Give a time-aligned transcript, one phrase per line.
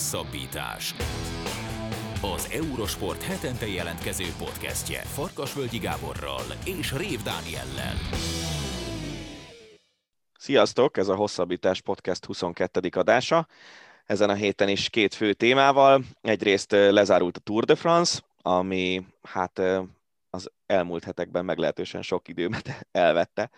[0.00, 0.94] Hosszabbítás.
[2.22, 7.94] Az Eurosport hetente jelentkező podcastje Farkasvölgyi Gáborral és Rév Dániellel.
[10.38, 12.88] Sziasztok, ez a Hosszabbítás Podcast 22.
[12.92, 13.46] adása.
[14.06, 16.02] Ezen a héten is két fő témával.
[16.20, 19.62] Egyrészt lezárult a Tour de France, ami hát
[20.30, 23.50] az elmúlt hetekben meglehetősen sok időmet elvette.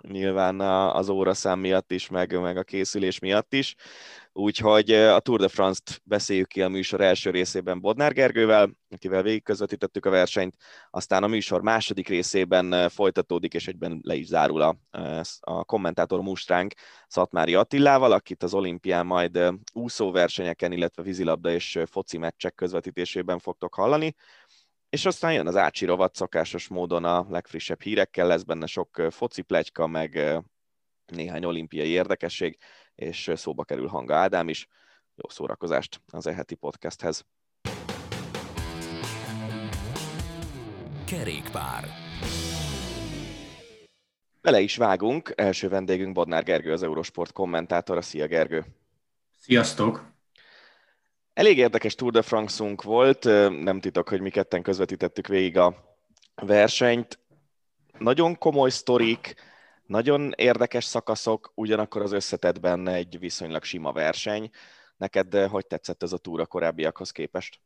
[0.00, 0.60] Nyilván
[0.90, 3.74] az óraszám miatt is, meg, meg a készülés miatt is.
[4.38, 9.42] Úgyhogy a Tour de France-t beszéljük ki a műsor első részében Bodnár Gergővel, akivel végig
[9.42, 10.56] közvetítettük a versenyt,
[10.90, 14.76] aztán a műsor második részében folytatódik, és egyben le is zárul a,
[15.40, 16.74] a kommentátor mustránk
[17.06, 19.38] Szatmári Attilával, akit az olimpián majd
[19.72, 24.14] úszóversenyeken, illetve vízilabda és foci meccsek közvetítésében fogtok hallani.
[24.88, 29.42] És aztán jön az Ácsi rovat szokásos módon a legfrissebb hírekkel, lesz benne sok foci
[29.42, 30.40] plegyka, meg
[31.06, 32.58] néhány olimpiai érdekesség,
[32.96, 34.68] és szóba kerül Hanga Ádám is.
[35.14, 37.24] Jó szórakozást az eheti podcasthez.
[41.06, 41.84] Kerékpár.
[44.40, 45.32] Bele is vágunk.
[45.36, 48.02] Első vendégünk Bodnár Gergő, az Eurosport kommentátora.
[48.02, 48.64] Szia Gergő!
[49.38, 50.14] Sziasztok!
[51.32, 53.24] Elég érdekes Tour de France-unk volt,
[53.62, 55.96] nem titok, hogy mi ketten közvetítettük végig a
[56.34, 57.18] versenyt.
[57.98, 59.34] Nagyon komoly sztorik,
[59.86, 64.50] nagyon érdekes szakaszok, ugyanakkor az összetetben egy viszonylag sima verseny.
[64.96, 67.60] Neked hogy tetszett ez a túra korábbiakhoz képest?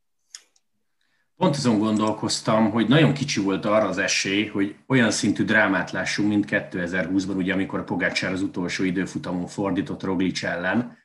[1.36, 6.28] Pont azon gondolkoztam, hogy nagyon kicsi volt arra az esély, hogy olyan szintű drámát lássunk,
[6.28, 10.98] mint 2020-ban, ugye, amikor a Pogácsár az utolsó időfutamon fordított Roglic ellen,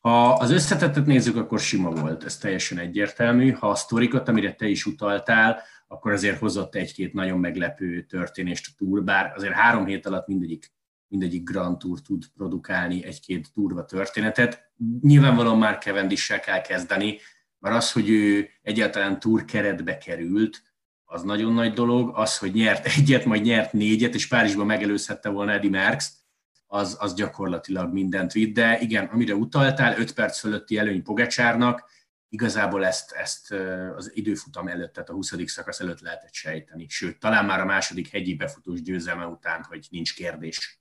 [0.00, 3.50] ha az összetettet nézzük, akkor sima volt, ez teljesen egyértelmű.
[3.50, 8.74] Ha a sztorikot, amire te is utaltál, akkor azért hozott egy-két nagyon meglepő történést a
[8.76, 10.72] túr, bár azért három hét alatt mindegyik,
[11.08, 14.72] mindegyik Grand Tour tud produkálni egy-két durva történetet.
[15.00, 17.18] Nyilvánvalóan már Cavendissel kell kezdeni,
[17.58, 20.62] mert az, hogy ő egyáltalán túr keretbe került,
[21.10, 22.10] az nagyon nagy dolog.
[22.14, 26.12] Az, hogy nyert egyet, majd nyert négyet, és Párizsban megelőzhette volna Eddie Merckx,
[26.66, 31.90] az, az gyakorlatilag mindent vitt, de igen, amire utaltál, 5 perc fölötti előny Pogacsárnak,
[32.28, 33.50] igazából ezt, ezt
[33.96, 35.34] az időfutam előtt, tehát a 20.
[35.46, 40.14] szakasz előtt lehetett sejteni, sőt, talán már a második hegyi befutós győzelme után, hogy nincs
[40.14, 40.80] kérdés.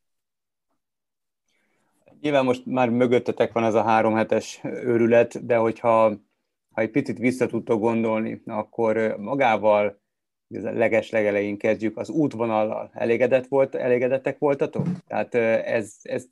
[2.22, 6.25] Nyilván most már mögöttetek van ez a három hetes őrület, de hogyha
[6.72, 10.02] ha egy picit vissza tudtok gondolni, akkor magával
[10.50, 14.88] a leges legelején kezdjük, az útvonallal elégedett volt, elégedettek voltatok?
[15.08, 15.35] Tehát
[15.66, 16.25] ez, ez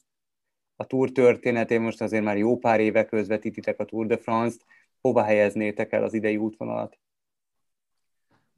[0.75, 4.65] a túr történetén most azért már jó pár éve közvetítitek a Tour de France-t,
[5.05, 6.97] hova helyeznétek el az idei útvonalat?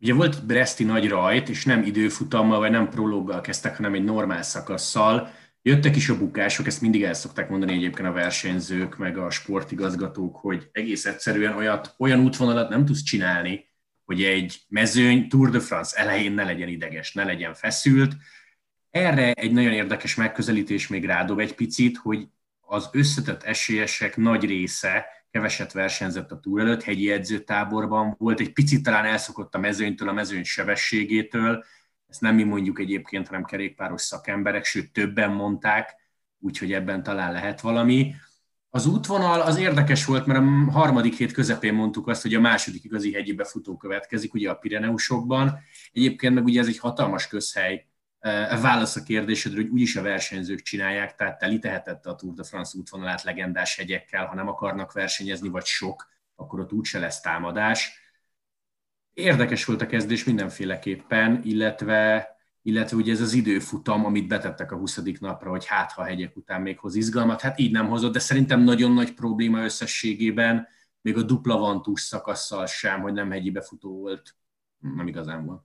[0.01, 4.41] Ugye volt Breszti nagy rajt, és nem időfutammal, vagy nem prológgal kezdtek, hanem egy normál
[4.41, 5.29] szakasszal.
[5.61, 10.35] Jöttek is a bukások, ezt mindig el szokták mondani egyébként a versenyzők, meg a sportigazgatók,
[10.35, 13.65] hogy egész egyszerűen olyat, olyan útvonalat nem tudsz csinálni,
[14.05, 18.15] hogy egy mezőny Tour de France elején ne legyen ideges, ne legyen feszült.
[18.91, 22.27] Erre egy nagyon érdekes megközelítés még rádob egy picit, hogy
[22.59, 28.83] az összetett esélyesek nagy része keveset versenyzett a túl előtt, hegyi edzőtáborban volt, egy picit
[28.83, 31.63] talán elszokott a mezőnytől, a mezőny sebességétől,
[32.07, 35.95] ezt nem mi mondjuk egyébként, hanem kerékpáros szakemberek, sőt többen mondták,
[36.39, 38.15] úgyhogy ebben talán lehet valami.
[38.69, 42.83] Az útvonal az érdekes volt, mert a harmadik hét közepén mondtuk azt, hogy a második
[42.83, 45.59] igazi hegyi befutó következik, ugye a Pireneusokban.
[45.91, 47.87] Egyébként meg ugye ez egy hatalmas közhely,
[48.61, 52.78] válasz a kérdésedre, hogy úgyis a versenyzők csinálják, tehát teli tehetette a Tour de France
[52.78, 58.00] útvonalát legendás hegyekkel, ha nem akarnak versenyezni, vagy sok, akkor ott úgyse lesz támadás.
[59.13, 62.31] Érdekes volt a kezdés mindenféleképpen, illetve
[62.67, 65.01] illetve ugye ez az időfutam, amit betettek a 20.
[65.19, 68.61] napra, hogy hát ha hegyek után még hoz izgalmat, hát így nem hozott, de szerintem
[68.61, 70.67] nagyon nagy probléma összességében,
[71.01, 74.35] még a dupla vantús szakasszal sem, hogy nem hegyi befutó volt,
[74.79, 75.63] nem igazán volt.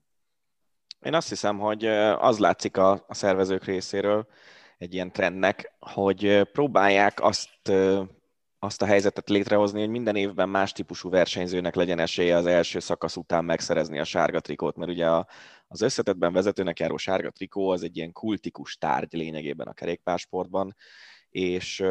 [1.03, 1.87] Én azt hiszem, hogy
[2.19, 4.27] az látszik a, a szervezők részéről
[4.79, 7.73] egy ilyen trendnek, hogy próbálják azt
[8.65, 13.17] azt a helyzetet létrehozni, hogy minden évben más típusú versenyzőnek legyen esélye az első szakasz
[13.17, 15.27] után megszerezni a sárga trikót, mert ugye a,
[15.67, 20.77] az összetetben vezetőnek járó sárga trikó az egy ilyen kultikus tárgy lényegében a kerékpársportban,
[21.29, 21.85] és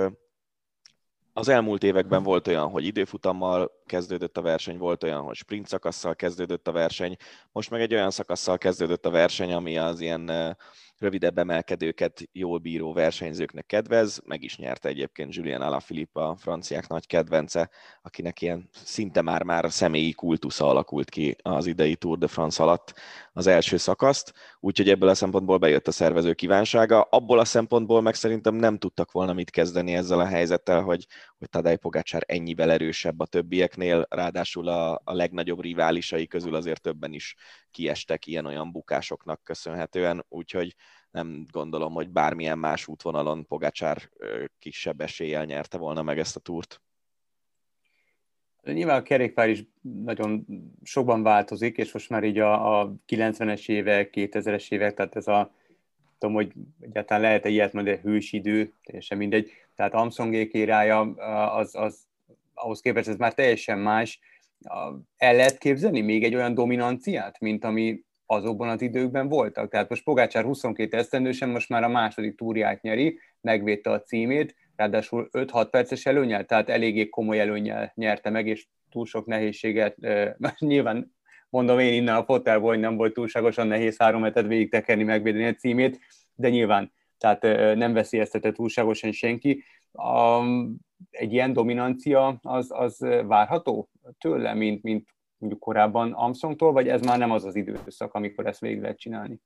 [1.34, 6.16] az elmúlt években volt olyan, hogy időfutammal kezdődött a verseny, volt olyan, hogy sprint szakasszal
[6.16, 7.16] kezdődött a verseny,
[7.52, 10.58] most meg egy olyan szakasszal kezdődött a verseny, ami az ilyen
[11.02, 17.08] rövidebb emelkedőket jól bíró versenyzőknek kedvez, meg is nyerte egyébként Julien Alaphilippe, a franciák nagy
[17.08, 17.70] kedvence,
[18.02, 22.94] akinek ilyen szinte már-már személyi kultusza alakult ki az idei Tour de France alatt
[23.34, 27.02] az első szakaszt, úgyhogy ebből a szempontból bejött a szervező kívánsága.
[27.02, 31.06] Abból a szempontból meg szerintem nem tudtak volna mit kezdeni ezzel a helyzettel, hogy,
[31.38, 37.14] hogy Tadej Pogácsár ennyivel erősebb a többieknél, ráadásul a, a legnagyobb riválisai közül azért többen
[37.14, 37.36] is
[37.72, 40.76] kiestek ilyen-olyan bukásoknak köszönhetően, úgyhogy
[41.12, 44.10] nem gondolom, hogy bármilyen más útvonalon Pogácsár
[44.60, 46.82] kisebb eséllyel nyerte volna meg ezt a túrt.
[48.64, 50.46] Nyilván a kerékpár is nagyon
[50.84, 55.52] sokban változik, és most már így a, a 90-es évek, 2000-es évek, tehát ez a
[56.22, 59.52] tudom, hogy egyáltalán lehet-e ilyet mondani, hősidő, teljesen mindegy.
[59.76, 61.00] Tehát Armstrongék érája,
[61.52, 62.08] az, az,
[62.54, 64.20] ahhoz képest ez már teljesen más.
[65.18, 69.70] El lehet képzelni még egy olyan dominanciát, mint ami azokban az időkben voltak.
[69.72, 75.30] Tehát most Pogácsár 22 esztendősen most már a második túrját nyeri, megvédte a címét, ráadásul
[75.32, 79.98] 5-6 perces előnyel, tehát eléggé komoly előnyel nyerte meg, és túl sok nehézséget,
[80.60, 81.16] nyilván
[81.50, 85.46] mondom én innen a fotelból, hogy nem volt túlságosan nehéz három hetet végig tekerni, megvédeni
[85.46, 86.00] a címét,
[86.36, 87.42] de nyilván, tehát
[87.76, 89.64] nem veszélyeztetett túlságosan senki.
[91.10, 97.18] Egy ilyen dominancia az, az várható tőle, mint, mint mondjuk korábban Armstrongtól, vagy ez már
[97.18, 99.40] nem az az időszak, amikor ezt végig lehet csinálni?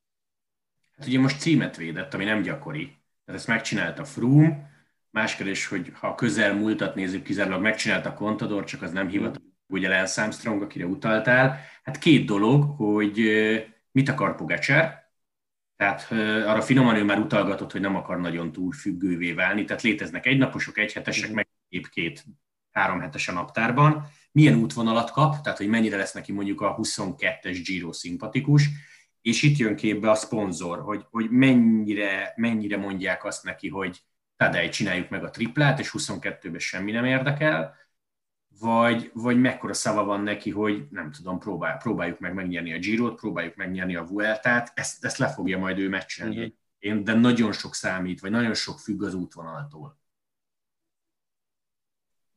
[0.97, 2.85] Hát ugye most címet védett, ami nem gyakori.
[3.25, 4.69] Tehát ezt megcsinálta Froome,
[5.09, 9.89] más kérdés, hogy ha a közelmúltat nézzük, kizárólag megcsinálta Contador, csak az nem hivatalos, ugye
[9.89, 11.59] Lance Armstrong, akire utaltál.
[11.83, 13.19] Hát két dolog, hogy
[13.91, 15.03] mit akar Pogacsár,
[15.75, 16.11] tehát
[16.47, 20.77] arra finoman ő már utalgatott, hogy nem akar nagyon túl függővé válni, tehát léteznek egynaposok,
[20.77, 21.44] egyhetesek, meg
[21.75, 22.25] épp két
[22.71, 24.07] három hetes a naptárban.
[24.31, 28.69] Milyen útvonalat kap, tehát hogy mennyire lesz neki mondjuk a 22-es Giro szimpatikus,
[29.21, 34.03] és itt jön képbe a szponzor, hogy, hogy mennyire, mennyire mondják azt neki, hogy
[34.37, 37.75] Tadej, csináljuk meg a triplát, és 22-ben semmi nem érdekel,
[38.59, 43.19] vagy, vagy mekkora szava van neki, hogy nem tudom, próbál, próbáljuk meg megnyerni a Girot,
[43.19, 46.37] próbáljuk megnyerni a Vueltát, ezt, ezt le fogja majd ő meccselni.
[46.37, 46.53] Uh-huh.
[46.79, 49.99] Én, de nagyon sok számít, vagy nagyon sok függ az útvonaltól.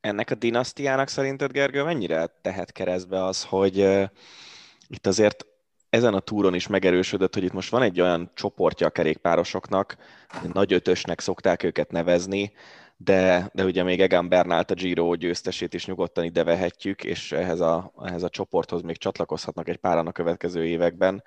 [0.09, 4.05] Ennek a dinasztiának szerinted, Gergő, mennyire tehet keresztbe az, hogy uh,
[4.87, 5.47] itt azért
[5.91, 9.97] ezen a túron is megerősödött, hogy itt most van egy olyan csoportja a kerékpárosoknak,
[10.53, 12.53] nagy ötösnek szokták őket nevezni,
[12.97, 17.61] de, de ugye még Egan Bernált a Giro győztesét is nyugodtan ide vehetjük, és ehhez
[17.61, 21.23] a, ehhez a csoporthoz még csatlakozhatnak egy páran a következő években.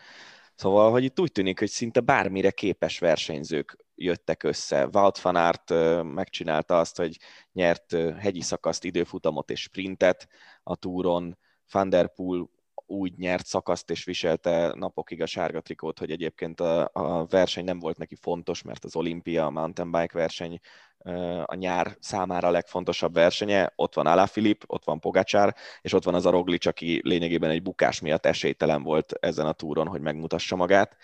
[0.55, 4.87] Szóval, hogy itt úgy tűnik, hogy szinte bármire képes versenyzők jöttek össze.
[4.91, 5.69] Wout van Aert
[6.13, 7.17] megcsinálta azt, hogy
[7.51, 10.27] nyert hegyi szakaszt, időfutamot és sprintet
[10.63, 11.37] a túron,
[11.71, 12.49] Van der Poel
[12.91, 17.79] úgy nyert szakaszt és viselte napokig a sárga trikót, hogy egyébként a, a verseny nem
[17.79, 20.59] volt neki fontos, mert az olimpia, a mountain bike verseny
[21.45, 23.71] a nyár számára a legfontosabb versenye.
[23.75, 27.61] Ott van Alaphilipp, ott van Pogacsár, és ott van az a Roglic, aki lényegében egy
[27.61, 30.97] bukás miatt esélytelen volt ezen a túron, hogy megmutassa magát.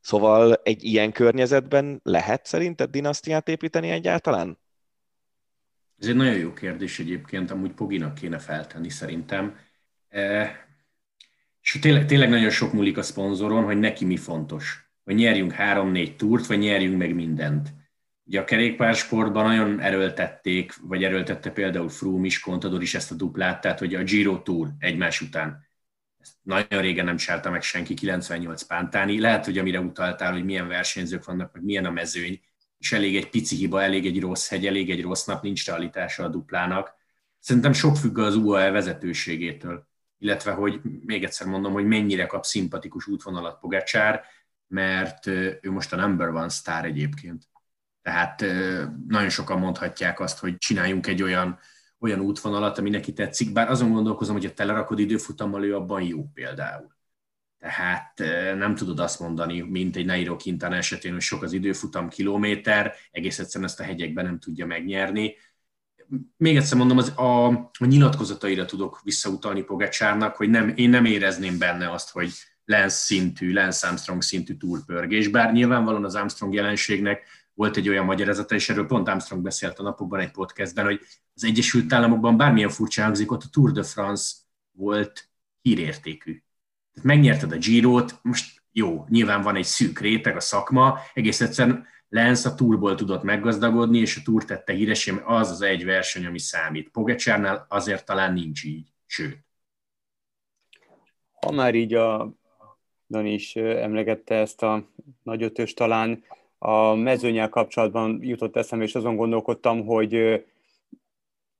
[0.00, 4.58] Szóval egy ilyen környezetben lehet szerinted dinasztiát építeni egyáltalán?
[5.98, 9.56] Ez egy nagyon jó kérdés egyébként, amúgy Poginak kéne feltenni szerintem.
[10.08, 10.63] E,
[11.64, 14.88] és tényleg, tényleg nagyon sok múlik a szponzoron, hogy neki mi fontos.
[15.04, 17.68] Hogy nyerjünk három-négy túrt, vagy nyerjünk meg mindent.
[18.24, 23.60] Ugye a kerékpársportban nagyon erőltették, vagy erőltette például Froome is, Contador is ezt a duplát,
[23.60, 25.66] tehát hogy a Giro Tour egymás után.
[26.20, 29.20] Ezt nagyon régen nem csinálta meg senki, 98 Pántáni.
[29.20, 32.40] Lehet, hogy amire utaltál, hogy milyen versenyzők vannak, meg milyen a mezőny,
[32.78, 36.24] és elég egy pici hiba, elég egy rossz hegy, elég egy rossz nap, nincs realitása
[36.24, 36.94] a duplának.
[37.38, 43.06] Szerintem sok függ az UAE vezetőségétől illetve hogy még egyszer mondom, hogy mennyire kap szimpatikus
[43.06, 44.24] útvonalat Pogacsár,
[44.66, 47.48] mert ő most a number one sztár egyébként.
[48.02, 48.40] Tehát
[49.08, 51.58] nagyon sokan mondhatják azt, hogy csináljunk egy olyan,
[51.98, 56.24] olyan útvonalat, ami neki tetszik, bár azon gondolkozom, hogy a telerakod időfutammal ő abban jó
[56.34, 56.92] például.
[57.58, 58.18] Tehát
[58.56, 63.38] nem tudod azt mondani, mint egy Nairo Quintana esetén, hogy sok az időfutam kilométer, egész
[63.38, 65.36] egyszerűen ezt a hegyekben nem tudja megnyerni
[66.36, 71.58] még egyszer mondom, az a, a nyilatkozataira tudok visszautalni Pogacsárnak, hogy nem, én nem érezném
[71.58, 72.32] benne azt, hogy
[72.64, 77.22] Lance szintű, Lance Armstrong szintű túrpörgés, bár nyilvánvalóan az Armstrong jelenségnek
[77.54, 81.00] volt egy olyan magyarázata, és erről pont Armstrong beszélt a napokban egy podcastben, hogy
[81.34, 84.34] az Egyesült Államokban bármilyen furcsa hangzik, ott a Tour de France
[84.72, 85.28] volt
[85.62, 86.42] hírértékű.
[86.92, 91.86] Tehát megnyerted a Girot, most jó, nyilván van egy szűk réteg a szakma, egész egyszerűen
[92.08, 96.38] Lenz a túrból tudott meggazdagodni, és a túr tette híresé, az az egy verseny, ami
[96.38, 96.88] számít.
[96.88, 99.38] Pogacsárnál azért talán nincs így, sőt.
[101.40, 102.32] Ha már így a
[103.08, 104.88] Dani is emlegette ezt a
[105.22, 106.24] nagy ötös talán.
[106.58, 110.44] A mezőnyel kapcsolatban jutott eszembe, és azon gondolkodtam, hogy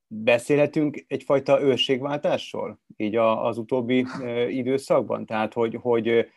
[0.07, 4.07] beszélhetünk egyfajta őrségváltásról így az utóbbi
[4.49, 5.27] időszakban?
[5.27, 6.31] Tehát, hogy, hogy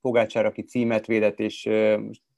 [0.00, 1.68] Pogácsár, aki címet védett, és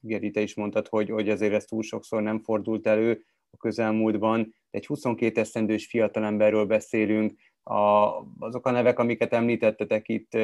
[0.05, 4.55] Geri, te is mondtad, hogy, hogy azért ez túl sokszor nem fordult elő a közelmúltban.
[4.71, 10.35] Egy 22 esztendős fiatalemberről beszélünk, a, azok a nevek, amiket említettetek itt,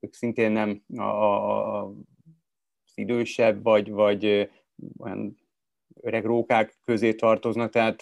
[0.00, 4.50] ők szintén nem a, a, az idősebb, vagy, vagy
[4.98, 5.36] olyan
[6.00, 7.96] öreg rókák közé tartoznak, tehát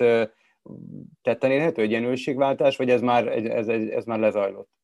[1.23, 4.76] tetten érhető egy egyenlőségváltás, vagy ez már, ez, ez, ez már lezajlott?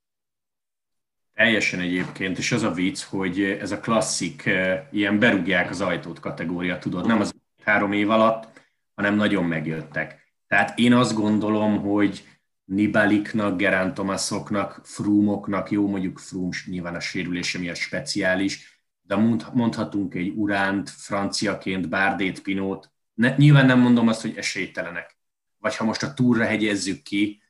[1.34, 4.50] Teljesen egyébként, és az a vicc, hogy ez a klasszik,
[4.90, 7.34] ilyen berúgják az ajtót kategória, tudod, nem az
[7.64, 8.60] három év alatt,
[8.94, 10.34] hanem nagyon megjöttek.
[10.46, 12.24] Tehát én azt gondolom, hogy
[12.64, 19.16] Nibaliknak, Gerán Tomaszoknak, Frumoknak, jó mondjuk Frum nyilván a sérülése miatt speciális, de
[19.52, 25.16] mondhatunk egy Uránt, franciaként, Bárdét, Pinót, ne, nyilván nem mondom azt, hogy esélytelenek.
[25.58, 27.41] Vagy ha most a túra hegyezzük ki,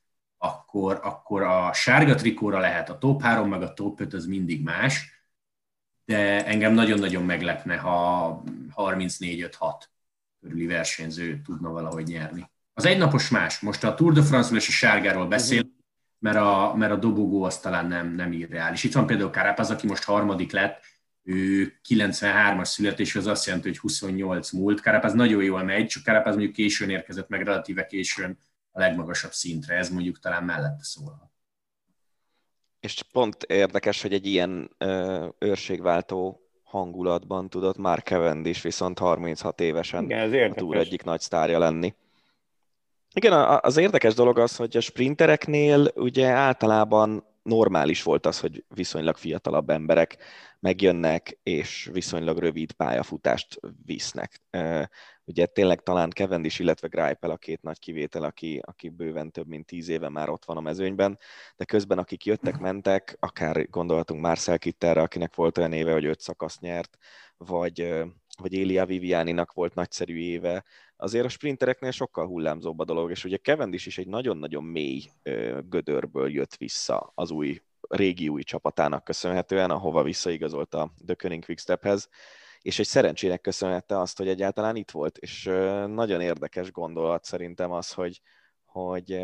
[0.43, 4.63] akkor, akkor a sárga trikóra lehet a top 3, meg a top 5 az mindig
[4.63, 5.25] más,
[6.05, 8.43] de engem nagyon-nagyon meglepne, ha
[8.77, 9.51] 34-5-6
[10.41, 12.51] körüli versenyző tudna valahogy nyerni.
[12.75, 13.61] Az egynapos más.
[13.61, 15.63] Most a Tour de France-ról és a sárgáról beszél,
[16.19, 18.85] mert a, mert a dobogó az talán nem, nem irreális.
[18.85, 20.81] Itt van például Carapaz, aki most harmadik lett,
[21.23, 24.81] ő 93-as születésű, az azt jelenti, hogy 28 múlt.
[24.81, 28.39] Carapaz nagyon jól megy, csak Carapaz mondjuk későn érkezett meg, relatíve későn
[28.73, 31.31] a legmagasabb szintre, ez mondjuk talán mellette szólhat.
[32.81, 40.05] És pont érdekes, hogy egy ilyen ö, őrségváltó hangulatban tudott már Cavendish viszont 36 évesen
[40.05, 41.95] Igen, a túl egyik nagy sztárja lenni.
[43.15, 49.17] Igen, az érdekes dolog az, hogy a sprintereknél ugye általában normális volt az, hogy viszonylag
[49.17, 50.17] fiatalabb emberek
[50.61, 54.43] megjönnek, és viszonylag rövid pályafutást visznek.
[55.25, 59.67] Ugye tényleg talán Cavendish, illetve Greipel a két nagy kivétel, aki, aki bőven több mint
[59.67, 61.19] tíz éve már ott van a mezőnyben,
[61.57, 66.21] de közben akik jöttek, mentek, akár gondolhatunk Marcel Kitterre, akinek volt olyan éve, hogy öt
[66.21, 66.99] szakaszt nyert,
[67.37, 68.03] vagy,
[68.39, 70.65] vagy Elia Vivianinak volt nagyszerű éve,
[70.97, 75.03] azért a sprintereknél sokkal hullámzóbb a dolog, és ugye Cavendish is egy nagyon-nagyon mély
[75.69, 82.09] gödörből jött vissza az új régi új csapatának köszönhetően, ahova visszaigazolt a The Quick Quickstephez,
[82.63, 85.45] és egy szerencsének köszönhette azt, hogy egyáltalán itt volt, és
[85.87, 88.21] nagyon érdekes gondolat szerintem az, hogy,
[88.65, 89.21] hogy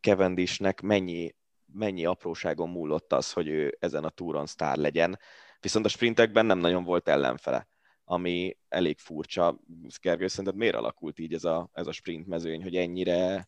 [0.00, 1.34] Cavendishnek mennyi,
[1.72, 5.18] mennyi apróságon múlott az, hogy ő ezen a túron sztár legyen,
[5.60, 7.68] viszont a sprintekben nem nagyon volt ellenfele
[8.08, 9.60] ami elég furcsa.
[10.00, 13.46] Gergő, szerinted miért alakult így ez a, ez a sprint mezőny, hogy ennyire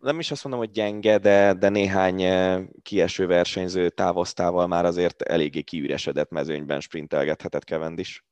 [0.00, 2.22] nem is azt mondom, hogy gyenge, de, de néhány
[2.82, 8.22] kieső versenyző távoztával már azért eléggé kiüresedett mezőnyben sprintelgethetett Cavendish.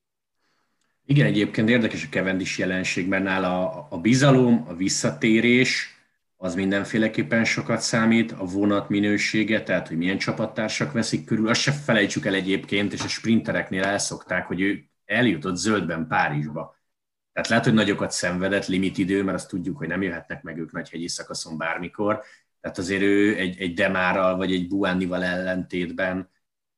[1.12, 5.96] Igen, egyébként érdekes a Cavendish jelenség, mert nála a bizalom, a visszatérés,
[6.36, 11.72] az mindenféleképpen sokat számít, a vonat minősége, tehát hogy milyen csapattársak veszik körül, azt se
[11.72, 16.76] felejtsük el egyébként, és a sprintereknél elszokták, hogy ő eljutott zöldben Párizsba.
[17.32, 20.72] Tehát lehet, hogy nagyokat szenvedett, limit idő, mert azt tudjuk, hogy nem jöhetnek meg ők
[20.72, 22.22] nagy hegyi szakaszon bármikor.
[22.60, 26.30] Tehát azért ő egy, egy Demárral vagy egy Buánival ellentétben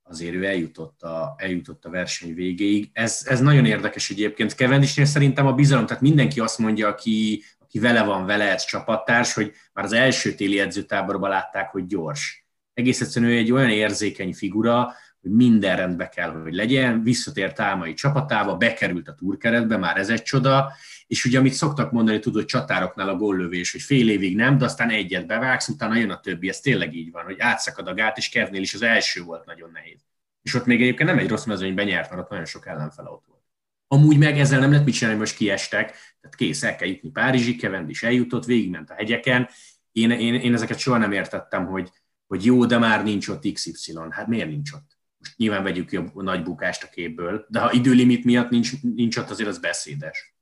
[0.05, 2.91] azért ő eljutott a, eljutott a verseny végéig.
[2.93, 4.55] Ez, ez nagyon érdekes egyébként.
[4.55, 9.35] Kevendisnél szerintem a bizalom, tehát mindenki azt mondja, aki, aki vele van, vele ez csapattárs,
[9.35, 12.47] hogy már az első téli edzőtáborban látták, hogy gyors.
[12.75, 17.95] Egész egyszerűen ő egy olyan érzékeny figura, hogy minden rendbe kell, hogy legyen, visszatért álmai
[17.95, 20.73] csapatába, bekerült a túrkeretbe, már ez egy csoda,
[21.07, 24.91] és ugye amit szoktak mondani, tudod, csatároknál a góllövés, hogy fél évig nem, de aztán
[24.91, 28.29] egyet bevágsz, utána jön a többi, ez tényleg így van, hogy átszakad a gát, és
[28.29, 30.01] Kevnél is az első volt nagyon nehéz.
[30.43, 33.25] És ott még egyébként nem egy rossz mezőnyben nyert, mert ott nagyon sok ellenfele ott
[33.27, 33.43] volt.
[33.89, 35.87] Amúgy meg ezzel nem lehet mit csinálni, most kiestek,
[36.21, 39.49] tehát kész, el kell jutni Párizsig, Kevend is eljutott, végigment a hegyeken.
[39.93, 41.91] Én, én, én ezeket soha nem értettem, hogy,
[42.27, 43.93] hogy jó, de már nincs ott XY.
[44.11, 44.95] Hát miért nincs ott?
[45.25, 49.17] most nyilván vegyük ki a nagy bukást a képből, de ha időlimit miatt nincs, nincs
[49.17, 50.34] ott, azért az beszédes.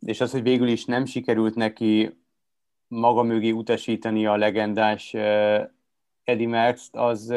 [0.00, 2.18] És az, hogy végül is nem sikerült neki
[2.86, 5.14] maga mögé utasítani a legendás
[6.24, 7.34] Eddie Merckx, az,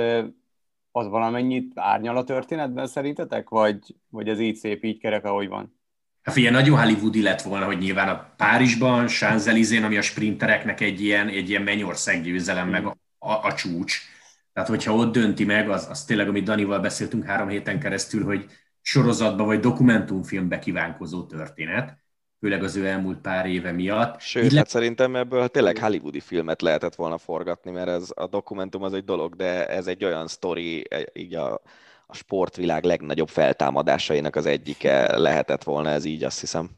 [0.91, 5.79] az valamennyit árnyal a történetben szerintetek, vagy, vagy ez így szép, így kerek, ahogy van?
[6.21, 11.01] Hát figyelj, nagyon hollywoodi lett volna, hogy nyilván a Párizsban, Champs-Élysées, ami a sprintereknek egy
[11.01, 14.01] ilyen, egy ilyen mennyország győzelem, meg a, a, a csúcs,
[14.53, 18.45] tehát, hogyha ott dönti meg, az, az tényleg, amit Danival beszéltünk három héten keresztül, hogy
[18.81, 21.97] sorozatba vagy dokumentumfilmbe kívánkozó történet,
[22.41, 24.19] főleg az ő elmúlt pár éve miatt.
[24.19, 28.83] Sőt, Így hát szerintem ebből tényleg hollywoodi filmet lehetett volna forgatni, mert ez a dokumentum
[28.83, 31.53] az egy dolog, de ez egy olyan sztori, így a,
[32.07, 36.69] a sportvilág legnagyobb feltámadásainak az egyike lehetett volna ez így, azt hiszem.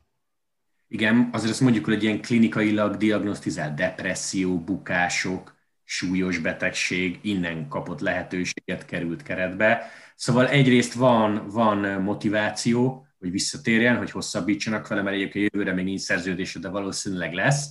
[0.88, 8.00] Igen, azért azt mondjuk, hogy egy ilyen klinikailag diagnosztizált depresszió, bukások, súlyos betegség innen kapott
[8.00, 9.92] lehetőséget, került keretbe.
[10.16, 16.00] Szóval egyrészt van, van motiváció, hogy visszatérjen, hogy hosszabbítsanak vele, mert egyébként jövőre még nincs
[16.00, 17.68] szerződése, de valószínűleg lesz.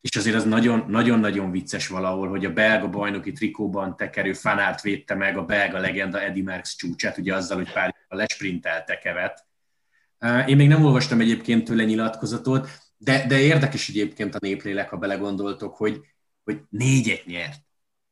[0.00, 0.44] És azért az
[0.86, 6.22] nagyon-nagyon vicces valahol, hogy a belga bajnoki trikóban tekerő fanárt védte meg a belga legenda
[6.22, 9.46] Eddie Merckx csúcsát, ugye azzal, hogy pár a lesprintelt kevet.
[10.46, 15.76] Én még nem olvastam egyébként tőle nyilatkozatot, de, de érdekes egyébként a néplélek, ha belegondoltok,
[15.76, 16.00] hogy,
[16.44, 17.60] hogy négyet nyert.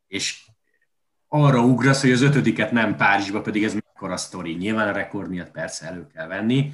[0.07, 0.45] És
[1.29, 4.55] arra ugrasz, hogy az ötödiket nem Párizsba, pedig ez mekkora sztori.
[4.55, 6.73] Nyilván a rekord miatt persze elő kell venni.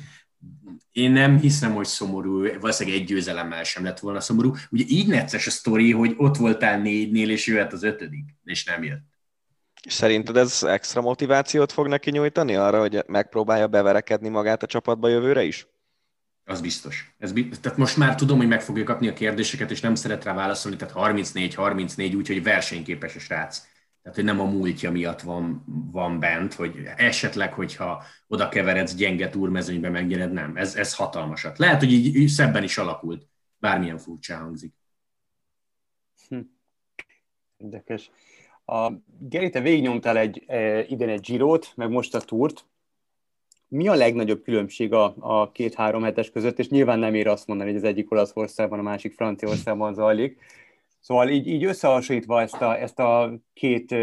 [0.92, 4.54] Én nem hiszem, hogy szomorú, valószínűleg egy győzelemmel sem lett volna szomorú.
[4.70, 8.82] Ugye így necces a sztori, hogy ott voltál négynél, és jöhet az ötödik, és nem
[8.82, 9.10] jött.
[9.88, 15.42] Szerinted ez extra motivációt fog neki nyújtani arra, hogy megpróbálja beverekedni magát a csapatba jövőre
[15.42, 15.66] is?
[16.44, 17.14] Az biztos.
[17.18, 17.58] Ez biztos.
[17.60, 20.76] Tehát most már tudom, hogy meg fogja kapni a kérdéseket, és nem szeret rá válaszolni,
[20.76, 23.62] tehát 34-34, úgyhogy versenyképes a srác.
[24.02, 29.28] Tehát, hogy nem a múltja miatt van, van bent, hogy esetleg, hogyha oda keveredsz gyenge
[29.28, 30.56] túrmezőnybe megnyered, nem.
[30.56, 31.58] Ez, ez hatalmasat.
[31.58, 33.26] Lehet, hogy így szebben is alakult.
[33.58, 34.74] Bármilyen furcsa hangzik.
[36.28, 36.40] Hm.
[37.56, 38.10] Érdekes.
[38.64, 42.64] A, Geri, te végignyomtál egy, e, idén egy Girot, meg most a Túrt.
[43.68, 47.70] Mi a legnagyobb különbség a, a két-három hetes között, és nyilván nem ér azt mondani,
[47.70, 50.40] hogy az egyik Olaszországban, a másik Franciaországban zajlik.
[51.02, 53.94] Szóval így, így összehasonlítva ezt a, ezt a két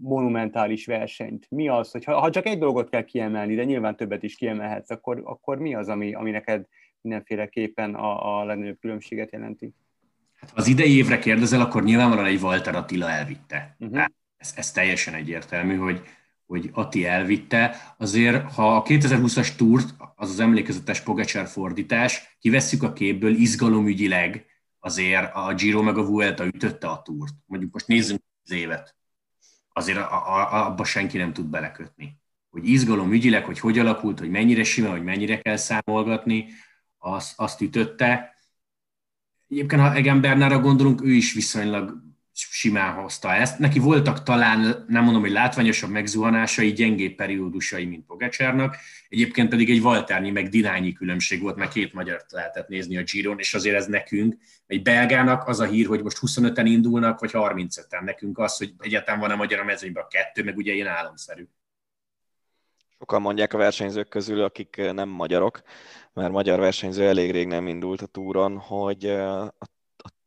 [0.00, 4.22] monumentális versenyt, mi az, hogy ha, ha csak egy dolgot kell kiemelni, de nyilván többet
[4.22, 6.66] is kiemelhetsz, akkor, akkor mi az, ami, ami neked
[7.00, 9.74] mindenféleképpen a, a legnagyobb különbséget jelenti?
[10.40, 13.76] Hát, ha az idei évre kérdezel, akkor nyilvánvalóan egy Walter Attila elvitte.
[13.78, 14.04] Uh-huh.
[14.36, 16.00] Ez, ez teljesen egyértelmű, hogy,
[16.46, 17.94] hogy Ati elvitte.
[17.98, 24.53] Azért, ha a 2020-as túrt, az az emlékezetes Pogacsár fordítás, kivesszük a képből izgalomügyileg,
[24.84, 27.34] azért a Giro meg a Vuelta ütötte a túrt.
[27.46, 28.96] Mondjuk most nézzünk az évet.
[29.72, 32.20] Azért a, a, abba senki nem tud belekötni.
[32.50, 36.48] Hogy izgalom ügyileg, hogy hogy alakult, hogy mennyire sima, hogy mennyire kell számolgatni,
[36.98, 38.34] az, azt ütötte.
[39.48, 42.02] Egyébként, ha Egen Bernára gondolunk, ő is viszonylag
[42.34, 43.58] simán hozta ezt.
[43.58, 48.76] Neki voltak talán, nem mondom, hogy látványosabb megzuhanásai, gyengébb periódusai, mint Pogacsárnak.
[49.08, 53.38] Egyébként pedig egy Valtárnyi meg Dinányi különbség volt, mert két magyart lehetett nézni a Giron,
[53.38, 58.04] és azért ez nekünk, egy belgának az a hír, hogy most 25-en indulnak, vagy 35-en.
[58.04, 61.48] Nekünk az, hogy egyáltalán van a magyar a mezőnyben a kettő, meg ugye ilyen álomszerű.
[62.98, 65.62] Sokan mondják a versenyzők közül, akik nem magyarok,
[66.12, 69.66] mert magyar versenyző elég rég nem indult a túron, hogy a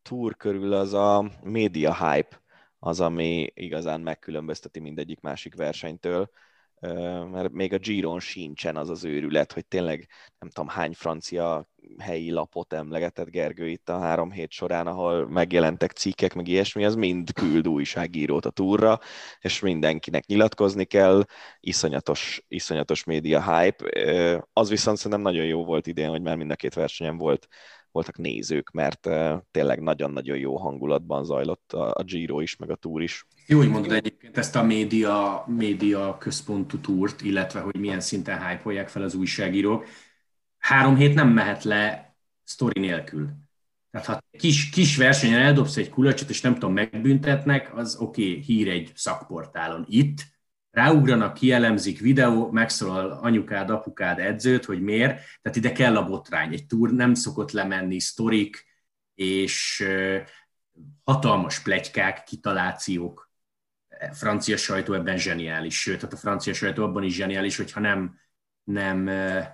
[0.07, 2.41] tour körül az a média hype
[2.79, 6.29] az, ami igazán megkülönbözteti mindegyik másik versenytől,
[7.31, 10.07] mert még a Giron sincsen az az őrület, hogy tényleg
[10.39, 15.91] nem tudom hány francia helyi lapot emlegetett Gergő itt a három hét során, ahol megjelentek
[15.91, 18.99] cikkek, meg ilyesmi, az mind küld újságírót a túra,
[19.39, 21.23] és mindenkinek nyilatkozni kell,
[21.59, 23.85] iszonyatos, iszonyatos média hype.
[24.53, 27.47] Az viszont szerintem nagyon jó volt idén, hogy már mind a két versenyen volt
[27.97, 29.09] voltak nézők, mert
[29.51, 33.27] tényleg nagyon-nagyon jó hangulatban zajlott a Giro is, meg a Tour is.
[33.47, 38.87] Jó, hogy mondod egyébként ezt a média, média központú túrt, illetve hogy milyen szinten hype
[38.87, 39.85] fel az újságírók.
[40.57, 43.29] Három hét nem mehet le sztori nélkül.
[43.91, 48.41] Tehát ha kis, kis versenyen eldobsz egy kulacsot, és nem tudom, megbüntetnek, az oké, okay,
[48.41, 49.85] hír egy szakportálon.
[49.89, 50.19] Itt
[50.77, 56.53] ráugranak, kielemzik, videó, megszólal anyukád, apukád, edzőt, hogy miért, tehát ide kell a botrány.
[56.53, 58.65] Egy túr nem szokott lemenni, sztorik,
[59.15, 59.85] és
[61.03, 63.31] hatalmas plegykák, kitalációk.
[64.11, 68.19] Francia sajtó ebben zseniális, sőt, tehát a francia sajtó abban is zseniális, hogyha nem,
[68.63, 69.09] nem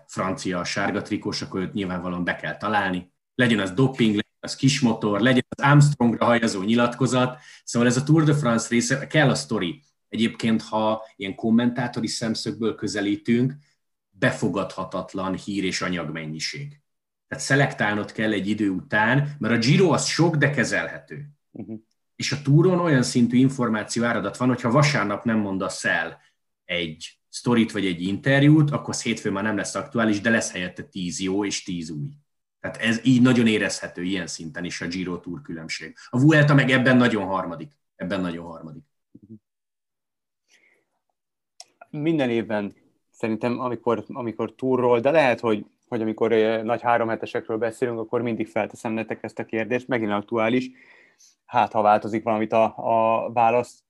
[0.08, 3.14] francia a sárga trikós, akkor őt nyilvánvalóan be kell találni.
[3.36, 7.40] Legyen az doping, legyen az kismotor, legyen az Armstrongra hajazó nyilatkozat.
[7.64, 12.76] Szóval ez a Tour de France része, kell a sztori Egyébként, ha ilyen kommentátori szemszögből
[12.76, 13.54] közelítünk,
[14.10, 16.82] befogadhatatlan hír és anyagmennyiség.
[17.28, 21.30] Tehát szelektálnod kell egy idő után, mert a Giro az sok, de kezelhető.
[21.52, 21.80] Uh-huh.
[22.16, 26.22] És a túron olyan szintű információ áradat van, hogyha vasárnap nem mondasz el
[26.66, 30.84] egy sztorit vagy egy interjút, akkor az hétfőn már nem lesz aktuális, de lesz helyette
[30.84, 32.10] tíz jó és tíz új.
[32.60, 35.96] Tehát ez így nagyon érezhető ilyen szinten is a Giro Tour különbség.
[36.10, 37.72] A Vuelta meg ebben nagyon harmadik.
[37.96, 38.84] Ebben nagyon harmadik.
[39.12, 39.42] Uh-huh
[41.94, 42.74] minden évben
[43.10, 46.30] szerintem, amikor, amikor túrról, de lehet, hogy, hogy amikor
[46.64, 50.70] nagy háromhetesekről beszélünk, akkor mindig felteszem nektek ezt a kérdést, megint aktuális,
[51.46, 53.84] hát ha változik valamit a, a válasz,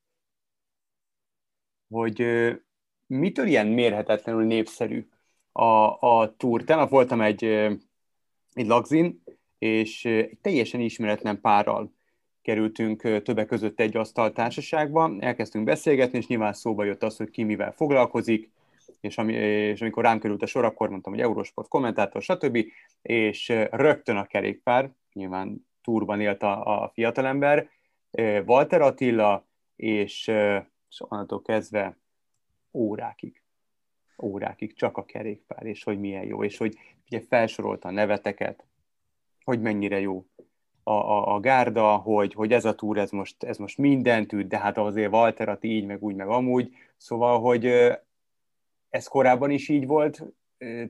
[1.89, 2.25] hogy
[3.07, 5.07] mitől ilyen mérhetetlenül népszerű
[5.51, 5.63] a,
[5.99, 6.63] a túr?
[6.63, 7.43] Tegnap voltam egy,
[8.53, 9.23] egy lagzin,
[9.57, 11.93] és egy teljesen ismeretlen párral
[12.43, 17.71] kerültünk többek között egy asztaltársaságba, elkezdtünk beszélgetni, és nyilván szóba jött az, hogy ki mivel
[17.71, 18.51] foglalkozik,
[18.99, 22.65] és, ami, és amikor rám került a sor, akkor mondtam, hogy Eurosport kommentátor, stb.
[23.01, 27.69] És rögtön a kerékpár, nyilván túrban élt a, a fiatalember,
[28.45, 30.27] Walter Attila, és,
[30.89, 31.97] és onnantól kezdve
[32.71, 33.43] órákig,
[34.21, 38.63] órákig csak a kerékpár, és hogy milyen jó, és hogy ugye felsorolta a neveteket,
[39.43, 40.25] hogy mennyire jó
[40.83, 44.47] a, a, a gárda, hogy, hogy ez a túr, ez most, ez most mindent üt,
[44.47, 47.65] de hát azért Walter Atti így, meg úgy, meg amúgy, szóval, hogy
[48.89, 50.23] ez korábban is így volt,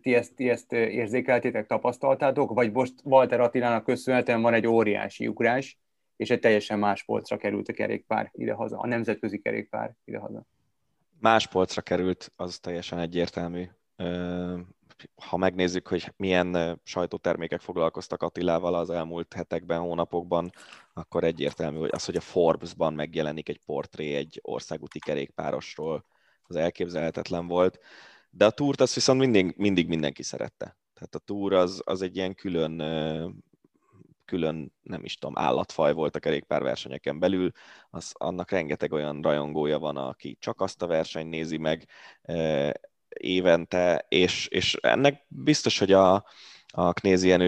[0.01, 5.79] ti ezt, ti ezt érzékeltétek, tapasztaltátok, vagy most Walter Attilának köszönhetően van egy óriási ugrás,
[6.15, 10.45] és egy teljesen más polcra került a kerékpár idehaza, a nemzetközi kerékpár idehaza.
[11.19, 13.63] Más polcra került, az teljesen egyértelmű.
[15.29, 20.51] Ha megnézzük, hogy milyen sajtótermékek foglalkoztak Attilával az elmúlt hetekben, hónapokban,
[20.93, 26.05] akkor egyértelmű, hogy az, hogy a Forbes-ban megjelenik egy portré egy országúti kerékpárosról,
[26.47, 27.79] az elképzelhetetlen volt.
[28.29, 30.77] De a túrt azt viszont mindig, mindig mindenki szerette.
[30.93, 32.77] Tehát a túr az, az egy ilyen külön,
[34.25, 37.51] külön, nem is tudom, állatfaj volt a kerékpárversenyeken belül,
[37.89, 41.87] az, annak rengeteg olyan rajongója van, aki csak azt a versenyt nézi meg
[43.17, 46.25] évente, és, és ennek biztos, hogy a,
[46.67, 47.47] a Knézi Jenő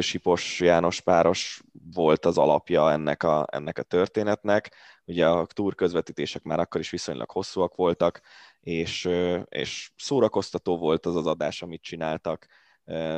[0.59, 1.61] János páros
[1.93, 4.75] volt az alapja ennek a, ennek a történetnek.
[5.05, 8.21] Ugye a túr közvetítések már akkor is viszonylag hosszúak voltak,
[8.59, 9.09] és,
[9.49, 12.47] és szórakoztató volt az az adás, amit csináltak.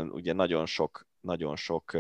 [0.10, 1.98] Ugye nagyon sok, nagyon sok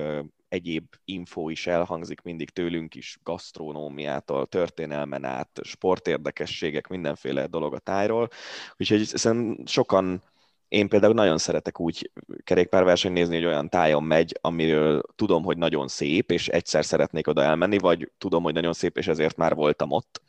[0.49, 8.29] egyéb info is elhangzik mindig tőlünk is, gasztronómiától, történelmen át, sportérdekességek, mindenféle dolog a tájról.
[8.77, 10.21] Úgyhogy szerintem sokan
[10.67, 12.12] én például nagyon szeretek úgy
[12.43, 17.43] kerékpárverseny nézni, hogy olyan tájon megy, amiről tudom, hogy nagyon szép, és egyszer szeretnék oda
[17.43, 20.21] elmenni, vagy tudom, hogy nagyon szép, és ezért már voltam ott.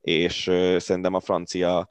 [0.00, 0.42] És
[0.78, 1.90] szerintem a francia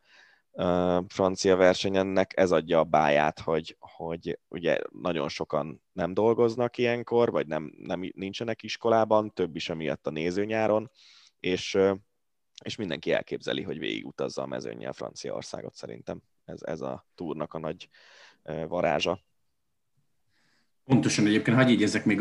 [1.07, 7.47] francia versenyennek ez adja a báját, hogy, hogy ugye nagyon sokan nem dolgoznak ilyenkor, vagy
[7.47, 10.91] nem, nem nincsenek iskolában, több is emiatt a nézőnyáron,
[11.39, 11.77] és,
[12.63, 16.21] és mindenki elképzeli, hogy végigutazza a mezőnyel Franciaországot szerintem.
[16.49, 17.89] Ez, ez a túrnak a nagy
[18.67, 19.19] varázsa.
[20.89, 22.19] Pontosan egyébként hagyj jegyezzek még,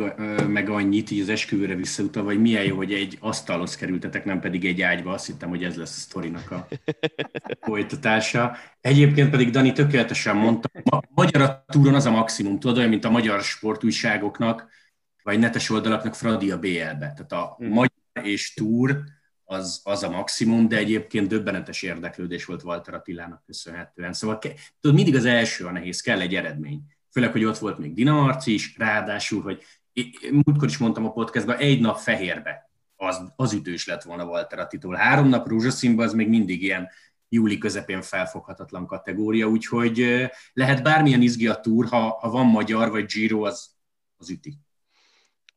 [0.48, 4.64] meg annyit, így az esküvőre visszautalva, hogy milyen jó, hogy egy asztalhoz kerültetek, nem pedig
[4.64, 5.12] egy ágyba.
[5.12, 6.68] Azt hittem, hogy ez lesz a sztorinak a
[7.66, 8.56] folytatása.
[8.80, 13.10] Egyébként pedig Dani tökéletesen mondta, a magyar túron az a maximum, tudod, olyan, mint a
[13.10, 14.68] magyar sportújságoknak,
[15.22, 16.96] vagy netes oldalaknak Fradi a BL-be.
[16.96, 17.68] Tehát a hmm.
[17.68, 19.02] magyar és túr
[19.50, 24.12] az, az a maximum, de egyébként döbbenetes érdeklődés volt Walter Attilának köszönhetően.
[24.12, 24.38] Szóval
[24.80, 28.46] tudod, mindig az első a nehéz, kell egy eredmény főleg, hogy ott volt még Dinamarc
[28.46, 29.62] is, ráadásul, hogy
[30.30, 34.94] múltkor is mondtam a podcastban, egy nap fehérbe az, az ütős lett volna Walter Attitól.
[34.94, 36.88] Három nap rózsaszínban az még mindig ilyen
[37.28, 43.04] júli közepén felfoghatatlan kategória, úgyhogy lehet bármilyen izgi a túr, ha, ha van magyar vagy
[43.04, 43.70] Giro, az,
[44.16, 44.58] az üti.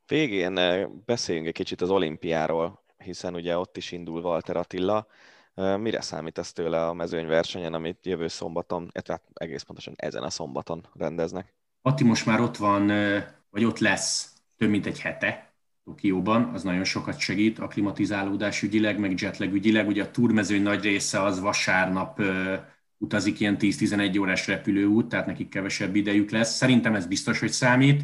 [0.07, 0.59] Végén
[1.05, 5.07] beszéljünk egy kicsit az olimpiáról, hiszen ugye ott is indul Walter Attila.
[5.77, 11.53] Mire számítasz tőle a mezőnyversenyen, amit jövő szombaton, tehát egész pontosan ezen a szombaton rendeznek?
[11.81, 12.87] Atti most már ott van,
[13.49, 18.99] vagy ott lesz több mint egy hete Tokióban, az nagyon sokat segít a klimatizálódás ügyileg,
[18.99, 19.87] meg jetlag ügyileg.
[19.87, 22.21] Ugye a túrmezőny nagy része az vasárnap
[22.97, 26.55] utazik ilyen 10-11 órás repülőút, tehát nekik kevesebb idejük lesz.
[26.55, 28.03] Szerintem ez biztos, hogy számít.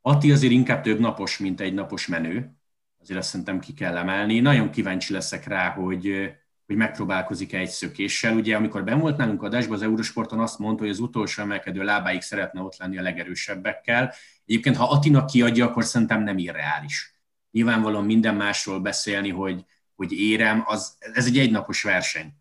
[0.00, 2.54] Atti azért inkább több napos, mint egy napos menő.
[3.00, 4.40] Azért azt szerintem ki kell emelni.
[4.40, 6.30] Nagyon kíváncsi leszek rá, hogy
[6.70, 8.36] hogy megpróbálkozik egy szökéssel.
[8.36, 12.20] Ugye, amikor ben volt nálunk adásban, az Eurosporton azt mondta, hogy az utolsó emelkedő lábáig
[12.20, 14.14] szeretne ott lenni a legerősebbekkel.
[14.46, 17.14] Egyébként, ha Atina kiadja, akkor szerintem nem irreális.
[17.50, 22.32] Nyilvánvalóan minden másról beszélni, hogy, hogy érem, az, ez egy egynapos verseny.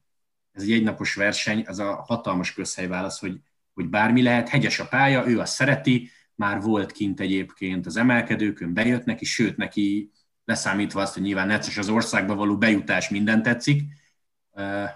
[0.51, 3.39] Ez egy egynapos verseny, az a hatalmas közhelyválasz, hogy,
[3.73, 8.73] hogy bármi lehet, hegyes a pálya, ő azt szereti, már volt kint egyébként az emelkedőkön,
[8.73, 10.11] bejött neki, sőt neki
[10.49, 13.83] leszámítva azt, hogy nyilván necces az országba való bejutás minden tetszik,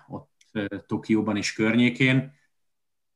[0.08, 0.32] ott
[0.88, 2.34] Tokióban és környékén.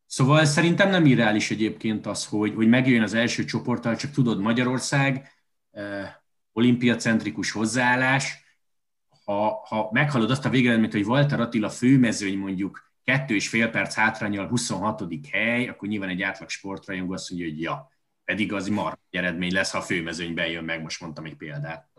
[0.06, 5.32] Szóval szerintem nem irreális egyébként az, hogy, hogy megjön az első csoporttal, csak tudod, Magyarország,
[6.52, 8.45] olimpiacentrikus hozzáállás,
[9.26, 13.93] ha, ha meghalod azt a végeredményt, hogy Walter Attila főmezőny mondjuk kettő és fél perc
[13.93, 15.04] hátrányal 26.
[15.32, 17.91] hely, akkor nyilván egy átlag sportrajongó azt mondja, hogy ja,
[18.23, 21.89] pedig az mar eredmény lesz, ha a főmezőnyben jön meg, most mondtam egy példát.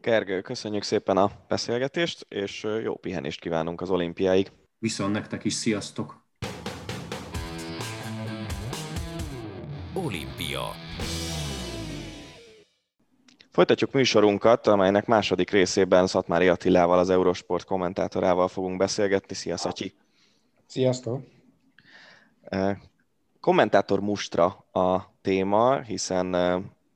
[0.00, 4.52] Gergő, köszönjük szépen a beszélgetést, és jó pihenést kívánunk az olimpiáig.
[4.78, 6.26] Viszont nektek is, sziasztok!
[9.94, 10.62] Olimpia.
[13.50, 19.34] Folytatjuk műsorunkat, amelynek második részében Szatmári Attilával, az Eurosport kommentátorával fogunk beszélgetni.
[19.34, 19.94] Szia, Szatyi!
[20.66, 21.22] Sziasztok!
[23.40, 26.30] Kommentátor mustra a téma, hiszen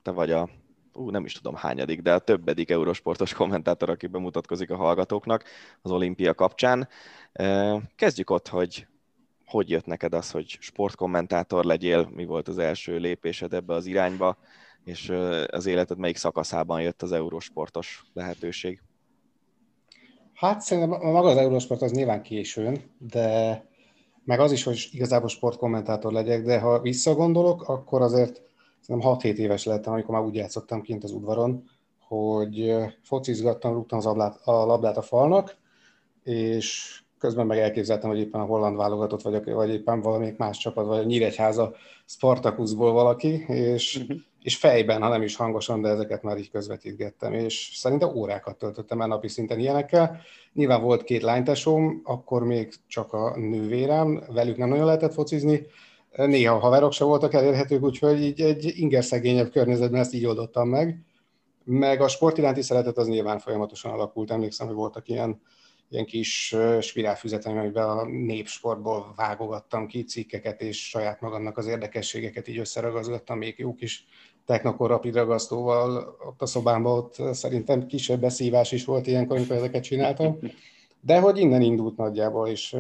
[0.03, 0.49] te vagy a
[0.95, 5.45] ú, nem is tudom hányadik, de a többedik eurosportos kommentátor, aki bemutatkozik a hallgatóknak
[5.83, 6.89] az olimpia kapcsán.
[7.97, 8.87] Kezdjük ott, hogy
[9.53, 14.37] hogy jött neked az, hogy sportkommentátor legyél, mi volt az első lépésed ebbe az irányba,
[14.85, 15.13] és
[15.47, 18.83] az életed melyik szakaszában jött az eurosportos lehetőség?
[20.35, 23.65] Hát szerintem maga az eurosport az nyilván későn, de
[24.25, 28.43] meg az is, hogy igazából sportkommentátor legyek, de ha visszagondolok, akkor azért
[28.83, 31.65] szerintem 6-7 éves lettem, amikor már úgy játszottam kint az udvaron,
[31.99, 35.57] hogy focizgattam, rúgtam az ablát, a labdát a falnak,
[36.23, 40.87] és közben meg elképzeltem, hogy éppen a holland válogatott vagyok, vagy éppen valamelyik más csapat,
[40.87, 44.17] vagy a Nyíregyháza Spartakuszból valaki, és, uh-huh.
[44.43, 49.01] és fejben, ha nem is hangosan, de ezeket már így közvetítgettem, és szerintem órákat töltöttem
[49.01, 50.21] el napi szinten ilyenekkel.
[50.53, 55.67] Nyilván volt két lánytesóm, akkor még csak a nővérem, velük nem nagyon lehetett focizni,
[56.17, 60.99] néha haverok se voltak elérhetők, úgyhogy így egy ingerszegényebb környezetben ezt így oldottam meg.
[61.65, 64.31] Meg a sport iránti szeretet az nyilván folyamatosan alakult.
[64.31, 65.41] Emlékszem, hogy voltak ilyen
[65.93, 72.59] ilyen kis spirálfüzetem, amiben a népsportból vágogattam ki cikkeket, és saját magamnak az érdekességeket így
[72.59, 74.07] összeragazgattam, még jó kis
[74.47, 79.83] Technokor rapid ragasztóval ott a szobámban, ott szerintem kisebb beszívás is volt ilyenkor, amikor ezeket
[79.83, 80.39] csináltam.
[81.01, 82.77] De hogy innen indult nagyjából, és,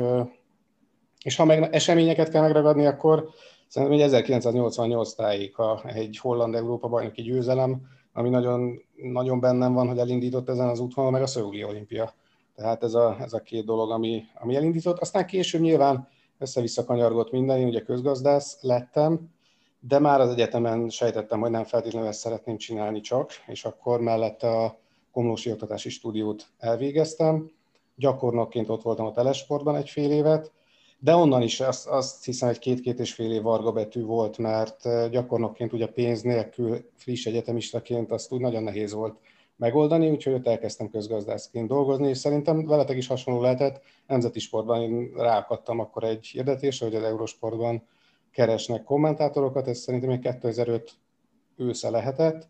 [1.22, 3.28] és ha meg eseményeket kell megragadni, akkor
[3.68, 7.82] szerintem hogy 1988 tájék a, egy holland Európa bajnoki győzelem,
[8.12, 12.14] ami nagyon, nagyon bennem van, hogy elindított ezen az útvonalon, meg a Szöuli olimpia
[12.54, 14.98] tehát ez a, ez a két dolog, ami, ami elindított.
[14.98, 16.08] Aztán később nyilván
[16.38, 19.30] össze-vissza kanyargott minden, én ugye közgazdász lettem,
[19.80, 24.48] de már az egyetemen sejtettem, hogy nem feltétlenül ezt szeretném csinálni csak, és akkor mellette
[24.48, 24.78] a
[25.12, 27.50] Komlósi Oktatási Stúdiót elvégeztem.
[27.96, 30.52] Gyakornokként ott voltam a telesportban egy fél évet,
[31.04, 35.10] de onnan is azt, azt hiszem, hogy két-két és fél év varga betű volt, mert
[35.10, 39.18] gyakornokként ugye pénz nélkül friss egyetemistaként azt úgy nagyon nehéz volt
[39.56, 43.82] megoldani, úgyhogy ott elkezdtem közgazdászként dolgozni, és szerintem veletek is hasonló lehetett.
[44.06, 47.86] Nemzeti sportban én ráakadtam akkor egy hirdetésre, hogy az Eurosportban
[48.30, 50.92] keresnek kommentátorokat, ez szerintem egy 2005
[51.56, 52.48] ősze lehetett,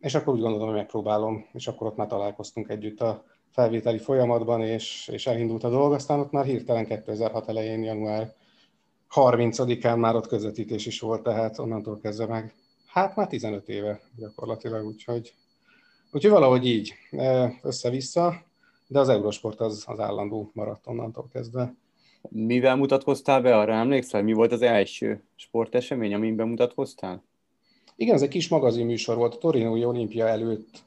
[0.00, 4.62] és akkor úgy gondolom, hogy megpróbálom, és akkor ott már találkoztunk együtt a felvételi folyamatban,
[4.62, 8.34] és, és elindult a dolog, aztán ott már hirtelen 2006 elején, január
[9.14, 12.54] 30-án már ott közvetítés is volt, tehát onnantól kezdve meg,
[12.86, 15.34] hát már 15 éve gyakorlatilag, úgyhogy
[16.14, 18.42] Úgyhogy valahogy így e, össze-vissza,
[18.86, 21.74] de az Eurosport az, az állandó maradt onnantól kezdve.
[22.28, 24.22] Mivel mutatkoztál be, arra emlékszel?
[24.22, 27.24] Mi volt az első sportesemény, amin bemutatkoztál?
[27.96, 30.82] Igen, ez egy kis műsor volt a Torinói olimpia előtt.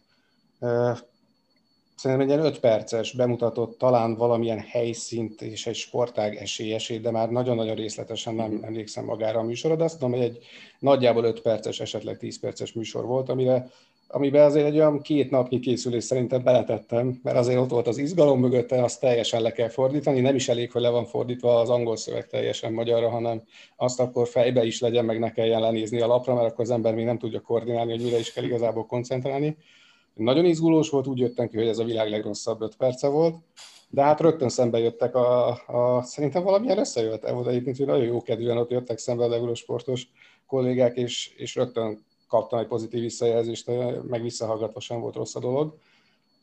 [1.95, 7.29] Szerintem egy ilyen 5 perces bemutatott talán valamilyen helyszínt és egy sportág esélyesét, de már
[7.29, 8.63] nagyon-nagyon részletesen nem mhm.
[8.63, 10.45] emlékszem magára a műsorra, de azt tudom, hogy egy
[10.79, 13.69] nagyjából 5 perces, esetleg 10 perces műsor volt, amire
[14.07, 18.39] amiben azért egy olyan két napnyi készülés szerintem beletettem, mert azért ott volt az izgalom
[18.39, 21.95] mögötte, azt teljesen le kell fordítani, nem is elég, hogy le van fordítva az angol
[21.95, 23.41] szöveg teljesen magyarra, hanem
[23.75, 26.93] azt akkor fejbe is legyen, meg ne kelljen lenézni a lapra, mert akkor az ember
[26.93, 29.57] még nem tudja koordinálni, hogy mire is kell igazából koncentrálni.
[30.15, 33.35] Nagyon izgulós volt, úgy jöttem ki, hogy ez a világ legrosszabb öt perce volt,
[33.89, 38.05] de hát rögtön szembe jöttek a, a szerintem valamilyen összejött, el volt egyébként, hogy nagyon
[38.05, 40.07] jó kedvűen ott jöttek szembe a eurósportos
[40.47, 43.71] kollégák, és, és rögtön kaptam egy pozitív visszajelzést,
[44.07, 45.77] meg visszahallgatva sem volt rossz a dolog.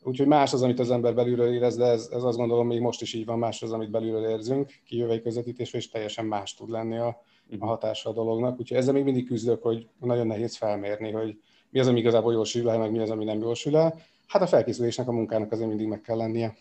[0.03, 3.01] Úgyhogy más az, amit az ember belülről érez, de ez, ez azt gondolom, még most
[3.01, 6.97] is így van, más az, amit belülről érzünk, kijövei közvetítésre, és teljesen más tud lenni
[6.97, 7.23] a,
[7.59, 8.59] a hatása a dolognak.
[8.59, 11.37] Úgyhogy ezzel még mindig küzdök, hogy nagyon nehéz felmérni, hogy
[11.73, 14.01] mi az, ami igazából jól sül el, meg mi az, ami nem jól sül el.
[14.27, 16.55] Hát a felkészülésnek, a munkának azért mindig meg kell lennie.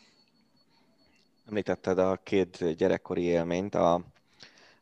[1.48, 4.00] Említetted a két gyerekkori élményt, a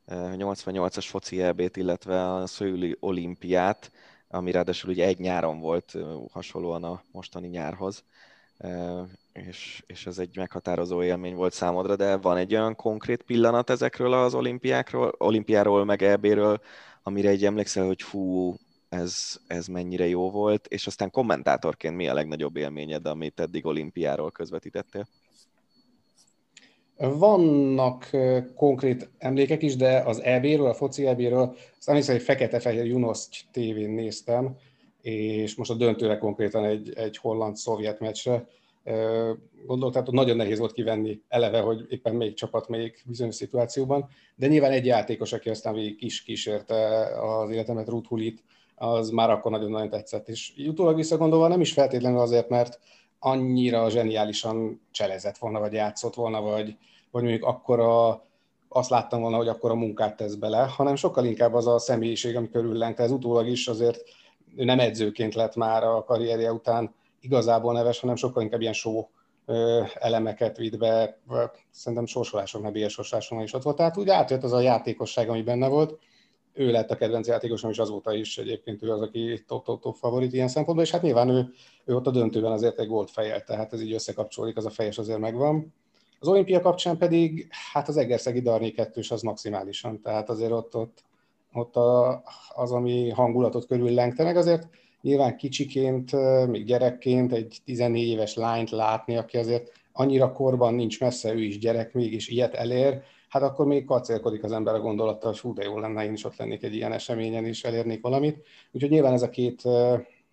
[0.09, 3.91] 88-as foci elbét, illetve a Szőli olimpiát
[4.31, 5.97] ami ráadásul ugye egy nyáron volt,
[6.31, 8.05] hasonlóan a mostani nyárhoz,
[9.33, 14.13] és, és ez egy meghatározó élmény volt számodra, de van egy olyan konkrét pillanat ezekről
[14.13, 16.61] az olimpiákról, olimpiáról, meg EB-ről,
[17.03, 18.55] amire egy emlékszel, hogy fú,
[18.91, 24.31] ez, ez mennyire jó volt, és aztán kommentátorként mi a legnagyobb élményed, amit eddig olimpiáról
[24.31, 25.07] közvetítettél?
[26.97, 28.11] Vannak
[28.55, 33.91] konkrét emlékek is, de az EB-ről, a foci EB-ről, azt hiszem, hogy fekete-fehér Junoszt tévén
[33.91, 34.57] néztem,
[35.03, 38.47] és most a döntőre konkrétan egy, egy holland-szovjet meccsre.
[39.67, 44.47] gondolok, tehát nagyon nehéz volt kivenni eleve, hogy éppen melyik csapat melyik bizonyos szituációban, de
[44.47, 48.43] nyilván egy játékos, aki aztán végig kis kísérte az életemet, Ruth Hulit,
[48.83, 50.29] az már akkor nagyon-nagyon tetszett.
[50.29, 52.79] És utólag visszagondolva nem is feltétlenül azért, mert
[53.19, 56.77] annyira zseniálisan cselezett volna, vagy játszott volna, vagy,
[57.11, 58.23] vagy mondjuk akkora,
[58.69, 62.37] azt láttam volna, hogy akkor a munkát tesz bele, hanem sokkal inkább az a személyiség,
[62.37, 63.03] ami körüllengte.
[63.03, 64.03] Ez utólag is azért
[64.57, 69.05] ő nem edzőként lett már a karrierje után igazából neves, hanem sokkal inkább ilyen show
[69.95, 71.19] elemeket vitt be,
[71.71, 73.77] szerintem sorsoláson, mert BS sorsoláson is ott volt.
[73.77, 75.99] Tehát úgy átjött az a játékosság, ami benne volt.
[76.61, 80.49] Ő lett a kedvenc játékosom, és azóta is egyébként ő az, aki top-top-top favorit ilyen
[80.49, 81.53] szempontból, és hát nyilván ő,
[81.85, 84.99] ő ott a döntőben azért egy gólt fejelt, tehát ez így összekapcsolódik, az a fejes
[84.99, 85.75] azért megvan.
[86.19, 91.05] Az olimpia kapcsán pedig, hát az Egerszegi Darni kettős az maximálisan, tehát azért ott, ott,
[91.53, 92.23] ott a,
[92.55, 94.69] az, ami hangulatot körül lengte meg, azért
[95.01, 96.13] nyilván kicsiként,
[96.47, 101.59] még gyerekként egy 14 éves lányt látni, aki azért annyira korban nincs messze, ő is
[101.59, 105.65] gyerek, mégis ilyet elér, hát akkor még kacérkodik az ember a gondolattal, hogy hú, de
[105.65, 108.47] jó lenne, én is ott lennék egy ilyen eseményen, és elérnék valamit.
[108.73, 109.63] Úgyhogy nyilván ez a két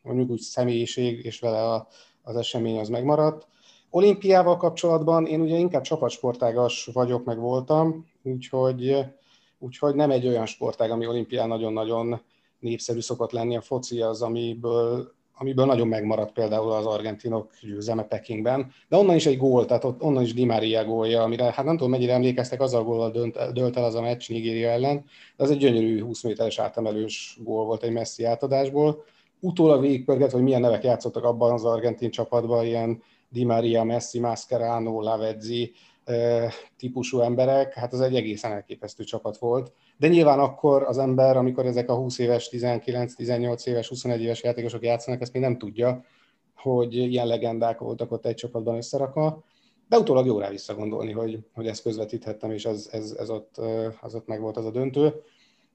[0.02, 1.88] mondjuk úgy személyiség, és vele a,
[2.22, 3.48] az esemény az megmaradt.
[3.90, 9.06] Olimpiával kapcsolatban én ugye inkább csapatsportágas vagyok, meg voltam, úgyhogy,
[9.60, 12.22] úgyhogy nem egy olyan sportág, ami olimpián nagyon-nagyon
[12.60, 13.56] népszerű szokott lenni.
[13.56, 19.26] A foci az, amiből, amiből nagyon megmaradt például az argentinok győzelme Pekingben, de onnan is
[19.26, 22.62] egy gól, tehát ott, onnan is Di Maria gólja, amire hát nem tudom mennyire emlékeztek,
[22.62, 26.02] az a gól dönt, dölt el az a meccs Nigéria ellen, de az egy gyönyörű
[26.02, 29.04] 20 méteres átemelős gól volt egy messzi átadásból.
[29.40, 35.02] Utólag végigpörget, hogy milyen nevek játszottak abban az argentin csapatban, ilyen Di Maria, Messi, Mascherano,
[35.02, 35.74] Lavezzi
[36.78, 39.72] típusú emberek, hát az egy egészen elképesztő csapat volt.
[39.98, 44.44] De nyilván akkor az ember, amikor ezek a 20 éves, 19, 18 éves, 21 éves
[44.44, 46.04] játékosok játszanak, ezt még nem tudja,
[46.56, 49.44] hogy ilyen legendák voltak ott egy csapatban összerakva.
[49.90, 53.58] De utólag jó rá visszagondolni, hogy, hogy ezt közvetíthettem, és ez, ez, ez ott,
[54.02, 55.14] az ott meg volt az a döntő.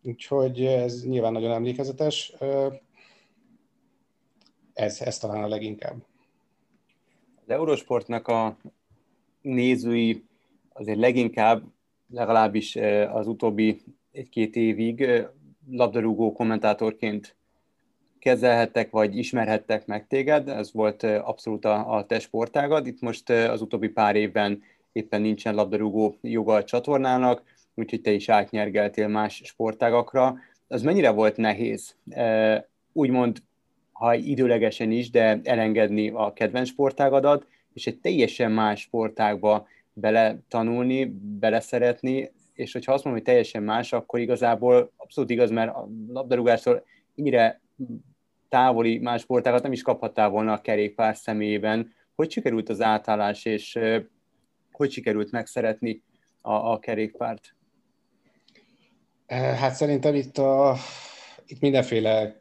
[0.02, 2.34] Úgyhogy ez nyilván nagyon emlékezetes.
[4.72, 6.04] Ez, ez talán a leginkább.
[7.42, 8.56] Az Eurosportnak a
[9.40, 10.24] nézői
[10.72, 11.62] azért leginkább,
[12.08, 12.76] legalábbis
[13.12, 15.26] az utóbbi egy-két évig
[15.70, 17.36] labdarúgó kommentátorként
[18.18, 22.86] kezelhettek, vagy ismerhettek meg téged, ez volt abszolút a, a te sportágad.
[22.86, 27.42] Itt most az utóbbi pár évben éppen nincsen labdarúgó joga a csatornának,
[27.74, 30.36] úgyhogy te is átnyergeltél más sportágakra.
[30.68, 31.96] Az mennyire volt nehéz,
[32.92, 33.42] úgymond,
[33.92, 41.04] ha időlegesen is, de elengedni a kedvenc sportágadat, és egy teljesen más sportágba bele tanulni,
[41.38, 46.84] beleszeretni, és hogyha azt mondom, hogy teljesen más, akkor igazából abszolút igaz, mert a labdarúgástól
[47.16, 47.60] ennyire
[48.48, 51.92] távoli más sportágat nem is kaphattál volna a kerékpár személyében.
[52.14, 53.78] Hogy sikerült az átállás, és
[54.72, 56.02] hogy sikerült megszeretni
[56.40, 57.54] a, a kerékpárt?
[59.26, 60.76] Hát szerintem itt, a,
[61.46, 62.40] itt mindenféle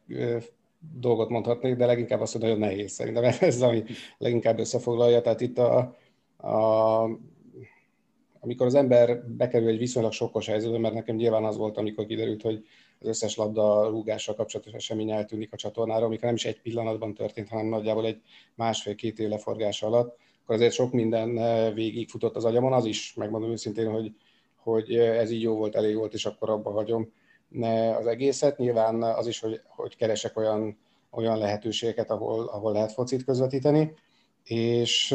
[0.99, 3.23] dolgot mondhatnék, de leginkább azt, hogy nagyon nehéz szerintem.
[3.39, 3.83] Ez, ami
[4.17, 5.21] leginkább összefoglalja.
[5.21, 5.95] Tehát itt a,
[6.37, 7.05] a
[8.43, 12.41] amikor az ember bekerül egy viszonylag sokkos helyzetbe, mert nekem nyilván az volt, amikor kiderült,
[12.41, 12.65] hogy
[12.99, 17.49] az összes labda rúgással kapcsolatos esemény eltűnik a csatornára, amikor nem is egy pillanatban történt,
[17.49, 18.21] hanem nagyjából egy
[18.55, 23.13] másfél-két év leforgása alatt, akkor azért sok minden eh, végig futott az agyamon, az is,
[23.13, 24.15] megmondom őszintén, hogy,
[24.55, 27.11] hogy ez így jó volt, elég volt, és akkor abba hagyom
[27.97, 28.57] az egészet.
[28.57, 30.77] Nyilván az is, hogy, hogy keresek olyan,
[31.11, 33.93] olyan lehetőségeket, ahol, ahol lehet focit közvetíteni
[34.43, 35.11] és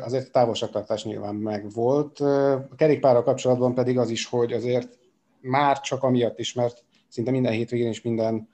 [0.00, 2.20] azért a távolságtartás nyilván megvolt.
[2.20, 4.98] A kerékpárral kapcsolatban pedig az is, hogy azért
[5.40, 8.48] már csak amiatt is, mert szinte minden hétvégén és minden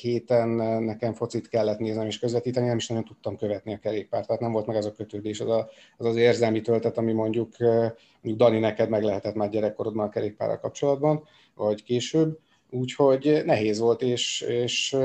[0.00, 0.48] héten
[0.82, 4.52] nekem focit kellett néznem és közvetíteni, nem is nagyon tudtam követni a kerékpárt, tehát nem
[4.52, 8.58] volt meg az a kötődés, az a, az, az érzelmi töltet, ami mondjuk, mondjuk Dani
[8.58, 11.22] neked meg lehetett már gyerekkorodban a kerékpárral kapcsolatban,
[11.54, 12.38] vagy később,
[12.70, 14.96] úgyhogy nehéz volt, és, és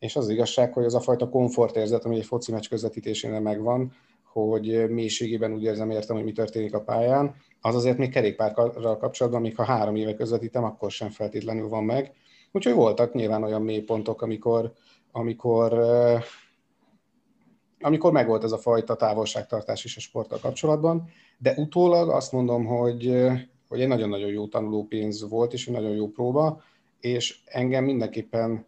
[0.00, 3.92] és az, az igazság, hogy az a fajta komfortérzet, ami egy foci meccs közvetítésénél megvan,
[4.32, 9.40] hogy mélységében úgy érzem, értem, hogy mi történik a pályán, az azért még kerékpárral kapcsolatban,
[9.40, 12.12] még ha három éve közvetítem, akkor sem feltétlenül van meg.
[12.52, 14.72] Úgyhogy voltak nyilván olyan mélypontok, amikor,
[15.12, 15.84] amikor,
[17.80, 21.08] amikor megvolt ez a fajta távolságtartás is a sporttal kapcsolatban,
[21.38, 23.16] de utólag azt mondom, hogy,
[23.68, 26.62] hogy egy nagyon-nagyon jó tanulópénz volt, és egy nagyon jó próba,
[27.00, 28.66] és engem mindenképpen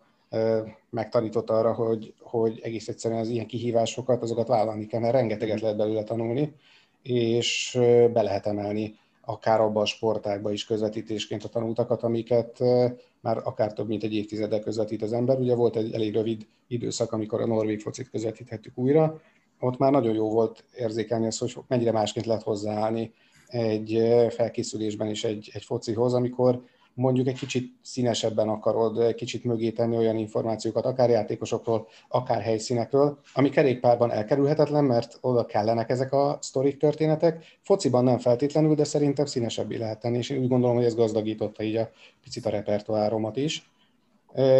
[0.90, 5.76] megtanított arra, hogy, hogy egész egyszerűen az ilyen kihívásokat, azokat vállalni kell, mert rengeteget lehet
[5.76, 6.54] belőle tanulni,
[7.02, 7.78] és
[8.12, 12.58] be lehet emelni akár abba a sportákba is közvetítésként a tanultakat, amiket
[13.20, 15.38] már akár több mint egy évtizedel közvetít az ember.
[15.38, 19.20] Ugye volt egy elég rövid időszak, amikor a norvég focit közvetíthettük újra,
[19.60, 23.12] ott már nagyon jó volt érzékelni azt, hogy mennyire másként lehet hozzáállni
[23.46, 26.62] egy felkészülésben is egy, egy focihoz, amikor
[26.94, 33.48] mondjuk egy kicsit színesebben akarod, kicsit mögé tenni olyan információkat, akár játékosokról, akár helyszínekről, ami
[33.48, 37.44] kerékpárban elkerülhetetlen, mert oda kellenek ezek a sztorik történetek.
[37.62, 41.62] Fociban nem feltétlenül, de szerintem színesebbé lehet tenni, és én úgy gondolom, hogy ez gazdagította
[41.62, 41.90] így a
[42.22, 43.70] picit a repertoáromat is.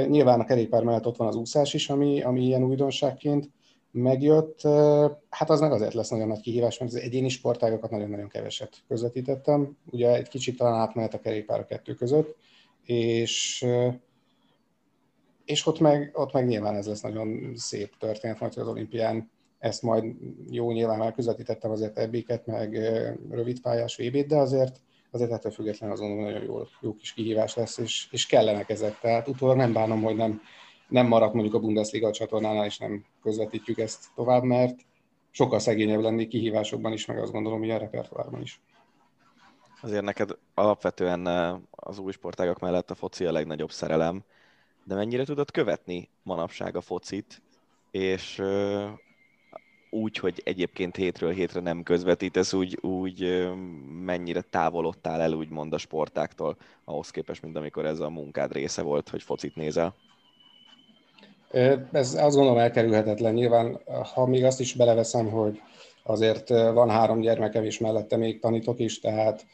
[0.09, 3.51] Nyilván a kerékpár mellett ott van az úszás is, ami, ami ilyen újdonságként
[3.93, 4.61] megjött,
[5.30, 9.76] hát az meg azért lesz nagyon nagy kihívás, mert az egyéni sportágokat nagyon-nagyon keveset közvetítettem.
[9.90, 12.36] Ugye egy kicsit talán átmenet a kerékpár a kettő között,
[12.84, 13.66] és,
[15.45, 19.82] és ott, meg, ott meg nyilván ez lesz nagyon szép történet, majd az olimpián ezt
[19.82, 20.05] majd
[20.51, 22.74] jó nyilván már közvetítettem azért ebbéket, meg
[23.30, 24.80] rövidpályás vb de azért
[25.12, 28.99] azért ettől függetlenül azon nagyon jó, jó kis kihívás lesz, és, és kellenek ezek.
[29.01, 30.40] Tehát utólag nem bánom, hogy nem,
[30.93, 34.80] nem maradt mondjuk a Bundesliga csatornánál, és nem közvetítjük ezt tovább, mert
[35.30, 38.61] sokkal szegényebb lenni kihívásokban is, meg azt gondolom, hogy a repertoárban is.
[39.80, 44.22] Azért neked alapvetően eh, az új sportágak mellett a foci a legnagyobb szerelem,
[44.84, 47.43] de mennyire tudod követni manapság a focit,
[47.90, 48.93] és eh,
[49.90, 53.55] úgy, hogy egyébként hétről hétre nem közvetítesz, úgy, úgy eh,
[54.05, 59.09] mennyire távolodtál el úgymond a sportáktól, ahhoz képest, mint amikor ez a munkád része volt,
[59.09, 59.95] hogy focit nézel?
[61.92, 63.34] Ez azt gondolom elkerülhetetlen.
[63.34, 63.80] Nyilván,
[64.14, 65.61] ha még azt is beleveszem, hogy
[66.03, 69.46] azért van három gyermekem, és mellette még tanítok is, tehát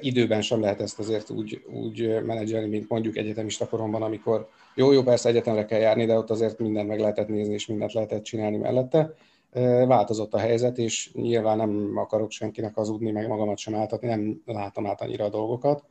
[0.00, 5.02] időben sem lehet ezt azért úgy, úgy menedzselni, mint mondjuk egyetemista koromban, amikor jó, jó,
[5.02, 8.56] persze egyetemre kell járni, de ott azért mindent meg lehetett nézni, és mindent lehetett csinálni
[8.56, 9.14] mellette.
[9.86, 14.86] Változott a helyzet, és nyilván nem akarok senkinek hazudni, meg magamat sem áltatni, nem látom
[14.86, 15.84] át annyira a dolgokat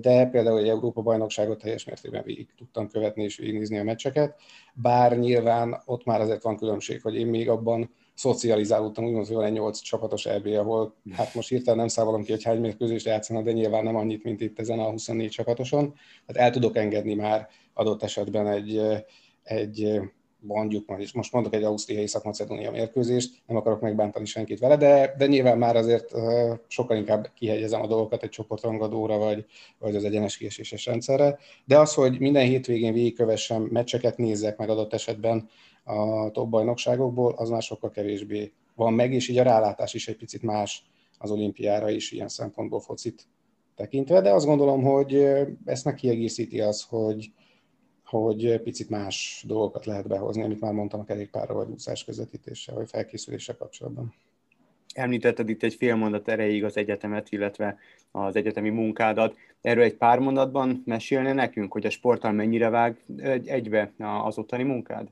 [0.00, 4.36] de például egy Európa-bajnokságot teljes mértékben végig tudtam követni és végignézni a meccseket,
[4.74, 9.44] bár nyilván ott már azért van különbség, hogy én még abban szocializálódtam, úgymond, hogy van
[9.44, 13.44] egy nyolc csapatos EB, ahol hát most hirtelen nem számolom ki, hogy hány mérkőzést játszanak,
[13.44, 15.94] de nyilván nem annyit, mint itt ezen a 24 csapatoson.
[16.26, 18.80] Hát el tudok engedni már adott esetben egy,
[19.42, 20.00] egy
[20.42, 25.14] mondjuk majd is, most mondok egy Ausztriai Szak-Macedónia mérkőzést, nem akarok megbántani senkit vele, de,
[25.18, 26.10] de nyilván már azért
[26.66, 29.44] sokkal inkább kihegyezem a dolgokat egy csoportrangadóra, vagy,
[29.78, 31.38] vagy az egyenes kieséses rendszerre.
[31.64, 35.48] De az, hogy minden hétvégén végigkövessem, meccseket nézzek meg adott esetben
[35.84, 40.16] a top bajnokságokból, az már sokkal kevésbé van meg, és így a rálátás is egy
[40.16, 40.84] picit más
[41.18, 43.26] az olimpiára is ilyen szempontból focit
[43.76, 45.14] tekintve, de azt gondolom, hogy
[45.64, 47.30] ezt meg kiegészíti az, hogy,
[48.18, 52.88] hogy picit más dolgokat lehet behozni, amit már mondtam a kerékpárra, vagy úszás közvetítéssel, vagy
[52.88, 54.14] felkészüléssel kapcsolatban.
[54.94, 57.78] Említetted itt egy fél mondat erejéig az egyetemet, illetve
[58.10, 59.36] az egyetemi munkádat.
[59.60, 62.96] Erről egy pár mondatban mesélne nekünk, hogy a sporttal mennyire vág
[63.44, 63.92] egybe
[64.24, 65.08] az ottani munkád?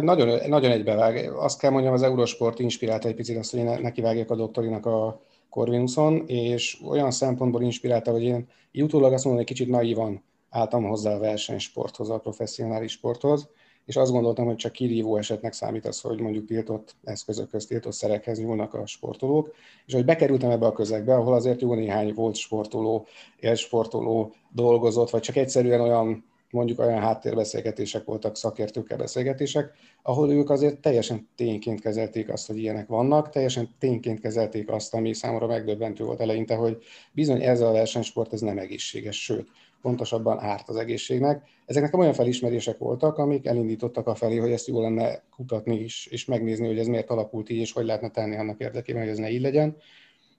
[0.00, 1.32] Nagyon, nagyon egybevág.
[1.36, 5.20] Azt kell mondjam, az Eurosport inspirálta egy picit azt, hogy én nekivágjak a doktorinak a
[5.48, 11.14] Corvinuson, és olyan szempontból inspirálta, hogy én utólag azt mondom, hogy kicsit naívan álltam hozzá
[11.14, 13.48] a versenysporthoz, a professzionális sporthoz,
[13.84, 18.38] és azt gondoltam, hogy csak kirívó esetnek számít az, hogy mondjuk tiltott eszközökhöz, tiltott szerekhez
[18.38, 19.54] nyúlnak a sportolók,
[19.86, 23.06] és hogy bekerültem ebbe a közegbe, ahol azért jó néhány volt sportoló,
[23.40, 29.72] élsportoló dolgozott, vagy csak egyszerűen olyan mondjuk olyan háttérbeszélgetések voltak, szakértőkkel beszélgetések,
[30.02, 35.14] ahol ők azért teljesen tényként kezelték azt, hogy ilyenek vannak, teljesen tényként kezelték azt, ami
[35.14, 36.78] számomra megdöbbentő volt eleinte, hogy
[37.12, 39.48] bizony ez a versenysport ez nem egészséges, sőt,
[39.82, 41.42] pontosabban árt az egészségnek.
[41.66, 46.06] Ezek nekem olyan felismerések voltak, amik elindítottak a felé, hogy ezt jó lenne kutatni is,
[46.06, 49.18] és megnézni, hogy ez miért alakult így, és hogy lehetne tenni annak érdekében, hogy ez
[49.18, 49.76] ne így legyen.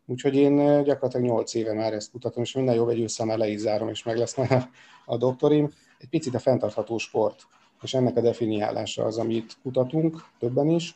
[0.06, 3.60] Úgyhogy én gyakorlatilag 8 éve már ezt kutatom, és minden jobb egy ősszel le is
[3.60, 4.70] zárom, és meg lesz majd a,
[5.06, 5.72] a doktorim.
[6.00, 7.42] Egy picit a fenntartható sport,
[7.82, 10.96] és ennek a definiálása az, amit kutatunk, többen is,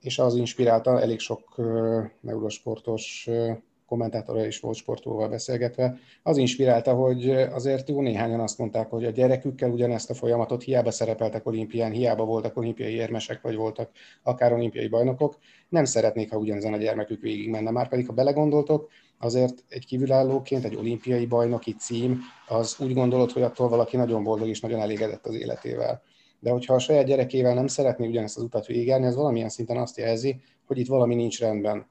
[0.00, 3.56] és az inspirálta elég sok uh, neurosportos uh,
[3.88, 9.10] kommentátora is volt sportolóval beszélgetve, az inspirálta, hogy azért jó néhányan azt mondták, hogy a
[9.10, 13.90] gyerekükkel ugyanezt a folyamatot hiába szerepeltek olimpián, hiába voltak olimpiai érmesek, vagy voltak
[14.22, 17.70] akár olimpiai bajnokok, nem szeretnék, ha ugyanezen a gyermekük végig menne.
[17.70, 23.42] Már pedig, ha belegondoltok, azért egy kívülállóként egy olimpiai bajnoki cím, az úgy gondolod, hogy
[23.42, 26.02] attól valaki nagyon boldog és nagyon elégedett az életével.
[26.40, 29.96] De hogyha a saját gyerekével nem szeretné ugyanezt az utat végigjárni, az valamilyen szinten azt
[29.96, 31.86] jelzi, hogy itt valami nincs rendben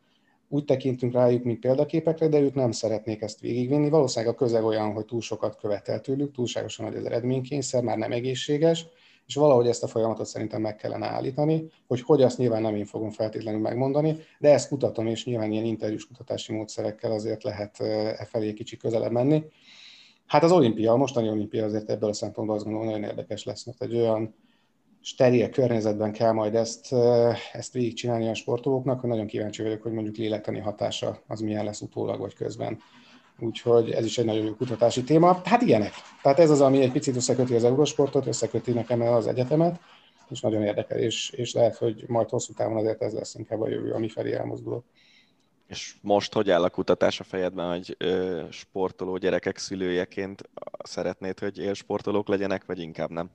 [0.50, 3.90] úgy tekintünk rájuk, mint példaképekre, de ők nem szeretnék ezt végigvinni.
[3.90, 8.12] Valószínűleg a közeg olyan, hogy túl sokat követel tőlük, túlságosan nagy az eredménykényszer, már nem
[8.12, 8.86] egészséges,
[9.28, 12.86] és valahogy ezt a folyamatot szerintem meg kellene állítani, hogy hogy azt nyilván nem én
[12.86, 18.26] fogom feltétlenül megmondani, de ezt kutatom, és nyilván ilyen interjús kutatási módszerekkel azért lehet e
[18.30, 19.44] felé kicsi közelebb menni.
[20.26, 23.66] Hát az olimpia, a mostani olimpia azért ebből a szempontból azt gondolom nagyon érdekes lesz,
[23.66, 24.36] mert egy olyan
[25.08, 26.94] steril környezetben kell majd ezt,
[27.54, 31.82] ezt végigcsinálni a sportolóknak, hogy nagyon kíváncsi vagyok, hogy mondjuk lélektani hatása az milyen lesz
[31.82, 32.80] utólag vagy közben.
[33.40, 35.42] Úgyhogy ez is egy nagyon jó kutatási téma.
[35.44, 35.92] Hát ilyenek.
[36.22, 39.80] Tehát ez az, ami egy picit összeköti az Eurosportot, összeköti nekem az egyetemet,
[40.30, 43.70] és nagyon érdekel, és, és lehet, hogy majd hosszú távon azért ez lesz inkább a
[43.70, 44.86] jövő, ami felé elmozdulok.
[45.68, 50.50] És most hogy áll a kutatás a fejedben, hogy ö, sportoló gyerekek szülőjeként
[50.84, 53.30] szeretnéd, hogy élsportolók legyenek, vagy inkább nem?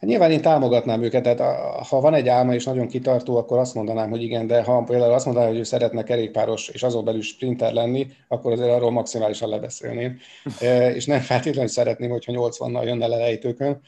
[0.00, 1.40] Hát nyilván én támogatnám őket, tehát
[1.86, 5.12] ha van egy álma és nagyon kitartó, akkor azt mondanám, hogy igen, de ha például
[5.12, 9.48] azt mondanám, hogy ő szeretne kerékpáros és azon belül sprinter lenni, akkor azért arról maximálisan
[9.48, 10.18] lebeszélném.
[10.94, 13.80] és nem feltétlenül szeretném, hogyha 80-nal jönne le lejtőkön.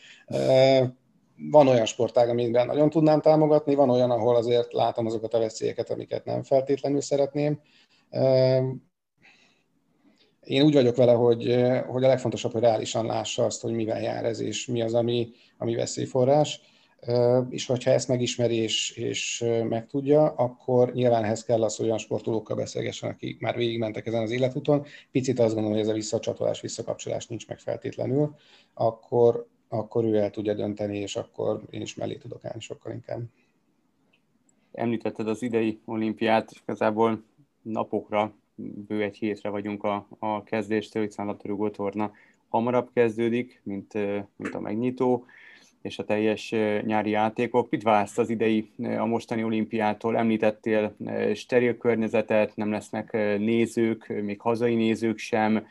[1.51, 5.91] Van olyan sportág, amiben nagyon tudnám támogatni, van olyan, ahol azért látom azokat a veszélyeket,
[5.91, 7.61] amiket nem feltétlenül szeretném
[10.41, 11.45] én úgy vagyok vele, hogy,
[11.87, 15.31] hogy a legfontosabb, hogy reálisan lássa azt, hogy mivel jár ez, és mi az, ami,
[15.59, 16.61] ami veszélyforrás.
[17.49, 22.57] És hogyha ezt megismeri és, és megtudja, akkor nyilván ehhez kell az, hogy olyan sportolókkal
[22.57, 24.87] beszélgessen, akik már végigmentek ezen az életúton.
[25.11, 28.35] Picit azt gondolom, hogy ez a visszacsatolás, visszakapcsolás nincs meg feltétlenül,
[28.75, 33.21] akkor, akkor ő el tudja dönteni, és akkor én is mellé tudok állni sokkal inkább.
[34.73, 37.23] Említetted az idei olimpiát, és igazából
[37.63, 38.35] napokra
[38.89, 42.13] bő egy hétre vagyunk a, a kezdéstől, hiszen a labdarúgó torna
[42.49, 43.95] hamarabb kezdődik, mint,
[44.37, 45.25] mint a megnyitó,
[45.83, 46.51] és a teljes
[46.85, 47.71] nyári játékok.
[47.71, 50.17] Mit vársz az idei, a mostani olimpiától?
[50.17, 50.97] Említettél
[51.35, 55.67] steril környezetet, nem lesznek nézők, még hazai nézők sem.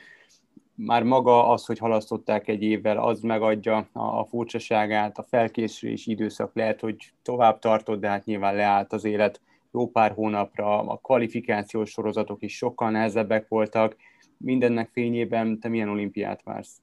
[0.76, 6.80] Már maga az, hogy halasztották egy évvel, az megadja a furcsaságát, a felkészülés időszak lehet,
[6.80, 9.42] hogy tovább tartott, de hát nyilván leállt az élet
[9.72, 13.96] jó pár hónapra, a kvalifikációs sorozatok is sokkal nehezebbek voltak.
[14.38, 16.82] Mindennek fényében te milyen olimpiát vársz?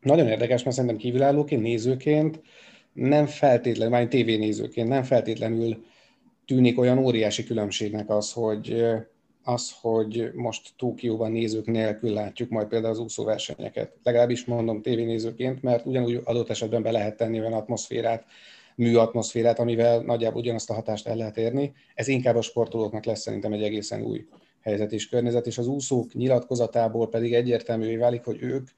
[0.00, 2.40] Nagyon érdekes, mert szerintem kívülállóként, nézőként
[2.92, 5.84] nem feltétlenül, már tévénézőként nem feltétlenül
[6.44, 8.84] tűnik olyan óriási különbségnek az, hogy
[9.42, 13.92] az, hogy most Tókióban nézők nélkül látjuk majd például az úszóversenyeket.
[14.02, 18.24] Legalábbis mondom tévénézőként, mert ugyanúgy adott esetben be lehet tenni olyan atmoszférát,
[18.76, 21.72] műatmoszférát, amivel nagyjából ugyanazt a hatást el lehet érni.
[21.94, 24.26] Ez inkább a sportolóknak lesz szerintem egy egészen új
[24.60, 28.68] helyzet és környezet, és az úszók nyilatkozatából pedig egyértelművé válik, hogy ők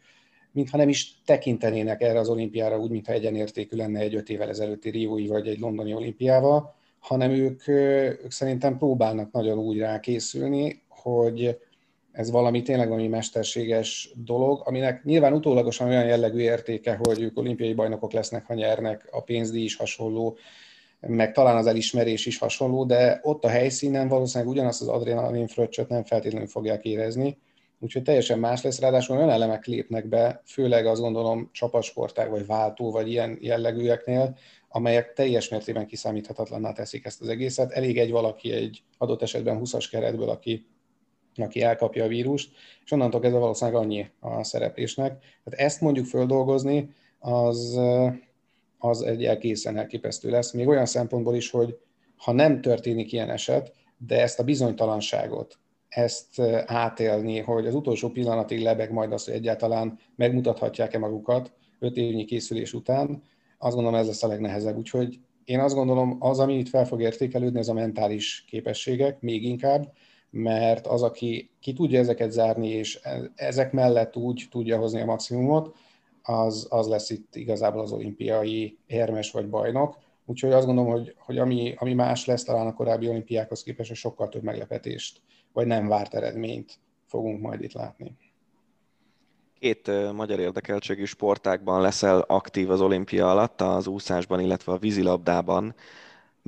[0.52, 4.90] mintha nem is tekintenének erre az olimpiára úgy, mintha egyenértékű lenne egy öt évvel ezelőtti
[4.90, 11.58] Riói vagy egy londoni olimpiával, hanem ők, ők szerintem próbálnak nagyon úgy rákészülni, hogy
[12.18, 17.74] ez valami tényleg valami mesterséges dolog, aminek nyilván utólagosan olyan jellegű értéke, hogy ők olimpiai
[17.74, 20.36] bajnokok lesznek, ha nyernek, a pénzdíj is hasonló,
[21.00, 25.88] meg talán az elismerés is hasonló, de ott a helyszínen valószínűleg ugyanazt az adrenalin fröccsöt
[25.88, 27.38] nem feltétlenül fogják érezni,
[27.78, 32.90] úgyhogy teljesen más lesz, ráadásul olyan elemek lépnek be, főleg azt gondolom csapatsportág, vagy váltó,
[32.90, 34.36] vagy ilyen jellegűeknél,
[34.68, 37.70] amelyek teljes mértében kiszámíthatatlanná teszik ezt az egészet.
[37.70, 40.66] Elég egy valaki egy adott esetben 20-as keretből, aki
[41.44, 42.50] aki elkapja a vírust,
[42.84, 45.18] és onnantól kezdve valószínűleg annyi a szereplésnek.
[45.44, 47.80] Tehát ezt mondjuk földolgozni, az,
[48.78, 50.52] az egy egészen elképesztő lesz.
[50.52, 51.78] Még olyan szempontból is, hogy
[52.16, 53.72] ha nem történik ilyen eset,
[54.06, 55.58] de ezt a bizonytalanságot,
[55.88, 62.24] ezt átélni, hogy az utolsó pillanatig lebeg majd az, hogy egyáltalán megmutathatják-e magukat öt évnyi
[62.24, 63.22] készülés után,
[63.58, 64.76] azt gondolom ez lesz a legnehezebb.
[64.76, 69.44] Úgyhogy én azt gondolom, az, ami itt fel fog értékelődni, ez a mentális képességek, még
[69.44, 69.92] inkább,
[70.38, 73.00] mert az, aki ki tudja ezeket zárni, és
[73.34, 75.76] ezek mellett úgy tudja hozni a maximumot,
[76.22, 79.98] az, az lesz itt igazából az olimpiai érmes vagy bajnok.
[80.26, 83.98] Úgyhogy azt gondolom, hogy, hogy ami, ami más lesz talán a korábbi olimpiákhoz képest, hogy
[83.98, 85.20] sokkal több meglepetést,
[85.52, 88.16] vagy nem várt eredményt fogunk majd itt látni.
[89.58, 95.74] Két magyar érdekeltségű sportákban leszel aktív az olimpia alatt, az úszásban, illetve a vízilabdában.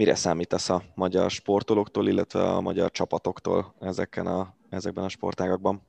[0.00, 5.82] Mire számítasz a magyar sportolóktól, illetve a magyar csapatoktól ezeken a, ezekben a sportágakban?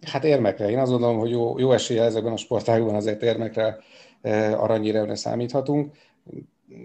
[0.00, 0.70] Hát érmekre.
[0.70, 3.78] Én azt gondolom, hogy jó, jó esélye ezekben a sportágokban azért érmekre,
[4.22, 5.94] e, aranyéremre számíthatunk.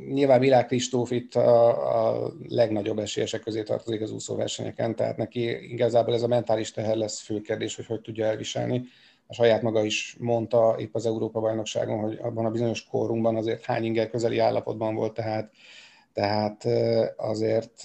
[0.10, 6.14] Nyilván Világ Kristóf itt a, a legnagyobb esélyesek közé tartozik az úszóversenyeken, tehát neki igazából
[6.14, 8.84] ez a mentális teher lesz fő kérdés, hogy hogy tudja elviselni.
[9.32, 13.84] A saját maga is mondta épp az Európa-bajnokságon, hogy abban a bizonyos korunkban azért hány
[13.84, 15.52] inger közeli állapotban volt, tehát
[16.14, 16.66] tehát
[17.18, 17.84] azért,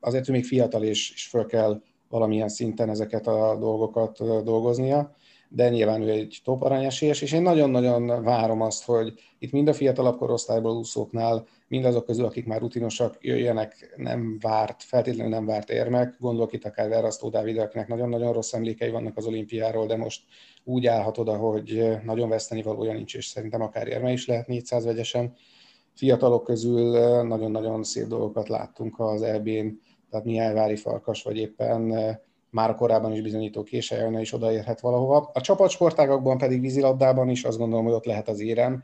[0.00, 5.14] azért ő még fiatal, és, és föl kell valamilyen szinten ezeket a dolgokat dolgoznia.
[5.52, 9.72] De nyilván ő egy top aranyesélyes, és én nagyon-nagyon várom azt, hogy itt mind a
[9.72, 15.70] fiatalabb korosztályból úszóknál, mind azok közül, akik már rutinosak, jöjjenek nem várt, feltétlenül nem várt
[15.70, 16.16] érmek.
[16.18, 20.22] Gondolok itt akár Verasztó Dávid, akinek nagyon-nagyon rossz emlékei vannak az olimpiáról, de most
[20.64, 24.84] úgy állhat oda, hogy nagyon veszteni valója nincs, és szerintem akár érme is lehet 400
[24.84, 25.34] vegyesen.
[25.94, 26.90] Fiatalok közül
[27.22, 29.68] nagyon-nagyon szép dolgokat láttunk az EB-n,
[30.10, 31.94] tehát Mihály Vári Farkas, vagy éppen
[32.50, 35.30] már korábban is bizonyító késeljelne is odaérhet valahova.
[35.34, 38.82] A csapatsportágakban pedig vízilabdában is azt gondolom, hogy ott lehet az érem.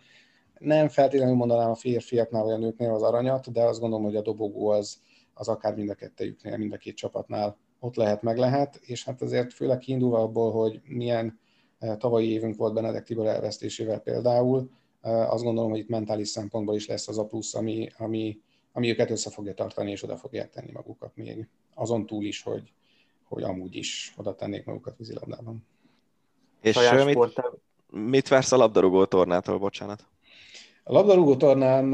[0.59, 4.23] Nem feltétlenül mondanám a férfiaknál vagy a nőknél az aranyat, de azt gondolom, hogy a
[4.23, 4.99] dobogó az,
[5.35, 9.23] az akár mind a kettejüknél, mind a két csapatnál ott lehet, meg lehet, és hát
[9.23, 11.39] azért főleg kiindulva abból, hogy milyen
[11.79, 16.75] eh, tavalyi évünk volt Benedek Tibor elvesztésével például, eh, azt gondolom, hogy itt mentális szempontból
[16.75, 18.39] is lesz az a plusz, ami, ami,
[18.73, 21.49] ami őket össze fogja tartani, és oda fogják tenni magukat még.
[21.75, 22.73] Azon túl is, hogy,
[23.29, 25.66] hogy amúgy is oda tennék magukat vízilabdában.
[26.61, 27.43] És mit,
[27.91, 30.07] mit vársz a labdarúgó tornától, bocsánat?
[30.89, 31.93] A labdarúgó tornán,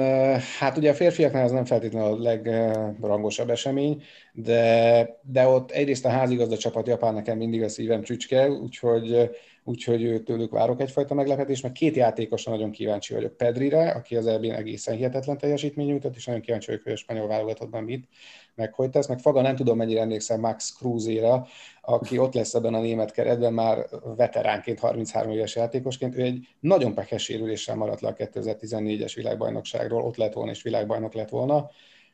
[0.58, 4.02] hát ugye a férfiaknál ez nem feltétlenül a legrangosabb esemény,
[4.32, 9.30] de, de ott egyrészt a házigazda csapat Japán nekem mindig a szívem csücske, úgyhogy
[9.64, 13.36] úgyhogy tőlük várok egyfajta meglepetést, mert két játékosra nagyon kíváncsi vagyok.
[13.36, 17.26] Pedrire, aki az elbén egészen hihetetlen teljesítmény nyújtott, és nagyon kíváncsi vagyok, hogy a spanyol
[17.26, 18.08] válogatottban mit,
[18.54, 19.06] meg hogy tesz.
[19.06, 21.46] Meg Faga nem tudom, mennyire emlékszem Max Cruzére,
[21.82, 23.86] aki ott lesz ebben a német keretben már
[24.16, 26.16] veteránként, 33 éves játékosként.
[26.16, 31.14] Ő egy nagyon pekes sérüléssel maradt le a 2014-es világbajnokságról, ott lett volna és világbajnok
[31.14, 31.70] lett volna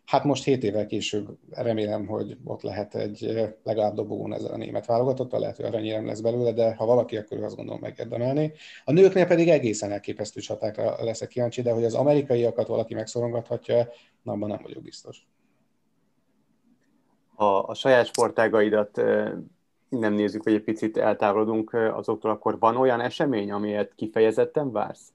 [0.09, 4.87] Hát most 7 évvel később remélem, hogy ott lehet egy legalább dobogón ezzel a német
[4.87, 8.53] válogatott, lehet, hogy aranyérem lesz belőle, de ha valaki, akkor azt gondolom megérdemelni.
[8.85, 13.89] A nőknél pedig egészen elképesztő csatákra leszek kíváncsi, de hogy az amerikaiakat valaki megszorongathatja,
[14.23, 15.27] na, abban nem vagyok biztos.
[17.35, 18.97] Ha a saját sportágaidat
[19.89, 25.13] nem nézzük, hogy egy picit eltávolodunk azoktól, akkor van olyan esemény, amilyet kifejezetten vársz?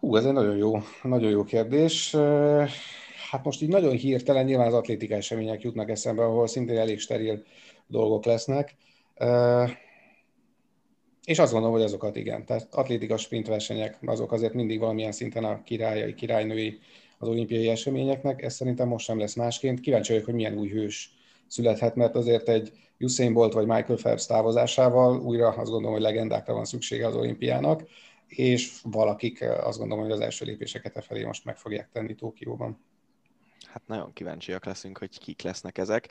[0.00, 2.16] Hú, ez egy nagyon jó, nagyon jó kérdés.
[3.30, 7.42] Hát most így nagyon hirtelen nyilván az atlétikai események jutnak eszembe, ahol szintén elég steril
[7.86, 8.76] dolgok lesznek.
[11.24, 12.44] És azt gondolom, hogy azokat igen.
[12.44, 16.78] Tehát atlétika sprint versenyek, azok azért mindig valamilyen szinten a királyai, királynői
[17.18, 18.42] az olimpiai eseményeknek.
[18.42, 19.80] Ez szerintem most sem lesz másként.
[19.80, 21.14] Kíváncsi vagyok, hogy milyen új hős
[21.46, 26.54] születhet, mert azért egy Usain Bolt vagy Michael Phelps távozásával újra azt gondolom, hogy legendákra
[26.54, 27.82] van szüksége az olimpiának
[28.30, 32.84] és valakik azt gondolom, hogy az első lépéseket e felé most meg fogják tenni Tókióban.
[33.66, 36.08] Hát nagyon kíváncsiak leszünk, hogy kik lesznek ezek.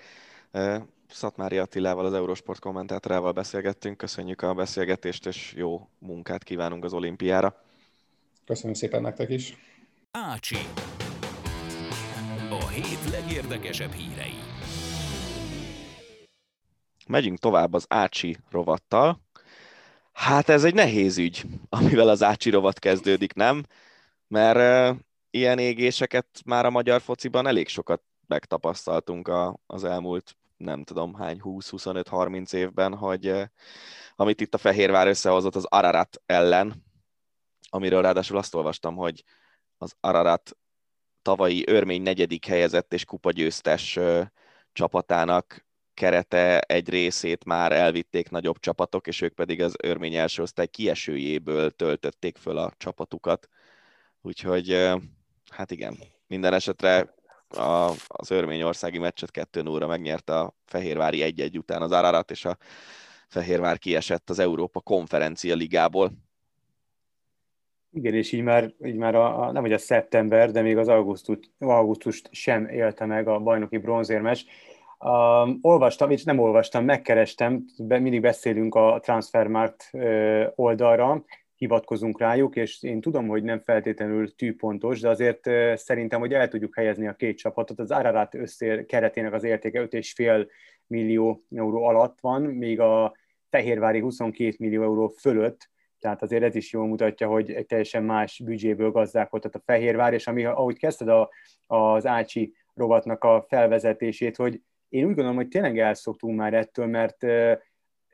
[1.10, 3.98] Szatmári Attilával, az Eurosport kommentátorával beszélgettünk.
[3.98, 7.64] Köszönjük a beszélgetést, és jó munkát kívánunk az olimpiára.
[8.46, 9.58] Köszönöm szépen nektek is.
[10.12, 10.58] Ácsi.
[12.50, 14.38] A hét legérdekesebb hírei.
[17.08, 19.22] Megyünk tovább az Ácsi rovattal.
[20.20, 23.64] Hát ez egy nehéz ügy, amivel az ácsirovat kezdődik, nem?
[24.28, 25.00] Mert uh,
[25.30, 31.40] ilyen égéseket már a magyar fociban elég sokat megtapasztaltunk a, az elmúlt nem tudom hány
[31.44, 33.44] 20-25-30 évben, hogy uh,
[34.16, 36.84] amit itt a Fehérvár összehozott az Ararat ellen,
[37.70, 39.24] amiről ráadásul azt olvastam, hogy
[39.78, 40.58] az Ararat
[41.22, 44.26] tavalyi örmény negyedik helyezett és kupagyőztes uh,
[44.74, 45.68] csapatának
[46.00, 51.72] kerete egy részét már elvitték nagyobb csapatok, és ők pedig az örmény első osztály kiesőjéből
[51.72, 53.50] töltötték föl a csapatukat.
[54.22, 54.90] Úgyhogy
[55.52, 55.98] hát igen,
[56.28, 57.14] minden esetre
[57.50, 62.58] a, az örményországi meccset 2 0 megnyerte a Fehérvári 1-1 után az Ararat, és a
[63.28, 66.12] Fehérvár kiesett az Európa konferencia ligából.
[67.92, 70.88] Igen, és így már, így már a, a, nem hogy a szeptember, de még az
[70.88, 74.46] augusztus, augusztust sem élte meg a bajnoki bronzérmes.
[75.06, 79.92] Um, olvastam, és nem olvastam, megkerestem, be, mindig beszélünk a Transfermarkt
[80.56, 81.24] oldalra,
[81.56, 86.76] hivatkozunk rájuk, és én tudom, hogy nem feltétlenül tűpontos, de azért szerintem, hogy el tudjuk
[86.76, 87.80] helyezni a két csapatot.
[87.80, 90.48] Az Ararat összér keretének az értéke 5,5
[90.88, 93.16] millió euró alatt van, míg a
[93.50, 95.70] Fehérvári 22 millió euró fölött,
[96.00, 100.28] tehát azért ez is jól mutatja, hogy egy teljesen más büdzséből gazdálkodhat a Fehérvár, és
[100.28, 101.30] ami, ahogy kezdted a,
[101.68, 107.26] az Ácsi rovatnak a felvezetését, hogy én úgy gondolom, hogy tényleg elszoktunk már ettől, mert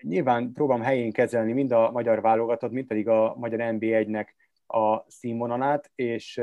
[0.02, 4.28] nyilván próbálom helyén kezelni mind a magyar válogatott, mind pedig a magyar NB1-nek
[4.68, 6.42] a színvonalát, és,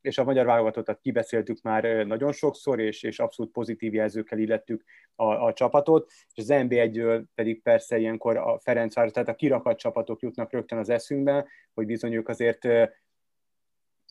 [0.00, 5.24] és a magyar válogatottat kibeszéltük már nagyon sokszor, és, és abszolút pozitív jelzőkkel illettük a,
[5.24, 10.52] a csapatot, és az NB1-ről pedig persze ilyenkor a Ferencváros, tehát a kirakat csapatok jutnak
[10.52, 12.68] rögtön az eszünkbe, hogy bizony ők azért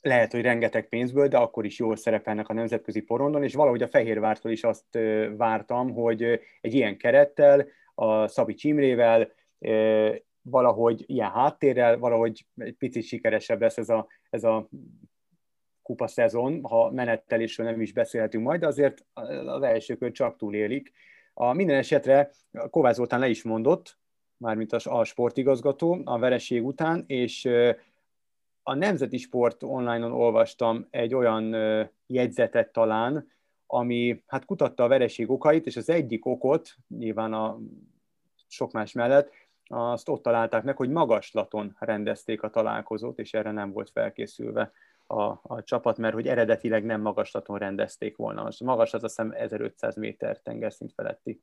[0.04, 3.88] lehet, hogy rengeteg pénzből, de akkor is jól szerepelnek a nemzetközi porondon, és valahogy a
[3.88, 5.00] Fehérvártól is azt
[5.38, 6.24] vártam, hogy
[6.62, 9.32] egy ilyen kerettel a Szabi Csimrével,
[10.42, 14.70] valahogy ilyen háttérrel, valahogy egy picit sikeresebb lesz ez a, ez a
[15.82, 19.06] kupa szezon, ha menettelésről nem is beszélhetünk majd, de azért
[19.46, 20.92] az első kör csak túlélik.
[21.34, 22.32] A minden esetre
[22.70, 23.98] Kovács Zoltán le is mondott,
[24.38, 27.50] mármint a, a sportigazgató a vereség után, és
[28.64, 31.56] a Nemzeti Sport online-on olvastam egy olyan
[32.08, 33.32] jegyzetet talán,
[33.68, 37.60] ami hát kutatta a vereség okait, és az egyik okot, nyilván a
[38.48, 39.32] sok más mellett,
[39.68, 44.72] azt ott találták meg, hogy magaslaton rendezték a találkozót, és erre nem volt felkészülve
[45.06, 48.44] a, a csapat, mert hogy eredetileg nem magaslaton rendezték volna.
[48.44, 51.42] A magaslat azt hiszem 1500 méter tengerszint feletti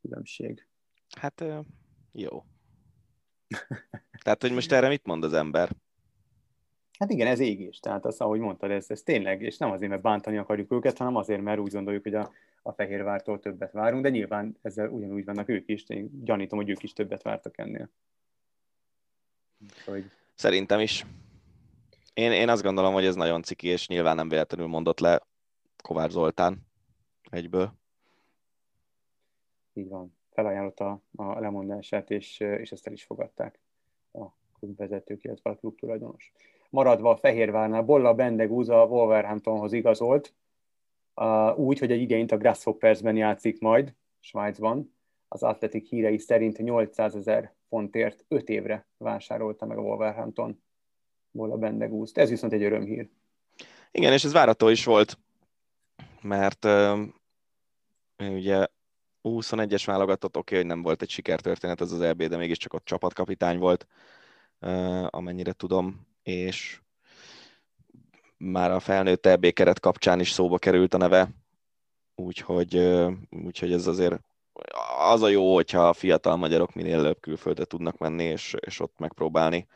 [0.00, 0.66] különbség.
[1.20, 1.44] Hát
[2.12, 2.44] jó.
[4.24, 5.70] Tehát, hogy most erre mit mond az ember?
[7.02, 7.80] Hát igen, ez égés.
[7.80, 11.16] Tehát az, ahogy mondtad, ez, ez tényleg, és nem azért, mert bántani akarjuk őket, hanem
[11.16, 12.32] azért, mert úgy gondoljuk, hogy a,
[12.62, 16.82] a Fehérvártól többet várunk, de nyilván ezzel ugyanúgy vannak ők is, én gyanítom, hogy ők
[16.82, 17.90] is többet vártak ennél.
[19.84, 20.10] Hogy...
[20.34, 21.06] Szerintem is.
[22.14, 25.22] Én, én azt gondolom, hogy ez nagyon ciki, és nyilván nem véletlenül mondott le
[25.82, 26.66] Kovács Zoltán
[27.30, 27.72] egyből.
[29.72, 30.16] Így van.
[30.30, 33.58] Felajánlotta a lemondását, és, és ezt el is fogadták
[34.12, 36.32] a klubvezetők, illetve a klub tulajdonos.
[36.70, 40.34] Maradva a Fehérvárnál, Bolla Bendegúz a Wolverhamptonhoz igazolt,
[41.56, 44.94] úgy, hogy egy idényt a Grasshoppersben játszik majd, Svájcban.
[45.28, 50.62] Az atletik hírei szerint 800 ezer fontért 5 évre vásárolta meg a Wolverhampton
[51.32, 52.18] a Bendegúzt.
[52.18, 53.08] Ez viszont egy örömhír.
[53.90, 55.18] Igen, és ez várható is volt,
[56.22, 56.64] mert
[58.18, 58.66] ugye
[59.22, 62.84] 21-es válogatott, oké, okay, hogy nem volt egy sikertörténet ez az EB, de mégiscsak ott
[62.84, 63.86] csapatkapitány volt,
[65.10, 66.80] amennyire tudom, és
[68.36, 71.28] már a felnőtt EB keret kapcsán is szóba került a neve,
[72.14, 72.76] úgyhogy,
[73.30, 74.20] úgyhogy ez azért
[74.98, 78.98] az a jó, hogyha a fiatal magyarok minél előbb külföldre tudnak menni, és, és ott
[78.98, 79.66] megpróbálni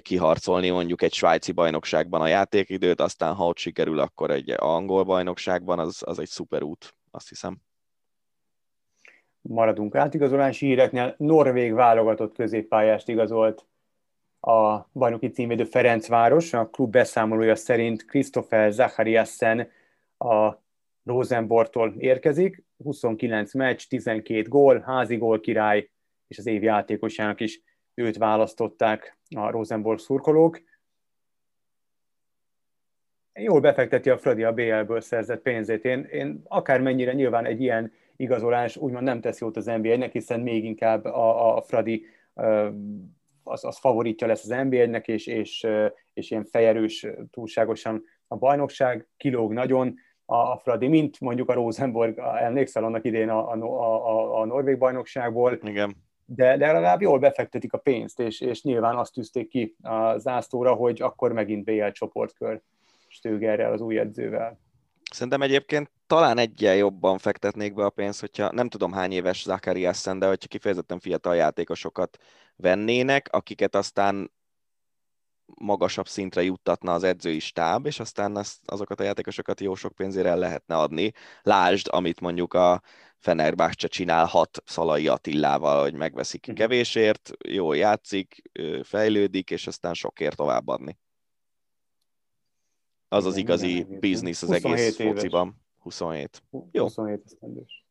[0.00, 5.78] kiharcolni mondjuk egy svájci bajnokságban a játékidőt, aztán ha ott sikerül, akkor egy angol bajnokságban,
[5.78, 7.56] az, az egy szuper út, azt hiszem.
[9.40, 11.14] Maradunk átigazolási híreknél.
[11.18, 13.66] Norvég válogatott középpályást igazolt
[14.40, 16.52] a bajnoki címvédő Ferencváros.
[16.52, 19.68] A klub beszámolója szerint Christopher Zachariasen
[20.18, 20.52] a
[21.04, 22.64] Rosenborgtól érkezik.
[22.84, 25.90] 29 meccs, 12 gól, házi gól király,
[26.26, 27.62] és az év játékosának is
[27.94, 30.60] őt választották a Rosenborg szurkolók.
[33.32, 35.84] Jól befekteti a Fradi a BL-ből szerzett pénzét.
[35.84, 40.64] Én, én akármennyire nyilván egy ilyen igazolás úgymond nem tesz jót az NBA-nek, hiszen még
[40.64, 42.06] inkább a, a Fradi
[43.48, 45.66] az, az favoritja lesz az NBA-nek, és, és,
[46.12, 49.94] és ilyen fejerős túlságosan a bajnokság, kilóg nagyon
[50.24, 53.56] a, a Fradi, mint mondjuk a Rosenborg, emlékszel annak idén a, a,
[54.08, 55.58] a, a Norvég bajnokságból.
[55.62, 55.96] Igen.
[56.24, 60.74] De, de legalább jól befektetik a pénzt, és, és nyilván azt tűzték ki a zászlóra,
[60.74, 62.60] hogy akkor megint BL csoportkör
[63.08, 64.58] Stögerrel, az új edzővel.
[65.10, 70.18] Szerintem egyébként talán egyen jobban fektetnék be a pénzt, hogyha nem tudom hány éves Zachariasen,
[70.18, 72.18] de hogyha kifejezetten fiatal játékosokat
[72.56, 74.30] vennének, akiket aztán
[75.54, 80.28] magasabb szintre juttatna az edzői stáb, és aztán azt, azokat a játékosokat jó sok pénzére
[80.28, 81.12] el lehetne adni.
[81.42, 82.82] Lásd, amit mondjuk a
[83.18, 86.56] Fenerbahce csinálhat Szalai Attillával, hogy megveszik mhm.
[86.56, 88.42] kevésért, jól játszik,
[88.82, 90.98] fejlődik, és aztán sokért továbbadni.
[93.08, 95.60] Az az igazi biznisz az egész fociban.
[95.78, 96.42] 27.
[96.70, 96.82] Jó.
[96.82, 97.84] 27 esztendős.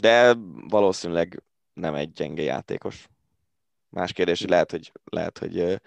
[0.00, 0.34] De
[0.68, 3.08] valószínűleg nem egy gyenge játékos.
[3.88, 5.80] Más kérdés, hogy lehet, hogy, lehet, hogy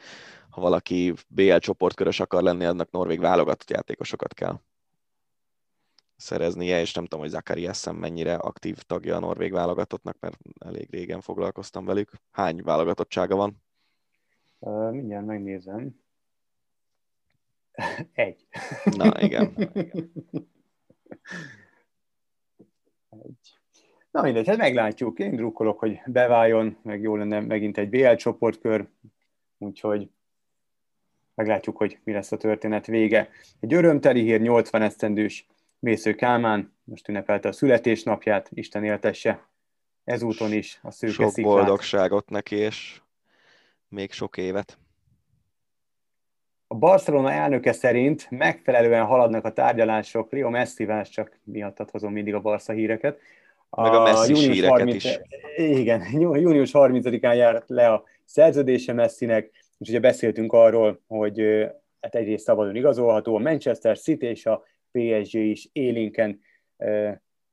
[0.49, 4.59] ha valaki BL csoportkörös akar lenni, annak norvég válogatott játékosokat kell
[6.15, 11.21] szereznie, és nem tudom, hogy Zakariasen mennyire aktív tagja a norvég válogatottnak, mert elég régen
[11.21, 12.11] foglalkoztam velük.
[12.31, 13.63] Hány válogatottsága van?
[14.59, 16.05] Uh, mindjárt megnézem.
[18.13, 18.47] Egy.
[18.83, 19.53] Na, igen.
[19.55, 20.11] Na, igen.
[23.09, 23.59] Egy.
[24.11, 25.19] Na mindegy, hát meglátjuk.
[25.19, 28.87] Én drukkolok, hogy beváljon, meg jó lenne megint egy BL csoportkör,
[29.57, 30.09] úgyhogy
[31.35, 33.29] meglátjuk, hogy mi lesz a történet vége.
[33.59, 35.47] Egy örömteli hír, 80 esztendős
[35.79, 39.47] Mésző Kálmán, most ünnepelte a születésnapját, Isten éltesse
[40.03, 41.53] ezúton is a szőke Sok sziklát.
[41.53, 43.01] boldogságot neki, és
[43.87, 44.77] még sok évet.
[46.67, 52.39] A Barcelona elnöke szerint megfelelően haladnak a tárgyalások Rio Messivel, csak miattat hozom mindig a
[52.39, 53.19] Barca híreket.
[53.69, 55.19] Meg a, a Messi híreket 30, is.
[55.55, 61.67] Igen, június 30-án járt le a szerződése Messinek, és ugye beszéltünk arról, hogy
[62.01, 66.39] hát egyrészt szabadon igazolható, a Manchester City és a PSG is élénken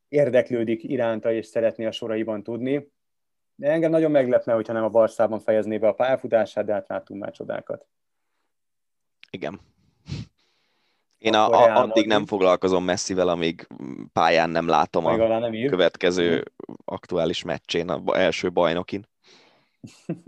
[0.08, 2.92] érdeklődik iránta, és szeretné a soraiban tudni.
[3.54, 7.20] De engem nagyon meglepne, hogyha nem a Barszában fejezné be a pályafutását, de hát látunk
[7.20, 7.86] már csodákat.
[9.35, 9.61] Igen.
[11.18, 13.66] Én a, a, addig nem foglalkozom messzivel, amíg
[14.12, 15.70] pályán nem látom a nem ír.
[15.70, 16.45] következő
[16.85, 19.07] aktuális meccsén, a első bajnokin.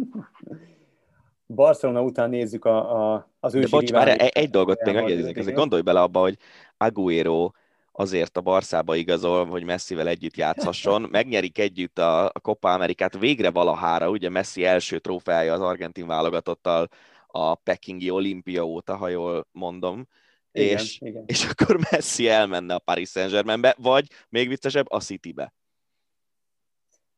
[1.46, 5.54] Barcelona után nézzük a, a, az ősi De bocs, már egy, egy dolgot még megjegyzik,
[5.54, 6.38] gondolj bele abba, hogy
[6.76, 7.50] Aguero
[7.92, 11.02] azért a Barszába igazol, hogy Messivel együtt játszhasson.
[11.10, 16.88] Megnyerik együtt a, a Copa Amerikát végre valahára, ugye Messi első trófeája az argentin válogatottal
[17.36, 20.06] a Pekingi olimpia óta, ha jól mondom.
[20.52, 21.24] Igen, és, igen.
[21.26, 25.52] és akkor Messi elmenne a Paris Saint-Germainbe, vagy még viccesebb, a Citybe.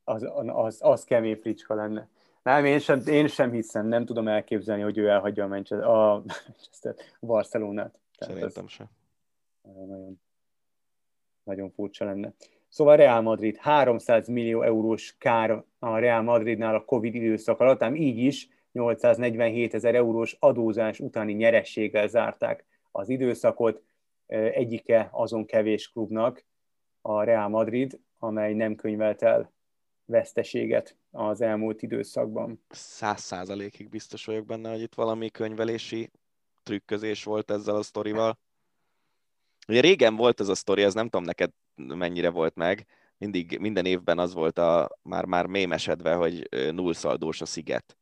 [0.04, 2.08] Az, az, az kemény fricska lenne.
[2.42, 6.22] Nem, én sem, én sem hiszem, nem tudom elképzelni, hogy ő elhagyja a Manchester, a,
[6.46, 7.98] Manchester Barcelonát.
[8.18, 8.86] Szerintem sem.
[9.62, 10.20] Nagyon,
[11.42, 12.32] nagyon furcsa lenne.
[12.68, 17.94] Szóval Real Madrid 300 millió eurós kár a Real Madridnál a Covid időszak alatt, ám
[17.94, 18.48] így is
[18.78, 23.82] 847 ezer eurós adózás utáni nyerességgel zárták az időszakot.
[24.26, 26.44] Egyike azon kevés klubnak,
[27.00, 29.52] a Real Madrid, amely nem könyvelt el
[30.04, 32.64] veszteséget az elmúlt időszakban.
[32.68, 36.10] Száz százalékig biztos vagyok benne, hogy itt valami könyvelési
[36.62, 38.38] trükközés volt ezzel a sztorival.
[39.68, 42.86] Ugye régen volt ez a sztori, ez nem tudom neked mennyire volt meg,
[43.18, 47.97] mindig, minden évben az volt a már, már mémesedve, hogy nullszaldós a sziget.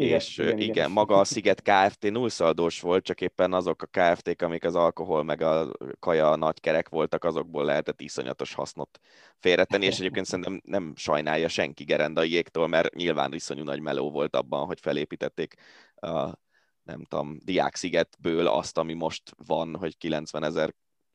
[0.00, 2.10] Igen, és igen, igen, igen, maga a Sziget Kft.
[2.10, 6.88] nullszaldós volt, csak éppen azok a Kft-k, amik az alkohol meg a kaja nagy kerek
[6.88, 8.98] voltak, azokból lehetett iszonyatos hasznot
[9.38, 14.66] félretenni, és egyébként szerintem nem sajnálja senki Gerendaiéktól, mert nyilván iszonyú nagy meló volt abban,
[14.66, 15.54] hogy felépítették
[15.94, 16.38] a
[16.82, 20.74] nem tudom, Diák-szigetből azt, ami most van, hogy 90 ezer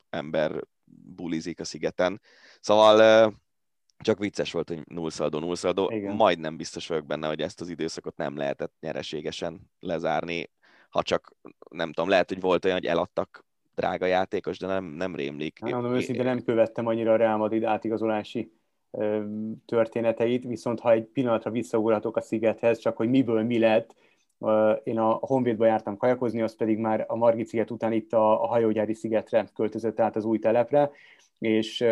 [0.09, 0.61] ember
[1.15, 2.21] bulizik a szigeten.
[2.59, 3.33] Szóval
[3.97, 5.91] csak vicces volt, hogy nullszaldó, nullszaldó.
[6.15, 10.49] Majdnem biztos vagyok benne, hogy ezt az időszakot nem lehetett nyereségesen lezárni,
[10.89, 11.35] ha csak,
[11.69, 15.59] nem tudom, lehet, hogy volt olyan, hogy eladtak drága játékos, de nem, nem rémlik.
[15.59, 18.51] Nem, mondom őszintén nem követtem annyira a Real Madrid átigazolási
[19.65, 23.95] történeteit, viszont ha egy pillanatra visszaugorhatok a szigethez, csak hogy miből mi lett,
[24.83, 28.47] én a Honvédba jártam kajakozni, az pedig már a Margit sziget után itt a, a
[28.47, 30.91] hajógyári szigetre költözött át az új telepre,
[31.39, 31.83] és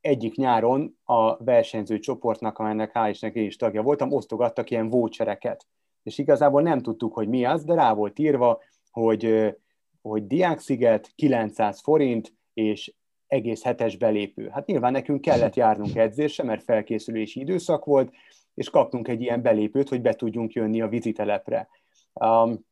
[0.00, 5.66] egyik nyáron a versenyző csoportnak, amelynek hál' Istennek én is tagja voltam, osztogattak ilyen vouchereket.
[6.02, 9.54] És igazából nem tudtuk, hogy mi az, de rá volt írva, hogy,
[10.02, 12.92] hogy Diáksziget 900 forint, és
[13.26, 14.48] egész hetes belépő.
[14.48, 18.12] Hát nyilván nekünk kellett járnunk edzésre, mert felkészülési időszak volt,
[18.54, 21.68] és kaptunk egy ilyen belépőt, hogy be tudjunk jönni a vizitelepre.
[22.12, 22.66] Um,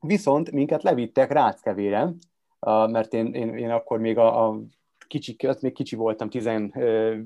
[0.00, 4.60] viszont minket levittek Ráckevére, uh, mert én, én, én akkor még a, a
[5.06, 7.22] kicsi, még kicsi voltam, 12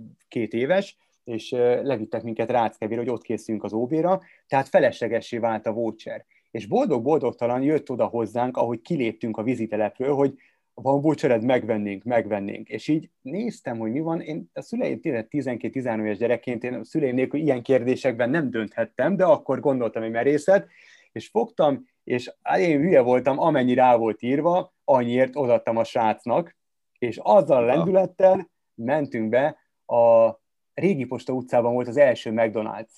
[0.51, 1.51] éves, és
[1.83, 6.25] levittek minket Ráckevére, hogy ott készülünk az óvéra, tehát feleslegessé vált a voucher.
[6.51, 10.35] És boldog-boldogtalan jött oda hozzánk, ahogy kiléptünk a vizitelepről, hogy
[10.75, 12.69] van vouchered, megvennénk, megvennénk.
[12.69, 14.21] És így néztem, hogy mi van.
[14.21, 19.25] Én a szüleim 12-13 éves gyerekként, én a szüleim nélkül ilyen kérdésekben nem dönthettem, de
[19.25, 20.69] akkor gondoltam egy merészet,
[21.13, 26.57] és fogtam, és én hülye voltam, amennyi rá volt írva, annyiért odaadtam a srácnak,
[27.01, 30.31] és azzal a lendülettel mentünk be, a
[30.75, 32.91] Régi Posta utcában volt az első McDonald's,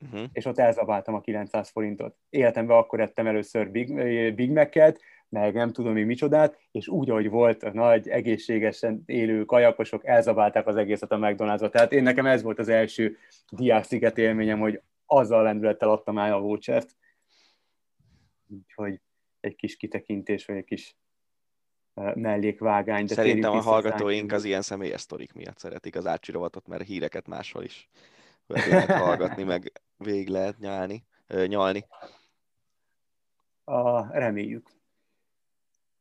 [0.00, 0.28] uh-huh.
[0.32, 2.16] és ott elzabáltam a 900 forintot.
[2.30, 3.94] Életemben akkor ettem először Big,
[4.34, 9.44] Big Mac-et, meg nem tudom mi micsodát, és úgy, ahogy volt a nagy, egészségesen élő
[9.44, 11.70] kajakosok, elzabálták az egészet a McDonald's-ba.
[11.70, 13.16] Tehát én nekem ez volt az első
[13.50, 16.96] diáksziget élményem, hogy azzal lendülettel adtam el a vouchert.
[18.48, 19.00] Úgyhogy
[19.40, 20.96] egy kis kitekintés, vagy egy kis
[22.14, 23.06] mellékvágány.
[23.06, 27.26] De Szerintem a hallgatóink az ilyen személyes sztorik miatt szeretik az Ácsi rovatot, mert híreket
[27.26, 27.88] máshol is
[28.46, 31.04] lehet hallgatni, meg végig lehet nyálni,
[31.46, 31.86] nyalni.
[33.64, 34.70] A, reméljük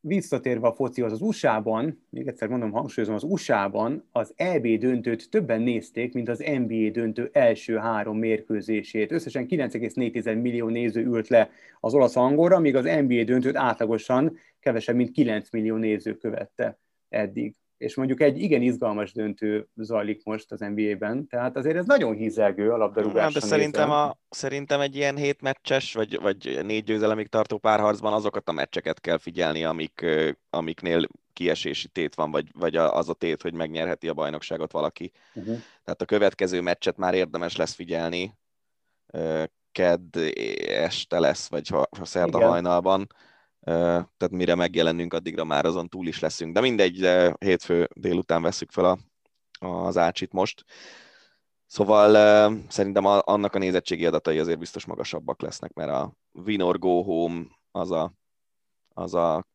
[0.08, 5.62] visszatérve a focihoz az USA-ban, még egyszer mondom, hangsúlyozom, az USA-ban az EB döntőt többen
[5.62, 9.12] nézték, mint az NBA döntő első három mérkőzését.
[9.12, 11.50] Összesen 9,4 millió néző ült le
[11.80, 16.80] az olasz angolra, míg az NBA döntőt átlagosan kevesebb, mint 9 millió néző követte
[17.10, 22.16] eddig és mondjuk egy igen izgalmas döntő zajlik most az NBA-ben, tehát azért ez nagyon
[22.16, 23.34] hízelgő a labdarúgás.
[23.34, 28.50] de szerintem, a, szerintem egy ilyen hét meccses, vagy, vagy négy győzelemig tartó párharcban azokat
[28.50, 30.06] a meccseket kell figyelni, amik,
[30.50, 35.12] amiknél kiesési tét van, vagy, vagy az a tét, hogy megnyerheti a bajnokságot valaki.
[35.34, 35.58] Uh-huh.
[35.84, 38.38] Tehát a következő meccset már érdemes lesz figyelni,
[39.72, 40.18] kedd
[40.68, 42.50] este lesz, vagy ha, ha szerda Igen.
[42.50, 43.08] hajnalban
[43.66, 46.54] tehát mire megjelenünk, addigra már azon túl is leszünk.
[46.54, 48.98] De mindegy, de hétfő délután veszük fel a
[49.60, 50.64] az Ácsit most.
[51.66, 52.12] Szóval
[52.68, 57.92] szerintem annak a nézettségi adatai azért biztos magasabbak lesznek, mert a Winor Go Home az
[57.92, 58.14] a,
[58.90, 59.48] az a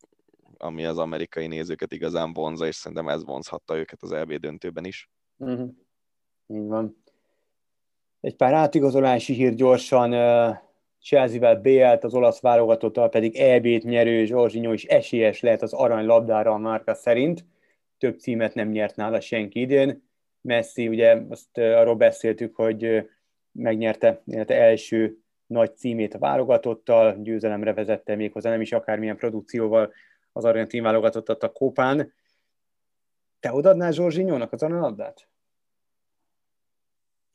[0.56, 5.10] ami az amerikai nézőket igazán vonza, és szerintem ez vonzhatta őket az EB döntőben is.
[5.36, 5.70] Uh-huh.
[6.46, 7.02] Így van.
[8.20, 10.12] Egy pár átigazolási hír gyorsan.
[11.02, 16.58] Chelsea-vel BL-t, az olasz válogatottal pedig EB-t nyerő Zsorzsinyó is esélyes lehet az aranylabdára a
[16.58, 17.44] márka szerint.
[17.98, 20.08] Több címet nem nyert nála senki idén.
[20.40, 23.08] Messi, ugye azt arról beszéltük, hogy
[23.52, 29.92] megnyerte illetve első nagy címét a válogatottal, győzelemre vezette méghozzá nem is akármilyen produkcióval
[30.32, 32.12] az argentin válogatottat a Kópán.
[33.40, 35.29] Te odaadnál Zsorzsinyónak az aranylabdát?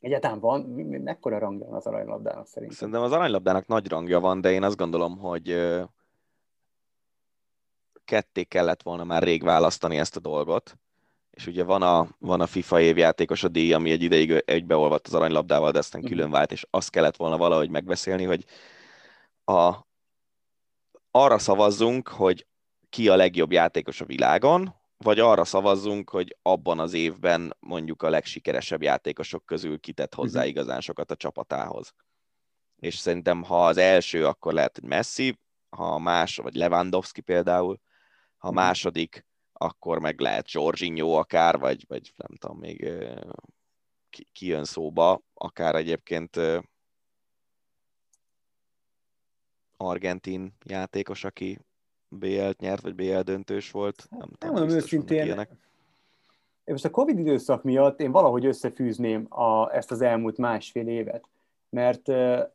[0.00, 0.60] Egyáltalán van,
[1.04, 2.76] mekkora rangja van az aranylabdának szerintem?
[2.76, 5.74] Szerintem az aranylabdának nagy rangja van, de én azt gondolom, hogy
[8.04, 10.78] ketté kellett volna már rég választani ezt a dolgot.
[11.30, 15.14] És ugye van a, van a FIFA évjátékos a díj, ami egy ideig egybeolvadt az
[15.14, 16.10] aranylabdával, de aztán mhm.
[16.10, 18.44] külön vált, és azt kellett volna valahogy megbeszélni, hogy
[19.44, 19.74] a,
[21.10, 22.46] arra szavazzunk, hogy
[22.88, 28.08] ki a legjobb játékos a világon, vagy arra szavazzunk, hogy abban az évben mondjuk a
[28.08, 30.52] legsikeresebb játékosok közül kitett hozzá uh-huh.
[30.52, 31.94] igazán sokat a csapatához.
[32.76, 35.38] És szerintem, ha az első, akkor lehet, hogy Messi,
[35.68, 37.80] ha a más, vagy Lewandowski például,
[38.36, 38.60] ha a mhm.
[38.60, 42.88] második, akkor meg lehet Jorginho akár, vagy, vagy nem tudom, még
[44.10, 46.40] ki, ki jön szóba, akár egyébként
[49.76, 51.58] argentin játékos, aki
[52.08, 54.06] BL-t nyert, vagy BL döntős volt.
[54.10, 55.46] Nem, nem tudom, őszintén,
[56.66, 61.28] én most a Covid időszak miatt én valahogy összefűzném a, ezt az elmúlt másfél évet.
[61.68, 62.06] Mert,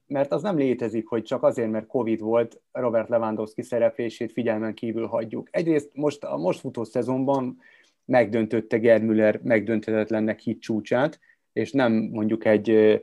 [0.07, 5.07] mert az nem létezik, hogy csak azért, mert Covid volt, Robert Lewandowski szereplését figyelmen kívül
[5.07, 5.47] hagyjuk.
[5.51, 7.57] Egyrészt most a most futó szezonban
[8.05, 11.19] megdöntötte Germüller megdönthetetlennek hit csúcsát,
[11.53, 13.01] és nem mondjuk egy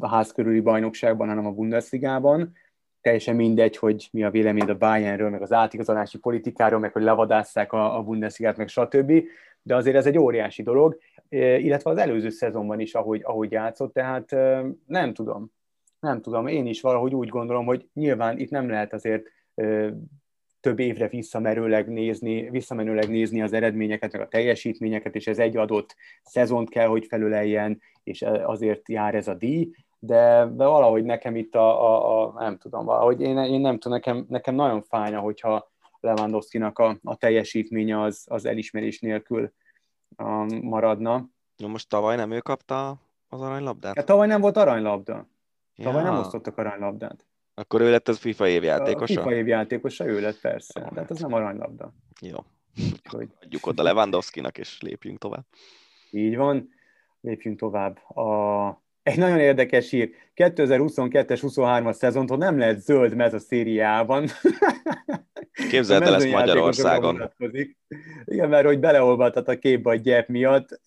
[0.00, 2.52] ház körüli bajnokságban, hanem a Bundesligában
[3.02, 7.72] teljesen mindegy, hogy mi a vélemény a Bayernről, meg az átigazolási politikáról, meg hogy levadásszák
[7.72, 9.12] a, a Bundesligát, meg stb.
[9.62, 10.98] De azért ez egy óriási dolog,
[11.28, 15.50] e, illetve az előző szezonban is, ahogy, ahogy játszott, tehát e, nem tudom.
[16.00, 19.94] Nem tudom, én is valahogy úgy gondolom, hogy nyilván itt nem lehet azért e,
[20.60, 25.96] több évre visszamenőleg nézni, visszamenőleg nézni az eredményeket, meg a teljesítményeket, és ez egy adott
[26.22, 29.70] szezont kell, hogy felüleljen, és azért jár ez a díj,
[30.04, 33.98] de, de valahogy nekem itt a, a, a nem tudom, valahogy én, én nem tudom,
[33.98, 39.52] nekem, nekem nagyon fájna, hogyha Lewandowski-nak a, a teljesítménye az, az elismerés nélkül
[40.18, 41.28] um, maradna.
[41.56, 43.96] No, most tavaly nem ő kapta az aranylabdát?
[43.96, 45.26] Hát tavaly nem volt aranylabda.
[45.76, 45.84] Ja.
[45.84, 47.26] Tavaly nem osztottak aranylabdát.
[47.54, 49.20] Akkor ő lett az FIFA évjátékosa?
[49.20, 51.92] A FIFA évjátékosa, ő lett persze, de hát ez nem arany-labda.
[52.20, 52.38] Jó.
[53.08, 53.28] Hogy...
[53.42, 55.44] Adjuk oda Lewandowski-nak, és lépjünk tovább.
[56.10, 56.68] Így van,
[57.20, 57.96] lépjünk tovább.
[58.16, 60.10] A egy nagyon érdekes hír.
[60.36, 64.28] 2022-es, 23-as szezontól nem lehet zöld mez a szériában.
[65.70, 67.32] Képzeld el ezt Magyarországon.
[68.24, 70.80] Igen, mert hogy beleolvadhat a képbe a gyep miatt.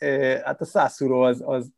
[0.44, 1.72] Hát a szászúró az, az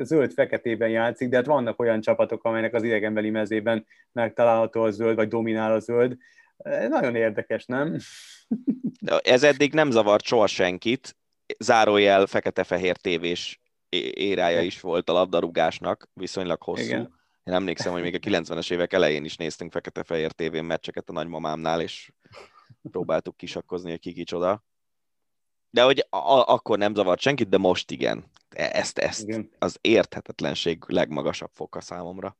[0.00, 5.28] zöld-feketében játszik, de hát vannak olyan csapatok, amelynek az idegenbeli mezében megtalálható a zöld, vagy
[5.28, 6.16] dominál a zöld.
[6.88, 7.96] Nagyon érdekes, nem?
[9.22, 11.16] Ez eddig nem zavart soha senkit,
[11.58, 13.62] zárójel fekete-fehér tévés
[14.14, 16.82] érája is volt a labdarúgásnak, viszonylag hosszú.
[16.82, 17.22] Igen.
[17.44, 21.80] Én emlékszem, hogy még a 90-es évek elején is néztünk fekete-fehér tévén meccseket a nagymamámnál,
[21.80, 22.12] és
[22.90, 24.64] próbáltuk kisakkozni, hogy ki kicsoda.
[25.70, 28.30] De hogy a- akkor nem zavart senkit, de most igen.
[28.48, 29.50] E, ezt, ezt igen.
[29.58, 32.36] az érthetetlenség legmagasabb foka számomra.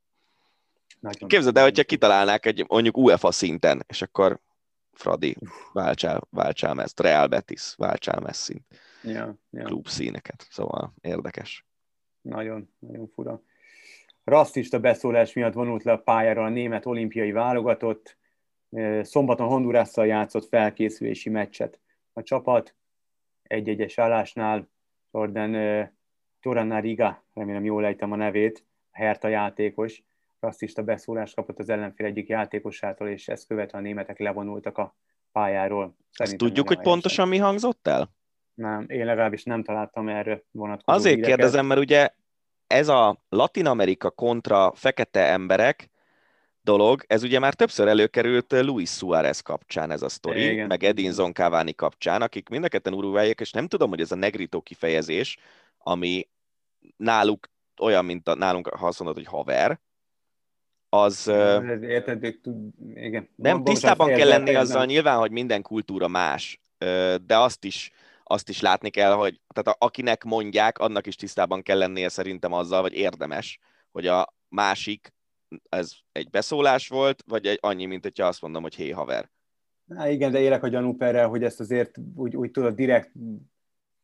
[0.99, 4.39] Nagyon Képzeld el, hogyha kitalálnák egy mondjuk UEFA szinten, és akkor
[4.91, 5.37] Fradi,
[5.73, 8.49] váltsál, váltsál messz, Real Betis, váltsál messz
[9.05, 9.63] ja, ja.
[9.63, 10.47] klub színeket.
[10.49, 11.65] Szóval érdekes.
[12.21, 13.41] Nagyon, nagyon fura.
[14.23, 18.17] Rasszista beszólás miatt vonult le a pályára a német olimpiai válogatott.
[19.01, 21.79] Szombaton Hondurasszal játszott felkészülési meccset.
[22.13, 22.75] A csapat
[23.43, 24.69] egy-egyes állásnál
[25.11, 25.89] Jordan
[26.41, 30.03] Torana Riga, remélem jól ejtem a nevét, a Herta játékos,
[30.39, 34.95] rasszista beszólást kapott az ellenfél egyik játékosától, és ezt követve a németek levonultak a
[35.31, 35.95] pályáról.
[36.11, 38.09] Szerintem tudjuk, hogy pontosan mi hangzott el?
[38.55, 41.35] Nem, én legalábbis nem találtam erre vonatkozó Azért híreket.
[41.35, 42.09] kérdezem, mert ugye
[42.67, 45.89] ez a Latin Amerika kontra fekete emberek
[46.61, 50.67] dolog, ez ugye már többször előkerült Luis Suárez kapcsán ez a sztori, Igen.
[50.67, 54.15] meg Edinson Cavani kapcsán, akik mind a ketten urugvájék, és nem tudom, hogy ez a
[54.15, 55.37] negrito kifejezés,
[55.77, 56.27] ami
[56.97, 57.49] náluk
[57.81, 59.79] olyan, mint a, nálunk, ha azt mondod, hogy haver,
[60.89, 61.27] az...
[61.81, 62.37] Érted,
[62.93, 63.29] igen.
[63.35, 66.61] Nem, tisztában kell lenni azzal nyilván, hogy minden kultúra más,
[67.25, 67.91] de azt is
[68.27, 72.81] azt is látni kell, hogy tehát akinek mondják, annak is tisztában kell lennie szerintem azzal,
[72.81, 73.59] vagy érdemes,
[73.91, 75.13] hogy a másik,
[75.69, 79.29] ez egy beszólás volt, vagy egy annyi, mint hogyha azt mondom, hogy hé haver.
[79.85, 83.11] Na igen, de élek a gyanúperrel, hogy ezt azért úgy, úgy tudod direkt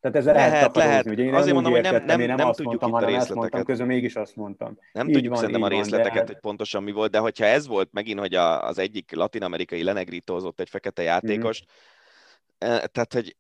[0.02, 1.06] tehát ez Lehet, lehet, lehet.
[1.06, 3.00] Ugye én Azért nem mondom, hogy nem- nem- én nem azt tudjuk mondtam, itt a
[3.00, 3.66] mondtam, részleteket.
[3.66, 4.78] közben mégis azt mondtam.
[4.94, 7.18] Nem Így tudjuk van, szerintem a van, részleteket, de hát- hogy pontosan mi volt, de
[7.18, 11.66] hogyha ez volt megint, hogy a, az egyik latinamerikai lenegrítózott egy fekete játékost,
[12.58, 13.36] eh, tehát, hogy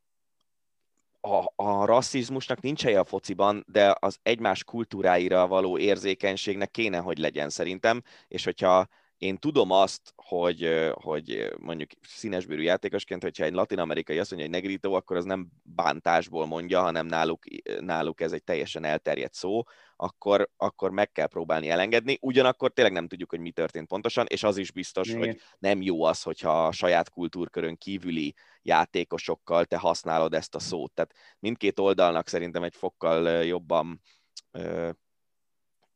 [1.22, 7.18] a, a rasszizmusnak nincs helye a fociban, de az egymás kultúráira való érzékenységnek kéne, hogy
[7.18, 14.20] legyen szerintem, és hogyha én tudom azt, hogy, hogy mondjuk színesbőrű játékosként, hogyha egy latin-amerikai
[14.20, 17.44] azt mondja, hogy negrító, akkor az nem bántásból mondja, hanem náluk,
[17.80, 19.64] náluk ez egy teljesen elterjedt szó,
[19.96, 22.18] akkor, akkor meg kell próbálni elengedni.
[22.22, 25.20] Ugyanakkor tényleg nem tudjuk, hogy mi történt pontosan, és az is biztos, Igen.
[25.20, 30.92] hogy nem jó az, hogyha a saját kultúrkörön kívüli játékosokkal te használod ezt a szót.
[30.94, 34.02] Tehát mindkét oldalnak szerintem egy fokkal jobban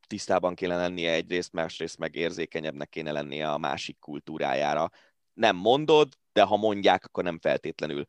[0.06, 4.90] tisztában kéne lennie egyrészt, másrészt meg érzékenyebbnek kéne lennie a másik kultúrájára.
[5.32, 8.04] Nem mondod, de ha mondják, akkor nem feltétlenül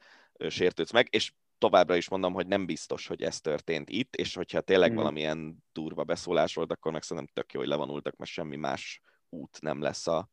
[0.48, 4.62] sértődsz meg, és továbbra is mondom, hogy nem biztos, hogy ez történt itt, és hogyha
[4.62, 4.98] tényleg Mhm.
[4.98, 9.62] valamilyen durva beszólás volt, akkor meg szerintem tök jó, hogy levonultak, mert semmi más út
[9.62, 10.30] nem lesz a,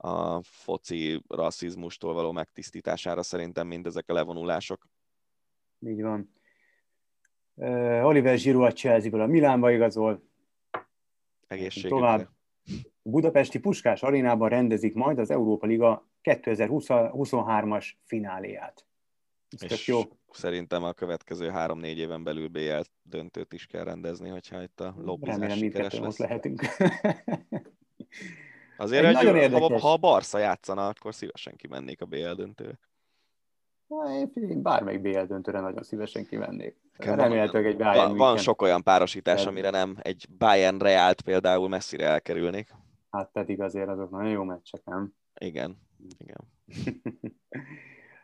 [0.00, 4.88] a foci rasszizmustól való megtisztítására szerintem, mint ezek a levonulások.
[5.80, 6.32] Így van.
[8.04, 10.28] Oliver Giroud a Chelsea-ből a Milánba igazol,
[11.48, 11.96] Egészségükre.
[11.96, 12.28] Tovább.
[13.02, 18.86] A budapesti Puskás arénában rendezik majd az Európa Liga 2023-as fináléját.
[19.48, 20.00] Ez És jó.
[20.30, 25.38] szerintem a következő három-négy éven belül BL döntőt is kell rendezni, hogyha itt a lobbizás
[25.38, 26.18] Remélem sikeres lesz.
[26.18, 26.62] lehetünk.
[28.78, 29.82] Azért, Egy hogy nagyon ha, érdekes.
[29.82, 32.78] ha a Barca játszana, akkor szívesen kimennék a BL döntőre.
[33.86, 36.76] Na, Én bármelyik BL döntőre nagyon szívesen kivennék.
[36.98, 41.68] Nekem Remélhetőleg egy Bayern Van, van sok olyan párosítás, amire nem egy Bayern Reált például
[41.68, 42.74] messzire elkerülnék.
[43.10, 45.14] Hát pedig azért azok nagyon jó meccsek, nem?
[45.40, 45.78] Igen,
[46.18, 46.40] igen.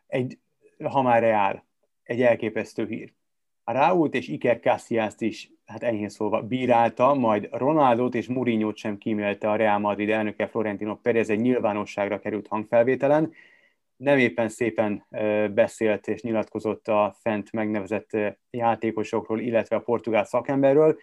[0.07, 0.39] egy,
[0.85, 1.67] ha már reál,
[2.03, 3.15] egy elképesztő hír.
[3.65, 8.99] A Raúlt és Iker Casillas is, hát enyhén szólva, bírálta, majd Ronaldot és Mourinho-t sem
[8.99, 13.33] kímélte a Real Madrid elnöke Florentino Perez egy nyilvánosságra került hangfelvételen.
[13.97, 15.07] Nem éppen szépen
[15.55, 18.11] beszélt és nyilatkozott a fent megnevezett
[18.51, 20.99] játékosokról, illetve a portugál szakemberről.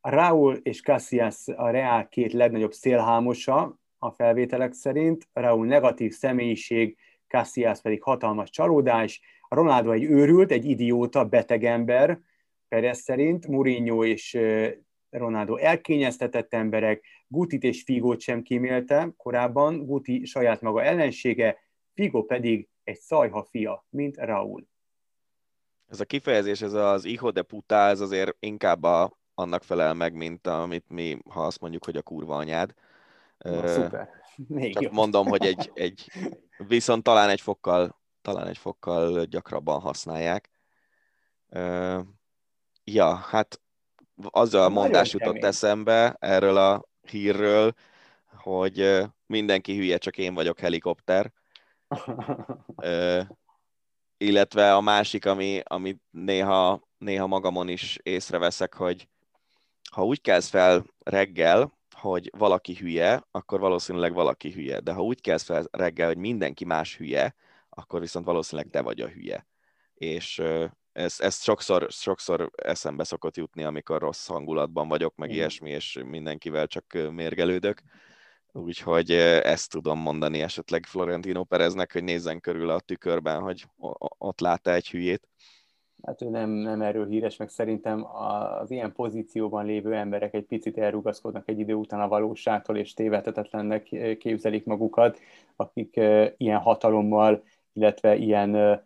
[0.00, 5.28] Raúl és Casillas a Real két legnagyobb szélhámosa a felvételek szerint.
[5.32, 6.96] Raúl negatív személyiség,
[7.28, 12.18] Casillas pedig hatalmas csalódás, Ronaldo egy őrült, egy idióta, beteg ember,
[12.72, 14.38] Perez szerint, Mourinho és
[15.10, 21.58] Ronaldo elkényeztetett emberek, Gutit és Figót sem kímélte korábban, Guti saját maga ellensége,
[21.94, 24.66] Figo pedig egy szajha fia, mint Raúl.
[25.88, 30.14] Ez a kifejezés, ez az hijo de puta, ez azért inkább a, annak felel meg,
[30.14, 32.74] mint amit mi, ha azt mondjuk, hogy a kurva anyád.
[33.38, 34.08] Na, szuper.
[34.48, 34.92] Még Csak jobb.
[34.92, 36.10] mondom, hogy egy, egy,
[36.66, 40.50] viszont talán egy fokkal, talán egy fokkal gyakrabban használják.
[42.84, 43.60] Ja, hát
[44.30, 45.44] az a mondás jutott kemény.
[45.44, 47.74] eszembe erről a hírről,
[48.36, 51.32] hogy mindenki hülye, csak én vagyok helikopter.
[52.76, 53.20] Ö,
[54.16, 59.08] illetve a másik, ami, ami néha, néha magamon is észreveszek, hogy
[59.90, 64.80] ha úgy kelsz fel reggel, hogy valaki hülye, akkor valószínűleg valaki hülye.
[64.80, 67.34] De ha úgy kelsz fel reggel, hogy mindenki más hülye,
[67.68, 69.46] akkor viszont valószínűleg te vagy a hülye.
[69.94, 70.42] És
[70.92, 75.40] ez, ez sokszor, sokszor eszembe szokott jutni, amikor rossz hangulatban vagyok, meg Igen.
[75.40, 77.82] ilyesmi, és mindenkivel csak mérgelődök.
[78.52, 83.64] Úgyhogy ezt tudom mondani esetleg Florentino Pereznek, hogy nézzen körül a tükörben, hogy
[84.18, 85.28] ott lát egy hülyét.
[86.02, 88.06] Hát ő nem, nem erről híres, meg szerintem
[88.60, 93.82] az ilyen pozícióban lévő emberek egy picit elrugaszkodnak egy idő után a valóságtól, és tévedhetetlennek
[94.18, 95.20] képzelik magukat,
[95.56, 95.96] akik
[96.36, 98.82] ilyen hatalommal, illetve ilyen,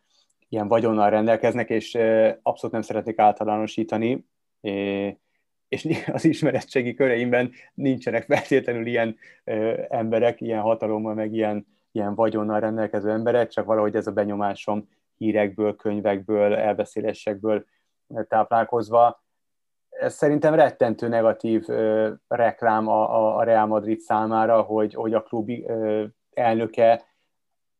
[0.48, 1.94] ilyen vagyonnal rendelkeznek, és
[2.42, 4.26] abszolút nem szeretnék általánosítani,
[5.68, 9.16] és az ismeretségi köreimben nincsenek feltétlenül ilyen
[9.88, 15.76] emberek, ilyen hatalommal, meg ilyen, ilyen vagyonnal rendelkező emberek, csak valahogy ez a benyomásom hírekből,
[15.76, 17.64] könyvekből, elbeszélésekből
[18.28, 19.24] táplálkozva.
[19.88, 21.64] Ez szerintem rettentő negatív
[22.28, 27.04] reklám a, a, a Real Madrid számára, hogy, hogy a klub ö, elnöke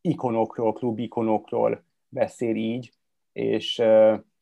[0.00, 2.90] ikonokról, klub ikonokról beszél így,
[3.32, 3.82] és,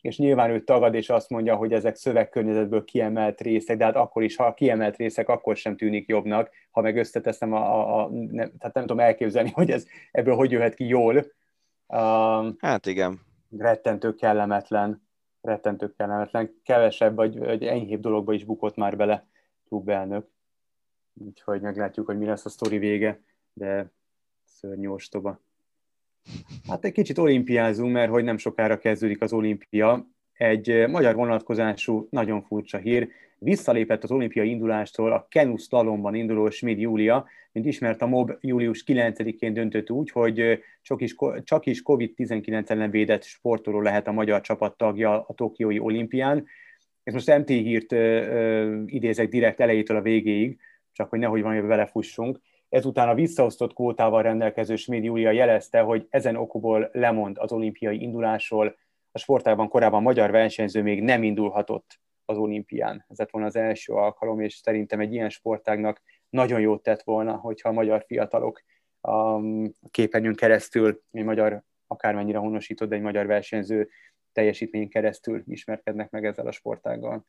[0.01, 4.23] és nyilván ő tagad, és azt mondja, hogy ezek szövegkörnyezetből kiemelt részek, de hát akkor
[4.23, 8.53] is, ha kiemelt részek, akkor sem tűnik jobbnak, ha meg összeteszem a, a, a nem,
[8.59, 11.25] tehát nem tudom elképzelni, hogy ez ebből hogy jöhet ki jól,
[11.87, 13.21] Um, Hát igen.
[13.59, 15.09] rettentő kellemetlen,
[15.41, 19.27] rettentő kellemetlen, kevesebb vagy, vagy enyhébb dologba is bukott már bele
[19.69, 20.29] klubelnök.
[21.15, 23.21] Úgyhogy meglátjuk, hogy mi lesz a sztori vége,
[23.53, 23.91] de
[24.45, 25.41] szörnyű ostoba.
[26.69, 30.07] Hát egy kicsit olimpiázunk, mert hogy nem sokára kezdődik az olimpia.
[30.33, 33.09] Egy magyar vonatkozású, nagyon furcsa hír.
[33.39, 38.85] Visszalépett az olimpiai indulástól a Kenu slalomban induló Schmid Júlia, mint ismert a MOB július
[38.87, 44.41] 9-én döntött úgy, hogy csak is, csak is COVID-19 ellen védett sportoló lehet a magyar
[44.41, 46.47] csapat tagja a Tokiói olimpián.
[47.03, 50.59] Ez most MT hírt ö, idézek direkt elejétől a végéig,
[50.93, 52.41] csak hogy nehogy valami belefussunk.
[52.75, 58.77] Ezután a visszaosztott kvótával rendelkező Schmid Júlia jelezte, hogy ezen okból lemond az olimpiai indulásról.
[59.13, 63.05] A sportában korábban magyar versenyző még nem indulhatott az olimpián.
[63.09, 67.35] Ez lett volna az első alkalom, és szerintem egy ilyen sportágnak nagyon jót tett volna,
[67.35, 68.63] hogyha a magyar fiatalok
[69.01, 69.41] a
[69.91, 73.89] képernyőn keresztül, egy magyar, akármennyire honosított, de egy magyar versenyző
[74.33, 77.27] teljesítmény keresztül ismerkednek meg ezzel a sportággal.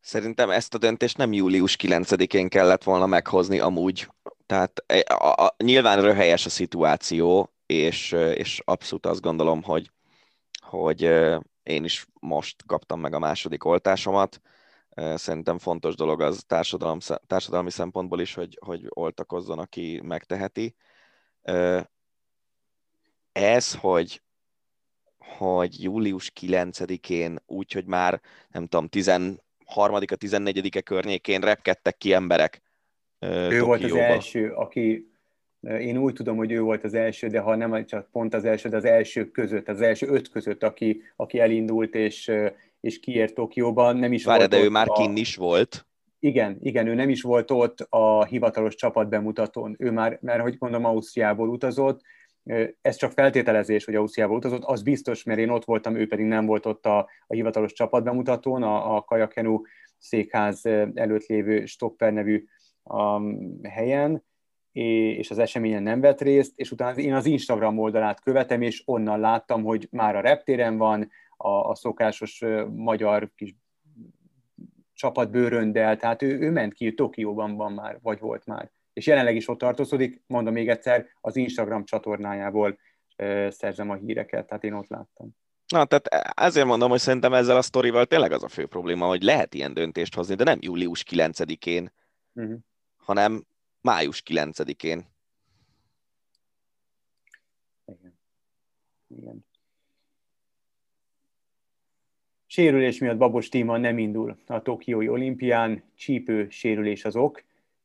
[0.00, 4.08] Szerintem ezt a döntést nem július 9-én kellett volna meghozni amúgy.
[4.46, 9.90] Tehát e, a, a, nyilván röhelyes a szituáció, és, és abszolút azt gondolom, hogy,
[10.60, 11.02] hogy
[11.62, 14.40] én is most kaptam meg a második oltásomat.
[15.14, 20.74] Szerintem fontos dolog az társadalom, társadalmi szempontból is, hogy, hogy oltakozzon, aki megteheti.
[23.32, 24.22] Ez, hogy,
[25.18, 28.88] hogy július 9-én úgy, hogy már nem tudom,
[29.74, 32.62] 13 a 14 környékén repkedtek ki emberek.
[33.18, 33.66] Ő Tokióba.
[33.66, 35.10] volt az első, aki
[35.60, 38.68] én úgy tudom, hogy ő volt az első, de ha nem csak pont az első,
[38.68, 42.32] de az első között, az első öt között, aki, aki elindult és,
[42.80, 44.92] és kiért Tokióban, nem is Várj, volt de ő már a...
[44.92, 45.86] kinn is volt.
[46.18, 49.76] Igen, igen, ő nem is volt ott a hivatalos csapat bemutatón.
[49.78, 52.00] Ő már, mert hogy mondom, Ausztriából utazott,
[52.80, 56.46] ez csak feltételezés, hogy Ausztriából utazott, az biztos, mert én ott voltam, ő pedig nem
[56.46, 59.60] volt ott a, a hivatalos csapat bemutatón, a, a Kajakenu
[59.98, 62.44] székház előtt lévő Stopper nevű
[62.82, 63.20] a
[63.68, 64.24] helyen,
[64.72, 69.20] és az eseményen nem vett részt, és utána én az Instagram oldalát követem, és onnan
[69.20, 72.44] láttam, hogy már a reptéren van, a, a szokásos
[72.74, 73.54] magyar kis
[74.92, 78.70] csapatbőröndel, tehát ő, ő ment ki, Tokióban van már, vagy volt már.
[79.00, 82.78] És jelenleg is ott tartózkodik, mondom még egyszer, az Instagram csatornájából
[83.48, 85.36] szerzem a híreket, tehát én ott láttam.
[85.66, 89.22] Na, tehát ezért mondom, hogy szerintem ezzel a sztorival tényleg az a fő probléma, hogy
[89.22, 91.92] lehet ilyen döntést hozni, de nem július 9-én,
[92.32, 92.58] uh-huh.
[92.96, 93.46] hanem
[93.80, 95.06] május 9-én.
[97.86, 98.18] Igen.
[99.06, 99.44] Igen.
[102.46, 107.44] Sérülés miatt Babos Tíma nem indul a Tokiói olimpián, csípő sérülés az ok,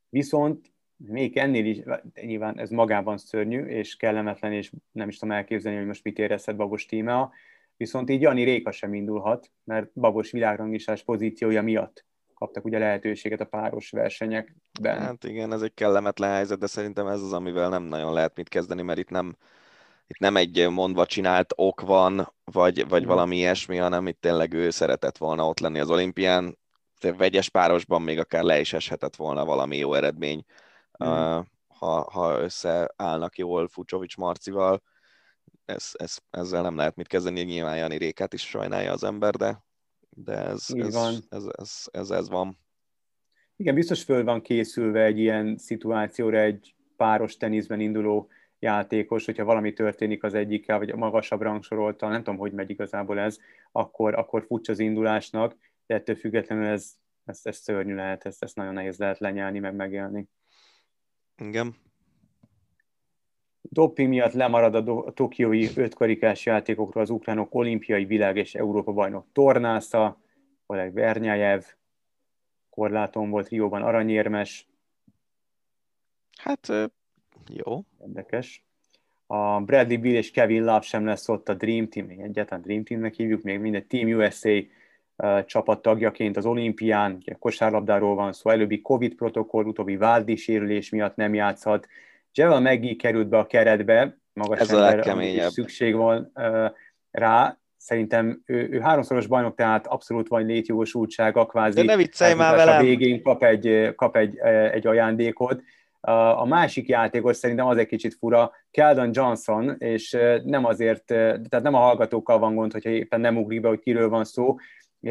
[0.10, 0.74] viszont
[1.08, 1.78] még ennél is,
[2.22, 6.56] nyilván ez magában szörnyű és kellemetlen, és nem is tudom elképzelni, hogy most mit érezhet
[6.56, 7.32] Babos Tíma,
[7.78, 13.46] viszont így Jani Réka sem indulhat, mert Babos világranglistás pozíciója miatt kaptak ugye lehetőséget a
[13.46, 15.00] páros versenyekben.
[15.00, 18.50] Hát igen, ez egy kellemetlen helyzet, de szerintem ez az, amivel nem nagyon lehet mit
[18.50, 19.36] kezdeni, mert itt nem,
[20.08, 23.08] itt nem egy mondva csinált ok van, vagy, vagy mm.
[23.08, 26.58] valami ilyesmi, hanem itt tényleg ő szeretett volna ott lenni az olimpián,
[27.18, 30.46] vegyes párosban még akár le is eshetett volna valami jó eredmény,
[31.04, 31.40] mm.
[31.68, 34.82] ha, ha összeállnak jól Fucsovics Marcival.
[35.66, 39.64] Ez, ez, ezzel nem lehet mit kezdeni, nyilván Jani Rékát is sajnálja az ember, de
[40.16, 41.14] de ez, ez, van.
[41.30, 42.58] Ez, ez, ez, ez van.
[43.56, 49.74] Igen, biztos föl van készülve egy ilyen szituációra egy páros teniszben induló játékos, hogyha valami
[49.74, 53.38] történik az egyikkel, vagy a magasabb rangsoroltal, nem tudom, hogy megy igazából ez,
[53.72, 55.56] akkor, akkor futsz az indulásnak,
[55.86, 56.92] de ettől függetlenül ez,
[57.26, 60.28] ez, ez szörnyű lehet, ezt, ezt nagyon nehéz lehet lenyelni, meg megélni.
[61.38, 61.76] Igen.
[63.62, 70.22] Doping miatt lemarad a, tokiói ötkarikás játékokról az ukránok olimpiai világ és Európa bajnok Tornásza,
[70.66, 71.64] Oleg Vernyájev,
[72.70, 74.68] korláton volt Rióban aranyérmes.
[76.38, 76.68] Hát
[77.48, 77.84] jó.
[78.02, 78.66] Érdekes.
[79.28, 83.14] A Bradley Bill és Kevin Love sem lesz ott a Dream Team, egyáltalán Dream Teamnek
[83.14, 84.62] hívjuk, még minden Team USA
[85.46, 91.16] csapat tagjaként az olimpián, ugye kosárlabdáról van szó, előbbi Covid protokoll, utóbbi váldi sérülés miatt
[91.16, 91.88] nem játszhat,
[92.34, 96.32] Javel Meggi került be a keretbe, magas Ez ember, szükség van
[97.12, 101.76] rá, szerintem ő, ő háromszoros bajnok, tehát abszolút van létjogosultsága, kvázi.
[101.76, 102.78] De ne viccelj már velem!
[102.78, 104.38] A végén kap egy, kap egy,
[104.72, 105.62] egy ajándékot.
[106.36, 111.74] A másik játékos szerintem az egy kicsit fura, Keldon Johnson, és nem azért, tehát nem
[111.74, 114.56] a hallgatókkal van gond, hogyha éppen nem ugrik be, hogy kiről van szó,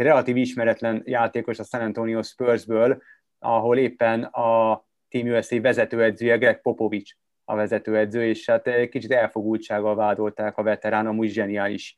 [0.03, 3.03] relatív ismeretlen játékos a San Antonio Spursből,
[3.39, 7.15] ahol éppen a Team USA vezetőedzője Greg Popovich
[7.45, 11.97] a vezetőedző, és hát egy kicsit elfogultsággal vádolták a veterán, amúgy zseniális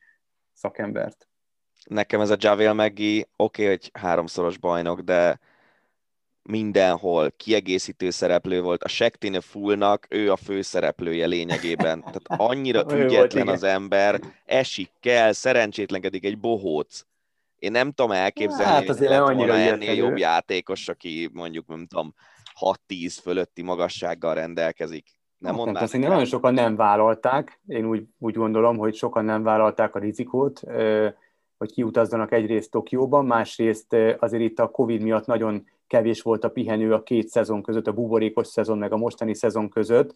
[0.52, 1.28] szakembert.
[1.84, 5.38] Nekem ez a Javel Meggi, oké, okay, hogy háromszoros bajnok, de
[6.42, 8.82] mindenhol kiegészítő szereplő volt.
[8.82, 12.00] A Sektine Fullnak ő a főszereplője lényegében.
[12.00, 17.04] Tehát annyira ügyetlen az ember, esik kell, szerencsétlenkedik egy bohóc.
[17.58, 22.14] Én nem tudom elképzelni, hát azért hogy annyira ennél jobb játékos, aki mondjuk, nem tudom,
[22.88, 25.16] 6-10 fölötti magassággal rendelkezik.
[25.38, 27.60] Nem hát, nem, nem nagyon sokan nem vállalták.
[27.66, 30.60] Én úgy, úgy gondolom, hogy sokan nem vállalták a rizikót,
[31.58, 36.92] hogy kiutazzanak egyrészt Tokióban, másrészt azért itt a Covid miatt nagyon kevés volt a pihenő
[36.92, 40.14] a két szezon között, a buborékos szezon meg a mostani szezon között,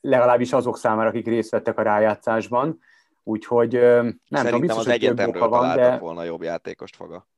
[0.00, 2.80] legalábbis azok számára, akik részt vettek a rájátszásban.
[3.24, 5.98] Úgyhogy nem Szerintem tudom, biztos, az egyetemről van, de...
[5.98, 7.28] volna jobb játékost foga.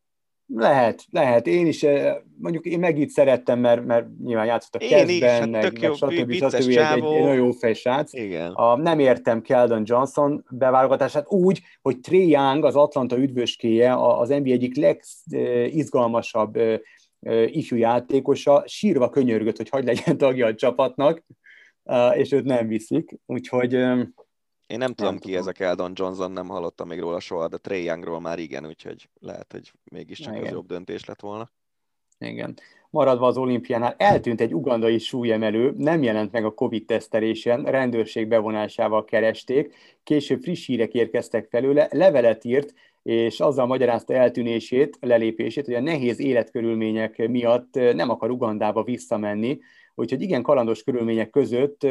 [0.55, 1.47] Lehet, lehet.
[1.47, 1.87] Én is,
[2.39, 6.33] mondjuk én meg itt szerettem, mert, mert nyilván játszott a kezdben, hát meg, meg stb.
[6.33, 6.55] stb.
[6.55, 8.13] Egy, egy, egy nagyon jó fejsrác.
[8.13, 8.53] Igen.
[8.53, 14.51] A, nem értem Keldon Johnson beválogatását úgy, hogy Trey Young, az Atlanta üdvöskéje, az NBA
[14.51, 16.59] egyik legizgalmasabb
[17.47, 21.23] ifjú játékosa sírva könyörgött, hogy hagy legyen tagja a csapatnak,
[22.13, 23.19] és őt nem viszik.
[23.27, 23.85] Úgyhogy
[24.66, 25.40] én nem tudom nem ki tudom.
[25.40, 29.09] ez a Keldon Johnson, nem hallottam még róla soha, de Trey Youngról már igen, úgyhogy
[29.20, 30.47] lehet, hogy mégiscsak igen.
[30.47, 31.51] az jobb döntés lett volna.
[32.18, 32.55] Igen.
[32.90, 39.05] Maradva az olimpiánál, eltűnt egy ugandai súlyemelő, nem jelent meg a Covid tesztelésen, rendőrség bevonásával
[39.05, 45.80] keresték, később friss hírek érkeztek felőle, levelet írt, és azzal magyarázta eltűnését, lelépését, hogy a
[45.80, 49.59] nehéz életkörülmények miatt nem akar Ugandába visszamenni,
[49.94, 51.86] úgyhogy igen kalandos körülmények között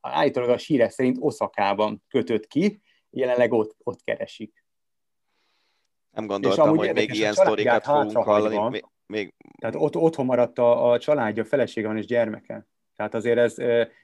[0.00, 4.64] állítólag a sírek szerint Oszakában kötött ki, jelenleg ott, ott keresik.
[6.10, 8.68] Nem gondoltam, hogy még ilyen sztorikat fogunk hallani.
[8.68, 9.34] Még, még...
[9.60, 12.66] Tehát ott, otthon maradt a, a családja, felesége van és gyermeke.
[12.96, 13.54] Tehát azért ez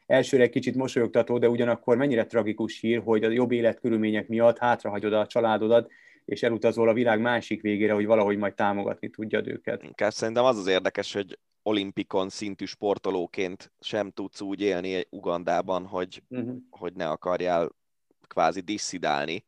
[0.07, 5.13] elsőre egy kicsit mosolyogtató, de ugyanakkor mennyire tragikus hír, hogy a jobb életkörülmények miatt hátrahagyod
[5.13, 5.91] a családodat,
[6.25, 9.83] és elutazol a világ másik végére, hogy valahogy majd támogatni tudjad őket.
[9.83, 16.23] Inkább szerintem az az érdekes, hogy olimpikon szintű sportolóként sem tudsz úgy élni Ugandában, hogy,
[16.29, 16.57] uh-huh.
[16.71, 17.71] hogy ne akarjál
[18.29, 19.45] kvázi disszidálni.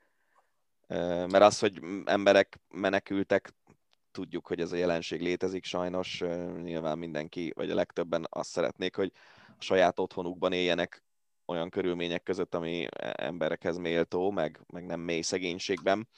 [0.88, 3.54] Mert az, hogy emberek menekültek,
[4.10, 6.22] tudjuk, hogy ez a jelenség létezik sajnos,
[6.62, 9.12] nyilván mindenki, vagy a legtöbben azt szeretnék, hogy
[9.58, 11.04] a saját otthonukban éljenek
[11.46, 16.08] olyan körülmények között, ami emberekhez méltó, meg, meg nem mély szegénységben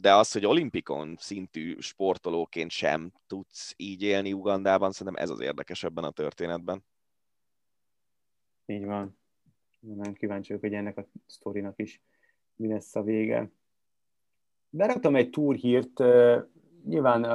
[0.00, 5.84] de az, hogy olimpikon szintű sportolóként sem tudsz így élni Ugandában, szerintem ez az érdekes
[5.84, 6.84] ebben a történetben.
[8.66, 9.18] Így van.
[9.80, 12.00] Nem kíváncsi vagyok, hogy ennek a sztorinak is
[12.56, 13.50] mi lesz a vége.
[14.70, 16.02] Beraktam egy túrhírt,
[16.84, 17.26] nyilván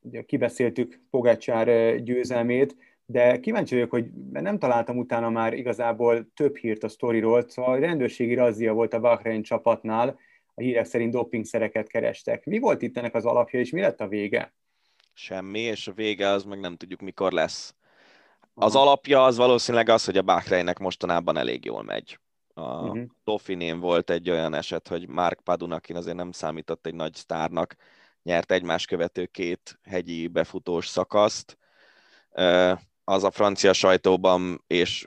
[0.00, 2.76] ugye kibeszéltük Pogácsár győzelmét,
[3.06, 8.34] de kíváncsi vagyok, hogy nem találtam utána már igazából több hírt a sztoriról, szóval rendőrségi
[8.34, 10.18] razzia volt a Bahrein csapatnál,
[10.54, 12.44] a hírek szerint dopingszereket kerestek.
[12.44, 14.54] Mi volt itt ennek az alapja, és mi lett a vége?
[15.12, 17.74] Semmi, és a vége az meg nem tudjuk, mikor lesz.
[18.54, 18.82] Az uh-huh.
[18.82, 22.18] alapja az valószínűleg az, hogy a Bahreinnek mostanában elég jól megy.
[22.54, 23.02] A uh-huh.
[23.24, 27.76] Dauphinén volt egy olyan eset, hogy Mark Padun, aki azért nem számított egy nagy sztárnak,
[28.22, 31.58] nyert egymás követő két hegyi befutós szakaszt.
[33.04, 35.06] Az a francia sajtóban, és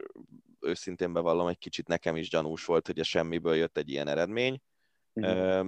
[0.59, 4.61] őszintén bevallom, egy kicsit nekem is gyanús volt, hogy a semmiből jött egy ilyen eredmény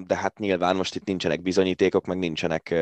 [0.05, 2.75] de hát nyilván most itt nincsenek bizonyítékok, meg nincsenek,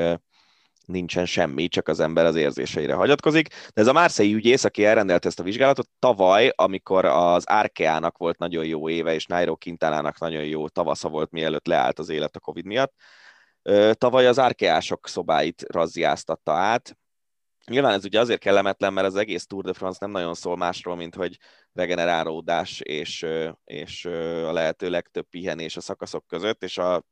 [0.85, 3.47] nincsen semmi, csak az ember az érzéseire hagyatkozik.
[3.47, 8.37] De ez a Márszei ügyész, aki elrendelte ezt a vizsgálatot, tavaly, amikor az Arkeának volt
[8.37, 12.39] nagyon jó éve, és Nairo Quintánának nagyon jó tavasza volt, mielőtt leállt az élet a
[12.39, 12.93] Covid miatt,
[13.91, 16.97] tavaly az Arkeások szobáit razziáztatta át,
[17.65, 20.95] Nyilván ez ugye azért kellemetlen, mert az egész Tour de France nem nagyon szól másról,
[20.95, 21.37] mint hogy
[21.73, 23.25] regenerálódás és,
[23.63, 24.05] és
[24.45, 27.03] a lehető legtöbb pihenés a szakaszok között, és a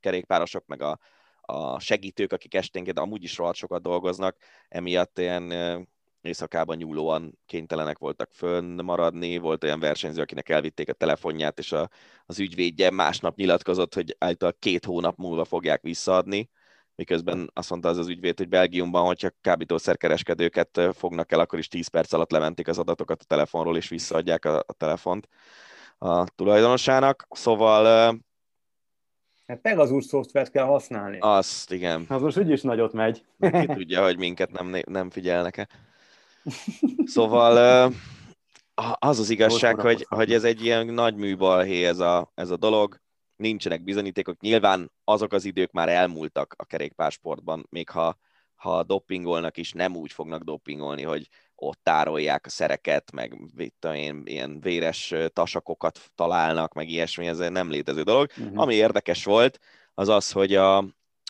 [0.00, 0.98] kerékpárosok meg a,
[1.40, 4.36] a segítők, akik esténként amúgy is rohadt sokat dolgoznak,
[4.68, 5.52] emiatt ilyen
[6.20, 8.30] éjszakában nyúlóan kénytelenek voltak
[8.82, 9.38] maradni.
[9.38, 11.90] Volt olyan versenyző, akinek elvitték a telefonját, és a,
[12.26, 16.50] az ügyvédje másnap nyilatkozott, hogy által két hónap múlva fogják visszaadni
[16.94, 21.86] miközben azt mondta az az ügyvéd, hogy Belgiumban, hogyha kábítószerkereskedőket fognak el, akkor is 10
[21.88, 25.28] perc alatt lementik az adatokat a telefonról, és visszaadják a, a telefont
[25.98, 27.26] a tulajdonosának.
[27.30, 28.14] Szóval...
[29.46, 31.18] Hát Pegasus szoftvert kell használni.
[31.20, 32.04] Azt, igen.
[32.08, 33.24] Az most úgyis nagyot megy.
[33.38, 35.68] Ki tudja, hogy minket nem, nem figyelnek-e.
[37.04, 37.92] Szóval
[38.98, 43.01] az az igazság, hogy, hogy ez egy ilyen nagy műbalhé ez a, ez a dolog
[43.42, 44.40] nincsenek bizonyítékok.
[44.40, 48.18] Nyilván azok az idők már elmúltak a kerékpársportban, még ha,
[48.54, 53.36] ha dopingolnak is, nem úgy fognak dopingolni, hogy ott tárolják a szereket, meg
[53.78, 58.30] tudom én, ilyen véres tasakokat találnak, meg ilyesmi, ez nem létező dolog.
[58.38, 58.60] Uh-huh.
[58.60, 59.58] Ami érdekes volt,
[59.94, 60.78] az az, hogy a,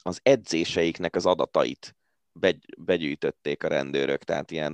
[0.02, 1.96] az edzéseiknek az adatait
[2.32, 4.72] begy, begyűjtötték a rendőrök, tehát ilyen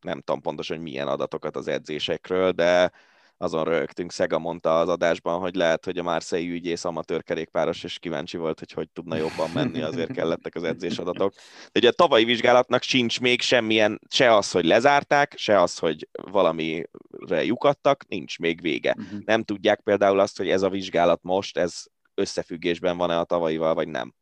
[0.00, 2.92] nem tudom pontosan, hogy milyen adatokat az edzésekről, de
[3.38, 4.12] azon rögtünk.
[4.12, 8.58] Szega mondta az adásban, hogy lehet, hogy a Márszei ügyész amatőr kerékpáros, és kíváncsi volt,
[8.58, 11.32] hogy hogy tudna jobban menni, azért kellettek az edzésadatok.
[11.72, 16.08] De ugye a tavalyi vizsgálatnak sincs még semmilyen, se az, hogy lezárták, se az, hogy
[16.12, 18.94] valamire lyukadtak, nincs még vége.
[18.98, 19.20] Uh-huh.
[19.24, 21.84] Nem tudják például azt, hogy ez a vizsgálat most, ez
[22.14, 24.14] összefüggésben van-e a tavalyival, vagy nem.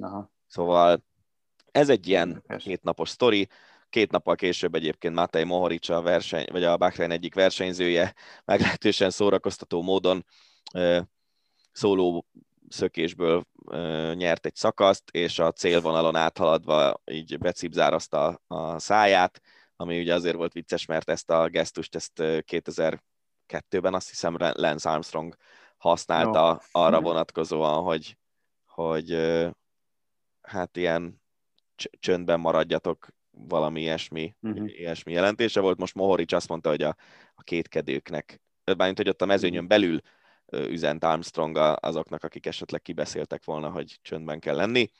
[0.00, 0.32] Aha.
[0.46, 1.04] Szóval
[1.72, 3.48] ez egy ilyen hétnapos sztori.
[3.90, 9.82] Két nappal később egyébként Matej Mohoric a verseny, vagy a Bahrain egyik versenyzője meglehetősen szórakoztató
[9.82, 10.24] módon
[11.72, 12.26] szóló
[12.68, 13.44] szökésből
[14.14, 19.40] nyert egy szakaszt, és a célvonalon áthaladva így becipzározta a száját,
[19.76, 25.36] ami ugye azért volt vicces, mert ezt a gesztust ezt 2002-ben azt hiszem Lance Armstrong
[25.76, 26.80] használta no.
[26.80, 28.16] arra vonatkozóan, hogy,
[28.66, 29.18] hogy
[30.40, 31.22] hát ilyen
[31.98, 33.08] csöndben maradjatok
[33.48, 34.78] valami ilyesmi, uh-huh.
[34.78, 35.78] ilyesmi jelentése volt.
[35.78, 36.96] Most Mohoric azt mondta, hogy a,
[37.34, 39.68] a kétkedőknek, bármint, hogy ott a mezőnyön mhm.
[39.68, 40.00] belül
[40.52, 44.90] üzent Armstrong azoknak, akik esetleg kibeszéltek volna, hogy csöndben kell lenni.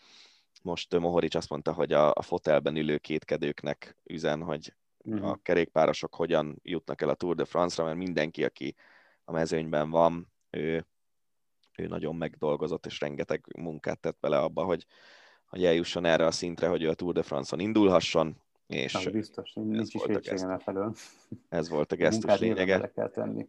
[0.62, 5.28] Most Mohoric azt mondta, hogy a, a fotelben ülő kétkedőknek üzen, hogy uh-huh.
[5.28, 8.74] a kerékpárosok hogyan jutnak el a Tour de France-ra, mert mindenki, aki
[9.24, 10.86] a mezőnyben van, ő,
[11.77, 14.86] ő nagyon megdolgozott, és rengeteg munkát tett bele abba, hogy,
[15.48, 19.52] hogy eljusson erre a szintre, hogy ő a Tour de France-on indulhasson, és az biztos,
[19.54, 20.94] nincs is kétségem felől.
[21.48, 22.90] Ez volt a gesztus lényege.
[22.94, 23.48] kell tenni.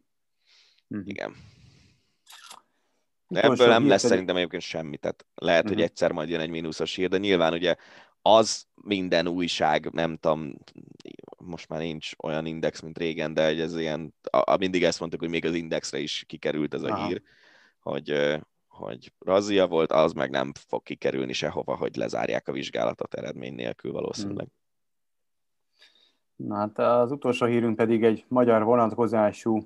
[0.87, 1.01] Mhm.
[1.05, 1.35] Igen.
[3.27, 5.75] De ebből nem lesz szerintem egyébként semmi, tehát lehet, uh-huh.
[5.77, 5.91] hogy mhm.
[5.91, 7.75] egyszer majd jön egy mínuszos hír, de nyilván ugye
[8.21, 10.57] az minden újság, nem tudom,
[11.37, 15.29] most már nincs olyan index, mint régen, de ez ilyen, a, mindig ezt mondtuk, hogy
[15.29, 17.07] még az indexre is kikerült ez a Aha.
[17.07, 17.21] hír,
[17.79, 18.39] hogy
[18.79, 23.91] hogy razzia volt, az meg nem fog kikerülni sehova, hogy lezárják a vizsgálatot eredmény nélkül
[23.91, 24.47] valószínűleg.
[26.35, 29.59] Na hát az utolsó hírünk pedig egy magyar vonatkozású,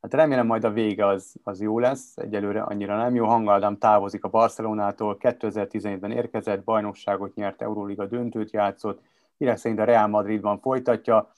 [0.00, 3.26] hát remélem majd a vége az, az jó lesz, egyelőre annyira nem jó.
[3.26, 9.00] Hangaldám távozik a Barcelonától, 2017-ben érkezett, bajnokságot nyert, Euróliga döntőt játszott,
[9.38, 11.32] hírek szerint a Real Madridban folytatja,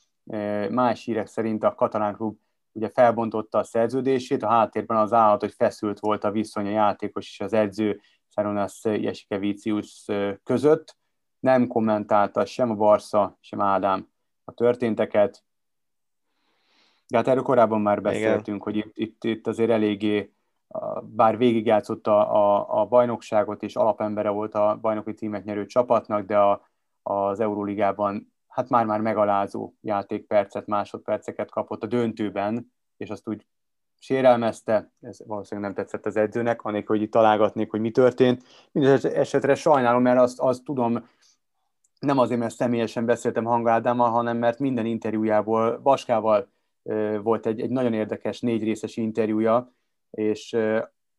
[0.70, 2.36] más hírek szerint a katalán klub
[2.78, 7.28] ugye felbontotta a szerződését, a háttérben az állat, hogy feszült volt a viszony a játékos
[7.28, 10.06] és az edző Szeronász Jesikevicius
[10.42, 10.96] között.
[11.38, 14.09] Nem kommentálta sem a Barca, sem Ádám
[14.44, 15.44] a történteket.
[17.06, 18.60] De hát erről korábban már beszéltünk, Igen.
[18.60, 20.32] hogy itt, itt, itt azért eléggé,
[21.02, 26.38] bár végigjátszott a, a, a bajnokságot, és alapembere volt a bajnoki tímet nyerő csapatnak, de
[26.38, 26.68] a,
[27.02, 33.47] az Euróligában hát már-már megalázó játékpercet, másodperceket kapott a döntőben, és azt úgy
[33.98, 38.44] sérelmezte, ez valószínűleg nem tetszett az edzőnek, anélkül, hogy itt találgatnék, hogy mi történt.
[38.72, 41.09] Minden esetre sajnálom, mert azt, azt tudom,
[41.98, 46.48] nem azért, mert személyesen beszéltem Hangádámmal, hanem mert minden interjújából, Baskával
[47.22, 49.72] volt egy, egy nagyon érdekes négy részes interjúja,
[50.10, 50.56] és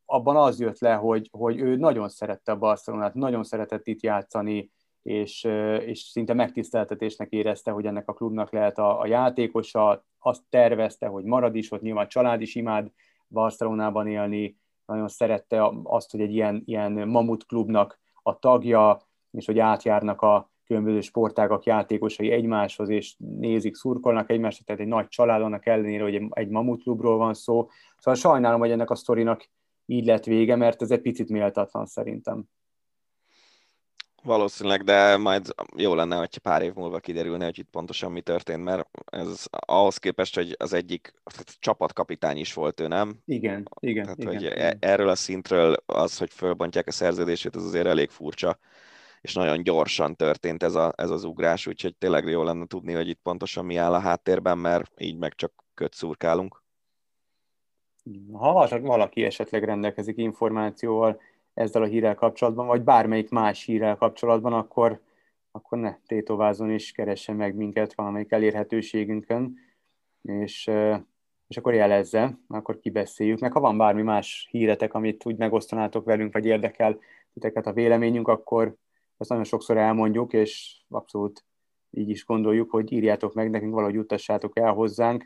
[0.05, 4.71] abban az jött le, hogy, hogy ő nagyon szerette a Barcelonát, nagyon szeretett itt játszani,
[5.01, 5.43] és,
[5.85, 11.23] és szinte megtiszteltetésnek érezte, hogy ennek a klubnak lehet a, a játékosa, azt tervezte, hogy
[11.23, 12.91] marad is, ott nyilván család is imád
[13.27, 19.01] Barcelonában élni, nagyon szerette azt, hogy egy ilyen, ilyen mamut klubnak a tagja,
[19.31, 25.07] és hogy átjárnak a különböző sportágak játékosai egymáshoz, és nézik, szurkolnak egymásra, tehát egy nagy
[25.07, 27.67] család annak ellenére, hogy egy mamut klubról van szó.
[27.97, 29.49] Szóval sajnálom, hogy ennek a sztorinak
[29.85, 32.43] így lett vége, mert ez egy picit méltatlan szerintem.
[34.23, 38.63] Valószínűleg, de majd jó lenne, hogyha pár év múlva kiderülne, hogy itt pontosan mi történt,
[38.63, 41.13] mert ez ahhoz képest, hogy az egyik
[41.59, 43.19] csapatkapitány is volt ő, nem?
[43.25, 44.03] Igen, igen.
[44.03, 44.57] Tehát, igen, hogy igen.
[44.57, 48.59] E- erről a szintről az, hogy fölbontják a szerződését, az azért elég furcsa,
[49.21, 53.07] és nagyon gyorsan történt ez, a, ez az ugrás, úgyhogy tényleg jó lenne tudni, hogy
[53.07, 56.63] itt pontosan mi áll a háttérben, mert így meg csak köt szurkálunk.
[58.31, 61.21] Ha valaki esetleg rendelkezik információval,
[61.59, 65.01] ezzel a hírrel kapcsolatban, vagy bármelyik más hírrel kapcsolatban, akkor,
[65.51, 69.57] akkor ne tétovázon is keressen meg minket valamelyik elérhetőségünkön,
[70.21, 70.71] és,
[71.47, 73.39] és akkor jelezze, akkor kibeszéljük.
[73.39, 76.99] Meg ha van bármi más híretek, amit úgy megosztanátok velünk, vagy érdekel
[77.33, 78.75] titeket a véleményünk, akkor
[79.17, 81.45] ezt nagyon sokszor elmondjuk, és abszolút
[81.91, 85.25] így is gondoljuk, hogy írjátok meg nekünk, valahogy juttassátok el hozzánk.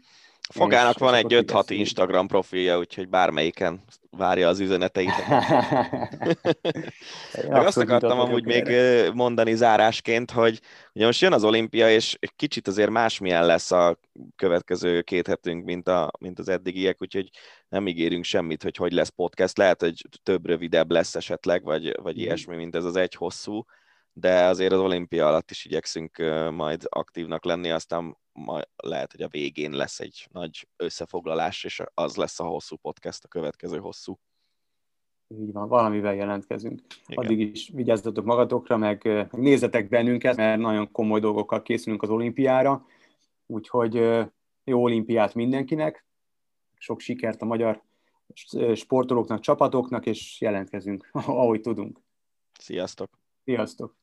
[0.50, 3.84] Fogának van egy 5-6 Instagram profilja, úgyhogy bármelyiken
[4.18, 5.28] várja az üzeneteit.
[7.50, 8.70] Meg azt akartam amúgy még
[9.14, 10.60] mondani zárásként, hogy
[10.94, 13.98] ugye most jön az olimpia, és kicsit azért másmilyen lesz a
[14.36, 17.30] következő két hetünk, mint, a, mint az eddigiek, úgyhogy
[17.70, 19.58] nem ígérünk semmit, hogy hogy lesz podcast.
[19.58, 22.24] Lehet, hogy több rövidebb lesz esetleg, vagy, vagy mhm.
[22.24, 23.66] ilyesmi, mint ez az egy hosszú,
[24.14, 26.18] de azért az olimpia alatt is igyekszünk
[26.52, 32.16] majd aktívnak lenni, aztán majd lehet, hogy a végén lesz egy nagy összefoglalás, és az
[32.16, 34.20] lesz a hosszú podcast, a következő hosszú.
[35.28, 36.82] Így van, valamivel jelentkezünk.
[37.08, 37.26] Igen.
[37.26, 42.86] Addig is vigyázzatok magatokra, meg, nézzetek bennünket, mert nagyon komoly dolgokkal készülünk az olimpiára,
[43.46, 43.94] úgyhogy
[44.64, 46.06] jó olimpiát mindenkinek,
[46.78, 47.84] sok sikert a magyar
[48.76, 52.00] sportolóknak, csapatoknak, és jelentkezünk, ahogy tudunk.
[52.60, 53.10] Sziasztok!
[53.44, 54.03] Sziasztok!